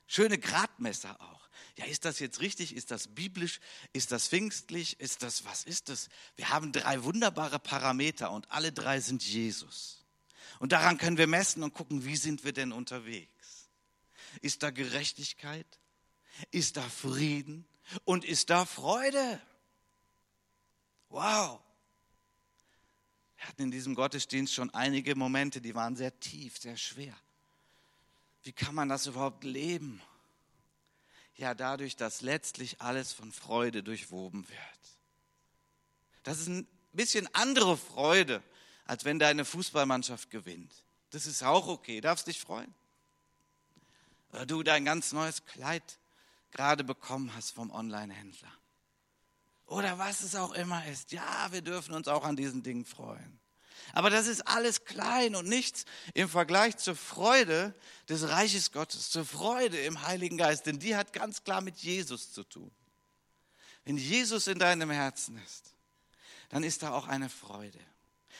Schöne 0.06 0.38
Gradmesser 0.38 1.20
auch. 1.20 1.47
Ja, 1.76 1.86
ist 1.86 2.06
das 2.06 2.20
jetzt 2.20 2.40
richtig? 2.40 2.76
Ist 2.76 2.92
das 2.92 3.08
biblisch? 3.08 3.60
Ist 3.94 4.12
das 4.12 4.28
pfingstlich? 4.28 5.00
Ist 5.00 5.24
das, 5.24 5.46
was 5.46 5.64
ist 5.64 5.90
das? 5.90 6.10
Wir 6.36 6.50
haben 6.50 6.72
drei 6.72 7.04
wunderbare 7.04 7.60
Parameter 7.60 8.32
und 8.32 8.50
alle 8.52 8.72
drei 8.72 9.00
sind 9.00 9.24
Jesus. 9.24 10.04
Und 10.60 10.72
daran 10.72 10.98
können 10.98 11.18
wir 11.18 11.28
messen 11.28 11.64
und 11.64 11.74
gucken, 11.74 12.06
wie 12.06 12.18
sind 12.18 12.44
wir 12.44 12.54
denn 12.54 12.72
unterwegs? 12.72 13.70
Ist 14.42 14.64
da 14.64 14.72
Gerechtigkeit? 14.72 15.68
Ist 16.52 16.78
da 16.78 16.82
Frieden? 16.82 17.68
Und 18.06 18.26
ist 18.26 18.50
da 18.50 18.66
Freude? 18.66 19.42
Wow. 21.10 21.62
Wir 23.38 23.48
hatten 23.48 23.64
in 23.64 23.72
diesem 23.72 23.96
Gottesdienst 23.96 24.54
schon 24.54 24.74
einige 24.74 25.16
Momente, 25.16 25.62
die 25.62 25.76
waren 25.76 25.96
sehr 25.96 26.20
tief, 26.20 26.58
sehr 26.58 26.78
schwer. 26.78 27.16
Wie 28.44 28.52
kann 28.52 28.76
man 28.76 28.90
das 28.90 29.06
überhaupt 29.08 29.44
leben? 29.44 30.02
Ja, 31.38 31.54
dadurch, 31.54 31.96
dass 31.96 32.22
letztlich 32.22 32.82
alles 32.82 33.14
von 33.14 33.32
Freude 33.32 33.84
durchwoben 33.84 34.48
wird. 34.50 34.60
Das 36.24 36.40
ist 36.40 36.48
ein 36.48 36.68
bisschen 36.94 37.34
andere 37.34 37.78
Freude, 37.78 38.42
als 38.86 39.06
wenn 39.06 39.20
deine 39.20 39.46
Fußballmannschaft 39.46 40.32
gewinnt. 40.32 40.74
Das 41.12 41.26
ist 41.26 41.44
auch 41.44 41.68
okay, 41.68 42.02
darfst 42.02 42.28
dich 42.28 42.40
freuen. 42.40 42.74
Oder 44.32 44.46
du 44.46 44.64
dein 44.64 44.84
ganz 44.84 45.14
neues 45.14 45.46
Kleid 45.46 46.00
gerade 46.52 46.84
bekommen 46.84 47.34
hast 47.36 47.52
vom 47.52 47.72
Online-Händler. 47.72 48.52
Oder 49.68 49.98
was 50.00 50.22
es 50.22 50.36
auch 50.36 50.54
immer 50.54 50.86
ist. 50.88 51.12
Ja, 51.12 51.52
wir 51.52 51.62
dürfen 51.62 51.94
uns 51.94 52.08
auch 52.08 52.24
an 52.24 52.36
diesen 52.36 52.64
Dingen 52.64 52.86
freuen. 52.86 53.37
Aber 53.94 54.10
das 54.10 54.28
ist 54.28 54.42
alles 54.48 54.86
klein 54.86 55.36
und 55.36 55.48
nichts 55.48 55.86
im 56.14 56.30
Vergleich 56.30 56.78
zur 56.78 56.96
Freude 56.96 57.74
des 58.10 58.28
Reiches 58.30 58.72
Gottes, 58.72 59.10
zur 59.10 59.26
Freude 59.26 59.80
im 59.80 60.06
Heiligen 60.06 60.38
Geist, 60.38 60.66
denn 60.66 60.80
die 60.80 60.96
hat 60.96 61.14
ganz 61.14 61.44
klar 61.44 61.62
mit 61.62 61.78
Jesus 61.78 62.32
zu 62.32 62.44
tun. 62.44 62.72
Wenn 63.86 63.98
Jesus 63.98 64.48
in 64.48 64.60
deinem 64.60 64.92
Herzen 64.92 65.42
ist, 65.46 65.74
dann 66.50 66.64
ist 66.64 66.84
da 66.84 66.92
auch 66.92 67.08
eine 67.08 67.30
Freude, 67.30 67.80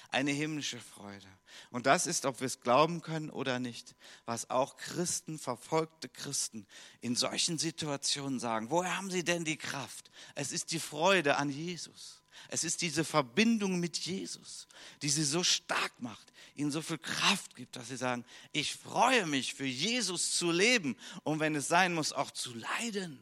eine 0.10 0.32
himmlische 0.32 0.80
Freude. 0.80 1.28
Und 1.72 1.86
das 1.86 2.08
ist, 2.08 2.26
ob 2.26 2.40
wir 2.42 2.48
es 2.48 2.62
glauben 2.62 3.02
können 3.02 3.30
oder 3.30 3.60
nicht, 3.60 3.96
was 4.26 4.50
auch 4.50 4.78
Christen, 4.78 5.40
verfolgte 5.40 6.10
Christen 6.10 6.68
in 7.02 7.16
solchen 7.16 7.58
Situationen 7.58 8.40
sagen. 8.40 8.70
Woher 8.70 8.98
haben 8.98 9.10
sie 9.10 9.24
denn 9.24 9.46
die 9.46 9.58
Kraft? 9.58 10.12
Es 10.36 10.52
ist 10.52 10.72
die 10.72 10.80
Freude 10.80 11.38
an 11.38 11.50
Jesus. 11.50 12.17
Es 12.50 12.64
ist 12.64 12.82
diese 12.82 13.04
Verbindung 13.04 13.80
mit 13.80 13.98
Jesus, 13.98 14.68
die 15.02 15.10
sie 15.10 15.24
so 15.24 15.44
stark 15.44 15.94
macht, 16.00 16.32
ihnen 16.56 16.72
so 16.72 16.82
viel 16.82 16.98
Kraft 16.98 17.56
gibt, 17.56 17.76
dass 17.76 17.90
sie 17.90 17.98
sagen, 17.98 18.26
ich 18.52 18.76
freue 18.76 19.26
mich 19.26 19.54
für 19.54 19.66
Jesus 19.66 20.38
zu 20.38 20.52
leben 20.52 20.96
und 21.24 21.40
wenn 21.40 21.56
es 21.56 21.68
sein 21.68 21.94
muss, 21.94 22.14
auch 22.14 22.32
zu 22.32 22.54
leiden. 22.54 23.20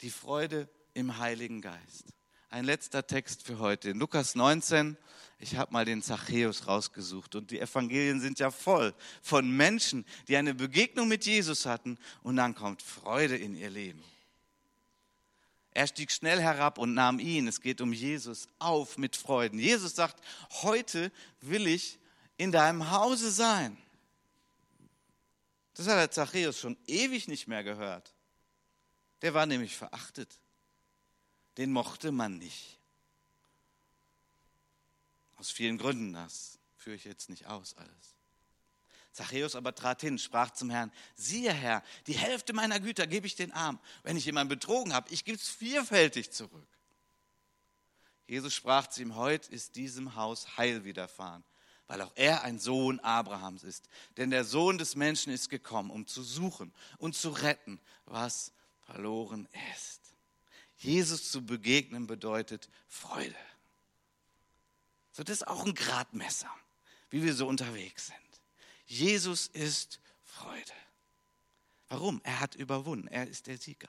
Die 0.00 0.10
Freude 0.10 0.68
im 0.94 1.18
Heiligen 1.18 1.60
Geist. 1.60 2.06
Ein 2.48 2.64
letzter 2.64 3.06
Text 3.06 3.44
für 3.44 3.60
heute. 3.60 3.90
In 3.90 4.00
Lukas 4.00 4.34
19, 4.34 4.96
ich 5.38 5.56
habe 5.56 5.72
mal 5.72 5.84
den 5.84 6.02
Zachäus 6.02 6.66
rausgesucht 6.66 7.36
und 7.36 7.50
die 7.52 7.60
Evangelien 7.60 8.20
sind 8.20 8.40
ja 8.40 8.50
voll 8.50 8.92
von 9.22 9.48
Menschen, 9.56 10.04
die 10.26 10.36
eine 10.36 10.54
Begegnung 10.54 11.06
mit 11.06 11.26
Jesus 11.26 11.64
hatten 11.64 11.96
und 12.22 12.36
dann 12.36 12.54
kommt 12.56 12.82
Freude 12.82 13.36
in 13.36 13.54
ihr 13.54 13.70
Leben. 13.70 14.02
Er 15.72 15.86
stieg 15.86 16.10
schnell 16.10 16.40
herab 16.40 16.78
und 16.78 16.94
nahm 16.94 17.18
ihn, 17.18 17.46
es 17.46 17.60
geht 17.60 17.80
um 17.80 17.92
Jesus, 17.92 18.48
auf 18.58 18.98
mit 18.98 19.16
Freuden. 19.16 19.58
Jesus 19.58 19.94
sagt, 19.94 20.22
heute 20.62 21.12
will 21.40 21.66
ich 21.66 21.98
in 22.36 22.50
deinem 22.50 22.90
Hause 22.90 23.30
sein. 23.30 23.76
Das 25.74 25.86
hat 25.86 25.96
der 25.96 26.10
Zachäus 26.10 26.58
schon 26.58 26.76
ewig 26.86 27.28
nicht 27.28 27.46
mehr 27.46 27.62
gehört. 27.62 28.14
Der 29.22 29.32
war 29.34 29.46
nämlich 29.46 29.76
verachtet. 29.76 30.40
Den 31.56 31.72
mochte 31.72 32.10
man 32.10 32.38
nicht. 32.38 32.78
Aus 35.38 35.50
vielen 35.50 35.78
Gründen, 35.78 36.12
das 36.12 36.58
führe 36.76 36.96
ich 36.96 37.04
jetzt 37.04 37.30
nicht 37.30 37.46
aus 37.46 37.76
alles. 37.76 38.19
Zachäus 39.12 39.56
aber 39.56 39.74
trat 39.74 40.00
hin, 40.00 40.18
sprach 40.18 40.50
zum 40.52 40.70
Herrn, 40.70 40.92
siehe 41.16 41.52
Herr, 41.52 41.82
die 42.06 42.14
Hälfte 42.14 42.52
meiner 42.52 42.78
Güter 42.78 43.06
gebe 43.06 43.26
ich 43.26 43.34
den 43.34 43.52
Arm. 43.52 43.80
Wenn 44.02 44.16
ich 44.16 44.24
jemanden 44.24 44.50
betrogen 44.50 44.94
habe, 44.94 45.10
ich 45.10 45.24
gebe 45.24 45.36
es 45.36 45.48
vierfältig 45.48 46.30
zurück. 46.30 46.66
Jesus 48.26 48.54
sprach 48.54 48.86
zu 48.86 49.02
ihm, 49.02 49.16
heute 49.16 49.50
ist 49.50 49.74
diesem 49.74 50.14
Haus 50.14 50.56
Heil 50.56 50.84
widerfahren, 50.84 51.42
weil 51.88 52.00
auch 52.00 52.12
er 52.14 52.44
ein 52.44 52.60
Sohn 52.60 53.00
Abrahams 53.00 53.64
ist. 53.64 53.88
Denn 54.16 54.30
der 54.30 54.44
Sohn 54.44 54.78
des 54.78 54.94
Menschen 54.94 55.32
ist 55.32 55.48
gekommen, 55.48 55.90
um 55.90 56.06
zu 56.06 56.22
suchen 56.22 56.72
und 56.98 57.16
zu 57.16 57.30
retten, 57.30 57.80
was 58.04 58.52
verloren 58.82 59.48
ist. 59.74 60.00
Jesus 60.76 61.32
zu 61.32 61.44
begegnen 61.44 62.06
bedeutet 62.06 62.68
Freude. 62.86 63.34
So, 65.10 65.24
das 65.24 65.38
ist 65.38 65.48
auch 65.48 65.66
ein 65.66 65.74
Gradmesser, 65.74 66.50
wie 67.10 67.24
wir 67.24 67.34
so 67.34 67.48
unterwegs 67.48 68.06
sind. 68.06 68.29
Jesus 68.90 69.46
ist 69.46 70.00
Freude. 70.24 70.72
Warum? 71.88 72.20
Er 72.24 72.40
hat 72.40 72.56
überwunden. 72.56 73.06
Er 73.06 73.28
ist 73.28 73.46
der 73.46 73.56
Sieger. 73.56 73.88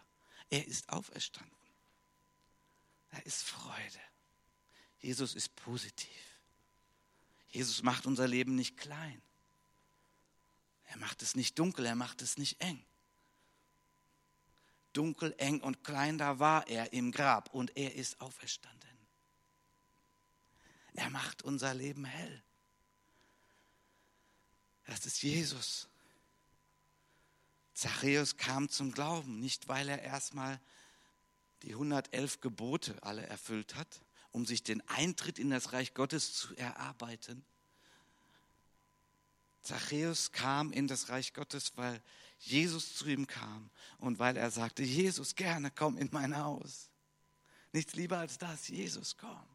Er 0.52 0.68
ist 0.68 0.89
auferstanden. 0.89 1.58
Er 3.10 3.26
ist 3.26 3.41
Freude. 3.41 3.99
Jesus 4.99 5.34
ist 5.34 5.56
positiv. 5.56 6.08
Jesus 7.49 7.82
macht 7.82 8.06
unser 8.06 8.28
Leben 8.28 8.54
nicht 8.54 8.78
klein. 8.78 9.20
Er 10.86 10.97
macht 10.97 11.24
es 11.24 11.36
nicht 11.36 11.58
dunkel, 11.58 11.88
er 11.88 11.95
macht 11.95 12.22
es 12.22 12.38
nicht 12.38 12.62
eng. 12.62 12.86
Dunkel, 14.93 15.34
eng 15.39 15.62
und 15.62 15.84
klein, 15.84 16.20
da 16.20 16.38
war 16.38 16.68
er 16.68 16.93
im 16.93 17.12
Grab 17.12 17.52
und 17.56 17.76
er 17.76 17.95
ist 17.95 18.22
auferstanden. 18.22 18.80
Er 20.93 21.10
macht 21.10 21.41
unser 21.41 21.74
Leben 21.74 22.06
hell. 22.06 22.43
Das 24.92 25.06
ist 25.06 25.24
Jesus. 25.24 25.88
Zachäus 27.74 28.36
kam 28.36 28.68
zum 28.68 28.92
Glauben, 28.92 29.39
nicht 29.39 29.70
weil 29.70 29.88
er 29.88 30.02
erstmal 30.02 30.60
die 31.62 31.72
111 31.72 32.42
Gebote 32.42 33.02
alle 33.02 33.26
erfüllt 33.26 33.76
hat, 33.76 34.02
um 34.32 34.46
sich 34.46 34.64
den 34.64 34.86
Eintritt 34.89 35.39
in 35.39 35.50
das 35.50 35.72
Reich 35.72 35.94
Gottes 35.94 36.34
zu 36.34 36.54
erarbeiten. 36.58 37.46
Zachäus 39.62 40.34
kam 40.34 40.74
in 40.74 40.89
das 40.89 41.08
Reich 41.08 41.34
Gottes, 41.34 41.72
weil 41.78 42.04
Jesus 42.39 42.94
zu 42.94 43.08
ihm 43.08 43.28
kam 43.28 43.70
und 43.98 44.20
weil 44.20 44.36
er 44.36 44.52
sagte, 44.52 44.84
Jesus, 44.84 45.36
gerne 45.36 45.72
komm 45.72 45.98
in 45.98 46.10
mein 46.12 46.38
Haus. 46.38 46.89
Nichts 47.72 47.94
lieber 47.94 48.18
als 48.18 48.38
das, 48.38 48.68
Jesus, 48.68 49.16
komm. 49.16 49.48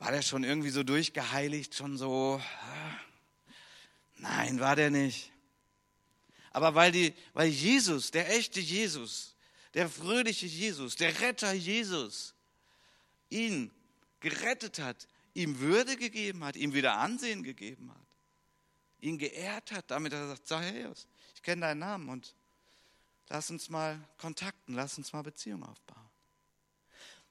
War 0.00 0.10
der 0.10 0.22
schon 0.22 0.42
irgendwie 0.42 0.70
so 0.70 0.82
durchgeheiligt, 0.82 1.76
schon 1.76 1.96
so? 1.96 2.42
Nein, 4.18 4.60
war 4.60 4.76
der 4.76 4.90
nicht. 4.90 5.32
Aber 6.50 6.74
weil, 6.74 6.92
die, 6.92 7.14
weil 7.34 7.48
Jesus, 7.48 8.10
der 8.10 8.30
echte 8.34 8.60
Jesus, 8.60 9.36
der 9.74 9.88
fröhliche 9.88 10.46
Jesus, 10.46 10.96
der 10.96 11.20
Retter 11.20 11.52
Jesus, 11.52 12.34
ihn 13.30 13.70
gerettet 14.20 14.78
hat, 14.78 15.06
ihm 15.34 15.60
Würde 15.60 15.96
gegeben 15.96 16.44
hat, 16.44 16.56
ihm 16.56 16.74
wieder 16.74 16.94
Ansehen 16.98 17.42
gegeben 17.44 17.90
hat, 17.90 18.06
ihn 19.00 19.18
geehrt 19.18 19.70
hat, 19.70 19.90
damit 19.90 20.12
er 20.12 20.28
sagt, 20.28 20.48
Zachäus, 20.48 21.06
ich 21.34 21.42
kenne 21.42 21.62
deinen 21.62 21.78
Namen 21.78 22.08
und 22.08 22.34
lass 23.28 23.50
uns 23.50 23.68
mal 23.68 24.00
kontakten, 24.16 24.74
lass 24.74 24.98
uns 24.98 25.12
mal 25.12 25.22
Beziehung 25.22 25.62
aufbauen. 25.62 26.08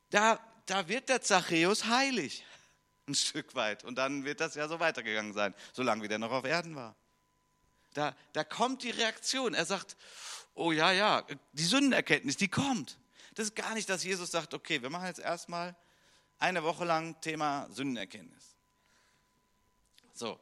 Da, 0.09 0.39
da 0.65 0.87
wird 0.87 1.09
der 1.09 1.21
Zachäus 1.21 1.85
heilig, 1.85 2.45
ein 3.07 3.15
Stück 3.15 3.55
weit. 3.55 3.83
Und 3.83 3.95
dann 3.95 4.25
wird 4.25 4.39
das 4.39 4.55
ja 4.55 4.67
so 4.67 4.79
weitergegangen 4.79 5.33
sein, 5.33 5.53
solange 5.73 6.03
wie 6.03 6.07
der 6.07 6.19
noch 6.19 6.31
auf 6.31 6.45
Erden 6.45 6.75
war. 6.75 6.95
Da, 7.93 8.15
da 8.33 8.43
kommt 8.43 8.83
die 8.83 8.89
Reaktion. 8.89 9.53
Er 9.53 9.65
sagt, 9.65 9.97
oh 10.53 10.71
ja, 10.71 10.91
ja, 10.91 11.25
die 11.53 11.63
Sündenerkenntnis, 11.63 12.37
die 12.37 12.49
kommt. 12.49 12.99
Das 13.35 13.47
ist 13.47 13.55
gar 13.55 13.73
nicht, 13.73 13.89
dass 13.89 14.03
Jesus 14.03 14.31
sagt, 14.31 14.53
okay, 14.53 14.81
wir 14.81 14.89
machen 14.89 15.07
jetzt 15.07 15.19
erstmal 15.19 15.75
eine 16.39 16.63
Woche 16.63 16.85
lang 16.85 17.19
Thema 17.21 17.67
Sündenerkenntnis. 17.71 18.55
So. 20.13 20.39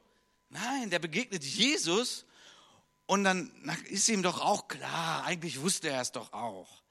Nein, 0.48 0.90
der 0.90 0.98
begegnet 0.98 1.44
Jesus 1.44 2.24
und 3.06 3.24
dann 3.24 3.50
ist 3.88 4.08
ihm 4.08 4.22
doch 4.22 4.40
auch 4.40 4.68
klar, 4.68 5.24
eigentlich 5.24 5.60
wusste 5.60 5.88
er 5.88 6.00
es 6.00 6.12
doch 6.12 6.32
auch. 6.32 6.82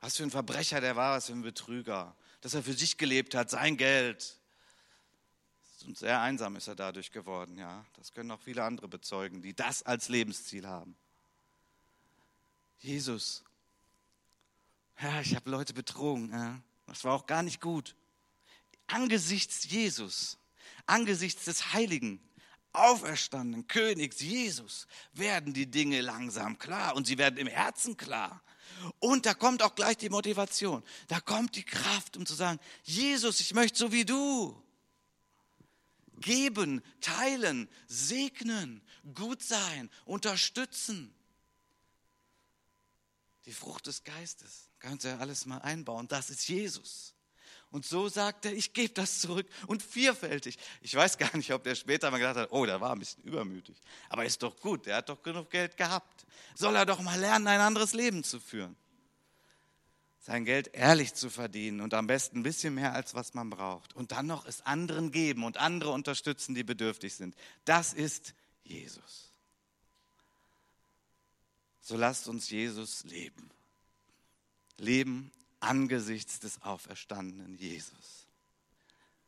Was 0.00 0.16
für 0.16 0.22
ein 0.22 0.30
Verbrecher 0.30 0.80
der 0.80 0.96
war, 0.96 1.16
was 1.16 1.26
für 1.26 1.32
ein 1.32 1.42
Betrüger. 1.42 2.14
Dass 2.40 2.54
er 2.54 2.62
für 2.62 2.72
sich 2.72 2.98
gelebt 2.98 3.34
hat, 3.34 3.50
sein 3.50 3.76
Geld. 3.76 4.37
Und 5.86 5.96
sehr 5.96 6.20
einsam 6.20 6.56
ist 6.56 6.68
er 6.68 6.74
dadurch 6.74 7.10
geworden, 7.10 7.56
ja. 7.58 7.84
Das 7.94 8.12
können 8.12 8.30
auch 8.30 8.40
viele 8.40 8.64
andere 8.64 8.88
bezeugen, 8.88 9.42
die 9.42 9.54
das 9.54 9.82
als 9.82 10.08
Lebensziel 10.08 10.66
haben. 10.66 10.96
Jesus. 12.80 13.44
Ja, 15.00 15.20
ich 15.20 15.34
habe 15.36 15.50
Leute 15.50 15.74
betrogen. 15.74 16.30
Ja. 16.32 16.60
Das 16.86 17.04
war 17.04 17.14
auch 17.14 17.26
gar 17.26 17.42
nicht 17.42 17.60
gut 17.60 17.94
angesichts 18.88 19.70
Jesus, 19.70 20.38
angesichts 20.86 21.44
des 21.44 21.72
Heiligen, 21.72 22.20
auferstandenen 22.72 23.66
Königs 23.68 24.20
Jesus 24.20 24.86
werden 25.12 25.54
die 25.54 25.70
Dinge 25.70 26.00
langsam 26.00 26.58
klar 26.58 26.96
und 26.96 27.06
sie 27.06 27.18
werden 27.18 27.38
im 27.38 27.46
Herzen 27.46 27.96
klar. 27.96 28.42
Und 28.98 29.26
da 29.26 29.34
kommt 29.34 29.62
auch 29.62 29.74
gleich 29.74 29.96
die 29.96 30.10
Motivation, 30.10 30.82
da 31.08 31.20
kommt 31.20 31.56
die 31.56 31.64
Kraft, 31.64 32.16
um 32.16 32.26
zu 32.26 32.34
sagen, 32.34 32.60
Jesus, 32.82 33.40
ich 33.40 33.54
möchte 33.54 33.78
so 33.78 33.92
wie 33.92 34.04
du. 34.04 34.60
Geben, 36.20 36.82
teilen, 37.00 37.68
segnen, 37.86 38.82
gut 39.14 39.42
sein, 39.42 39.90
unterstützen. 40.04 41.14
Die 43.46 43.52
Frucht 43.52 43.86
des 43.86 44.04
Geistes, 44.04 44.68
kannst 44.78 45.04
du 45.04 45.08
ja 45.08 45.18
alles 45.18 45.46
mal 45.46 45.58
einbauen, 45.58 46.08
das 46.08 46.30
ist 46.30 46.48
Jesus. 46.48 47.14
Und 47.70 47.84
so 47.84 48.08
sagt 48.08 48.46
er, 48.46 48.52
ich 48.52 48.72
gebe 48.72 48.94
das 48.94 49.20
zurück 49.20 49.46
und 49.66 49.82
vierfältig. 49.82 50.58
Ich 50.80 50.94
weiß 50.94 51.18
gar 51.18 51.36
nicht, 51.36 51.52
ob 51.52 51.64
der 51.64 51.74
später 51.74 52.10
mal 52.10 52.18
gedacht 52.18 52.36
hat, 52.36 52.52
oh, 52.52 52.64
der 52.64 52.80
war 52.80 52.92
ein 52.92 52.98
bisschen 52.98 53.22
übermütig. 53.24 53.76
Aber 54.08 54.24
ist 54.24 54.42
doch 54.42 54.58
gut, 54.58 54.86
der 54.86 54.96
hat 54.96 55.08
doch 55.10 55.22
genug 55.22 55.50
Geld 55.50 55.76
gehabt. 55.76 56.26
Soll 56.54 56.76
er 56.76 56.86
doch 56.86 57.00
mal 57.00 57.18
lernen, 57.18 57.46
ein 57.46 57.60
anderes 57.60 57.92
Leben 57.92 58.24
zu 58.24 58.40
führen. 58.40 58.74
Sein 60.28 60.44
Geld 60.44 60.68
ehrlich 60.74 61.14
zu 61.14 61.30
verdienen 61.30 61.80
und 61.80 61.94
am 61.94 62.06
besten 62.06 62.40
ein 62.40 62.42
bisschen 62.42 62.74
mehr, 62.74 62.92
als 62.92 63.14
was 63.14 63.32
man 63.32 63.48
braucht. 63.48 63.94
Und 63.94 64.12
dann 64.12 64.26
noch 64.26 64.44
es 64.44 64.60
anderen 64.60 65.10
geben 65.10 65.42
und 65.42 65.56
andere 65.56 65.90
unterstützen, 65.90 66.54
die 66.54 66.64
bedürftig 66.64 67.14
sind. 67.14 67.34
Das 67.64 67.94
ist 67.94 68.34
Jesus. 68.62 69.32
So 71.80 71.96
lasst 71.96 72.28
uns 72.28 72.50
Jesus 72.50 73.04
leben. 73.04 73.50
Leben 74.76 75.32
angesichts 75.60 76.40
des 76.40 76.60
auferstandenen 76.60 77.56
Jesus. 77.56 78.26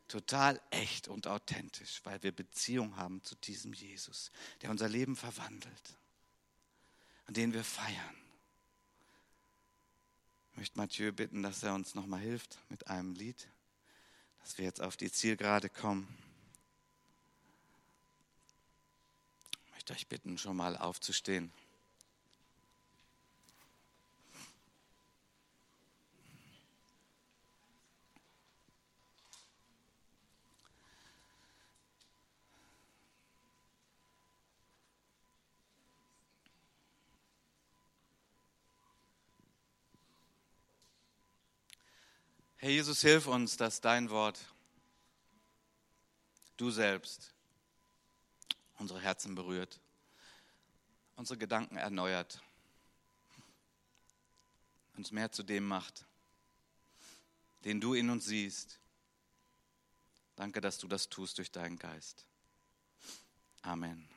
Total 0.07 0.61
echt 0.69 1.07
und 1.07 1.25
authentisch, 1.25 2.01
weil 2.03 2.21
wir 2.21 2.31
Beziehung 2.31 2.95
haben 2.95 3.23
zu 3.23 3.33
diesem 3.37 3.73
Jesus, 3.73 4.29
der 4.61 4.69
unser 4.69 4.87
Leben 4.87 5.15
verwandelt, 5.15 5.97
an 7.25 7.33
den 7.33 7.53
wir 7.53 7.63
feiern. 7.63 8.20
Ich 10.51 10.57
möchte 10.57 10.77
Mathieu 10.77 11.11
bitten, 11.11 11.43
dass 11.43 11.63
er 11.63 11.73
uns 11.73 11.95
nochmal 11.95 12.19
hilft 12.19 12.59
mit 12.69 12.87
einem 12.87 13.13
Lied, 13.13 13.47
dass 14.41 14.57
wir 14.57 14.65
jetzt 14.65 14.81
auf 14.81 14.97
die 14.97 15.11
Zielgerade 15.11 15.69
kommen. 15.69 16.07
Ich 19.65 19.71
möchte 19.71 19.93
euch 19.93 20.07
bitten, 20.07 20.37
schon 20.37 20.57
mal 20.57 20.77
aufzustehen. 20.77 21.51
Herr 42.61 42.69
Jesus, 42.69 43.01
hilf 43.01 43.25
uns, 43.25 43.57
dass 43.57 43.81
dein 43.81 44.11
Wort, 44.11 44.39
du 46.57 46.69
selbst, 46.69 47.33
unsere 48.77 48.99
Herzen 48.99 49.33
berührt, 49.33 49.79
unsere 51.15 51.39
Gedanken 51.39 51.77
erneuert, 51.77 52.39
uns 54.95 55.09
mehr 55.09 55.31
zu 55.31 55.41
dem 55.41 55.67
macht, 55.67 56.05
den 57.65 57.81
du 57.81 57.95
in 57.95 58.11
uns 58.11 58.25
siehst. 58.25 58.79
Danke, 60.35 60.61
dass 60.61 60.77
du 60.77 60.87
das 60.87 61.09
tust 61.09 61.39
durch 61.39 61.51
deinen 61.51 61.79
Geist. 61.79 62.27
Amen. 63.63 64.07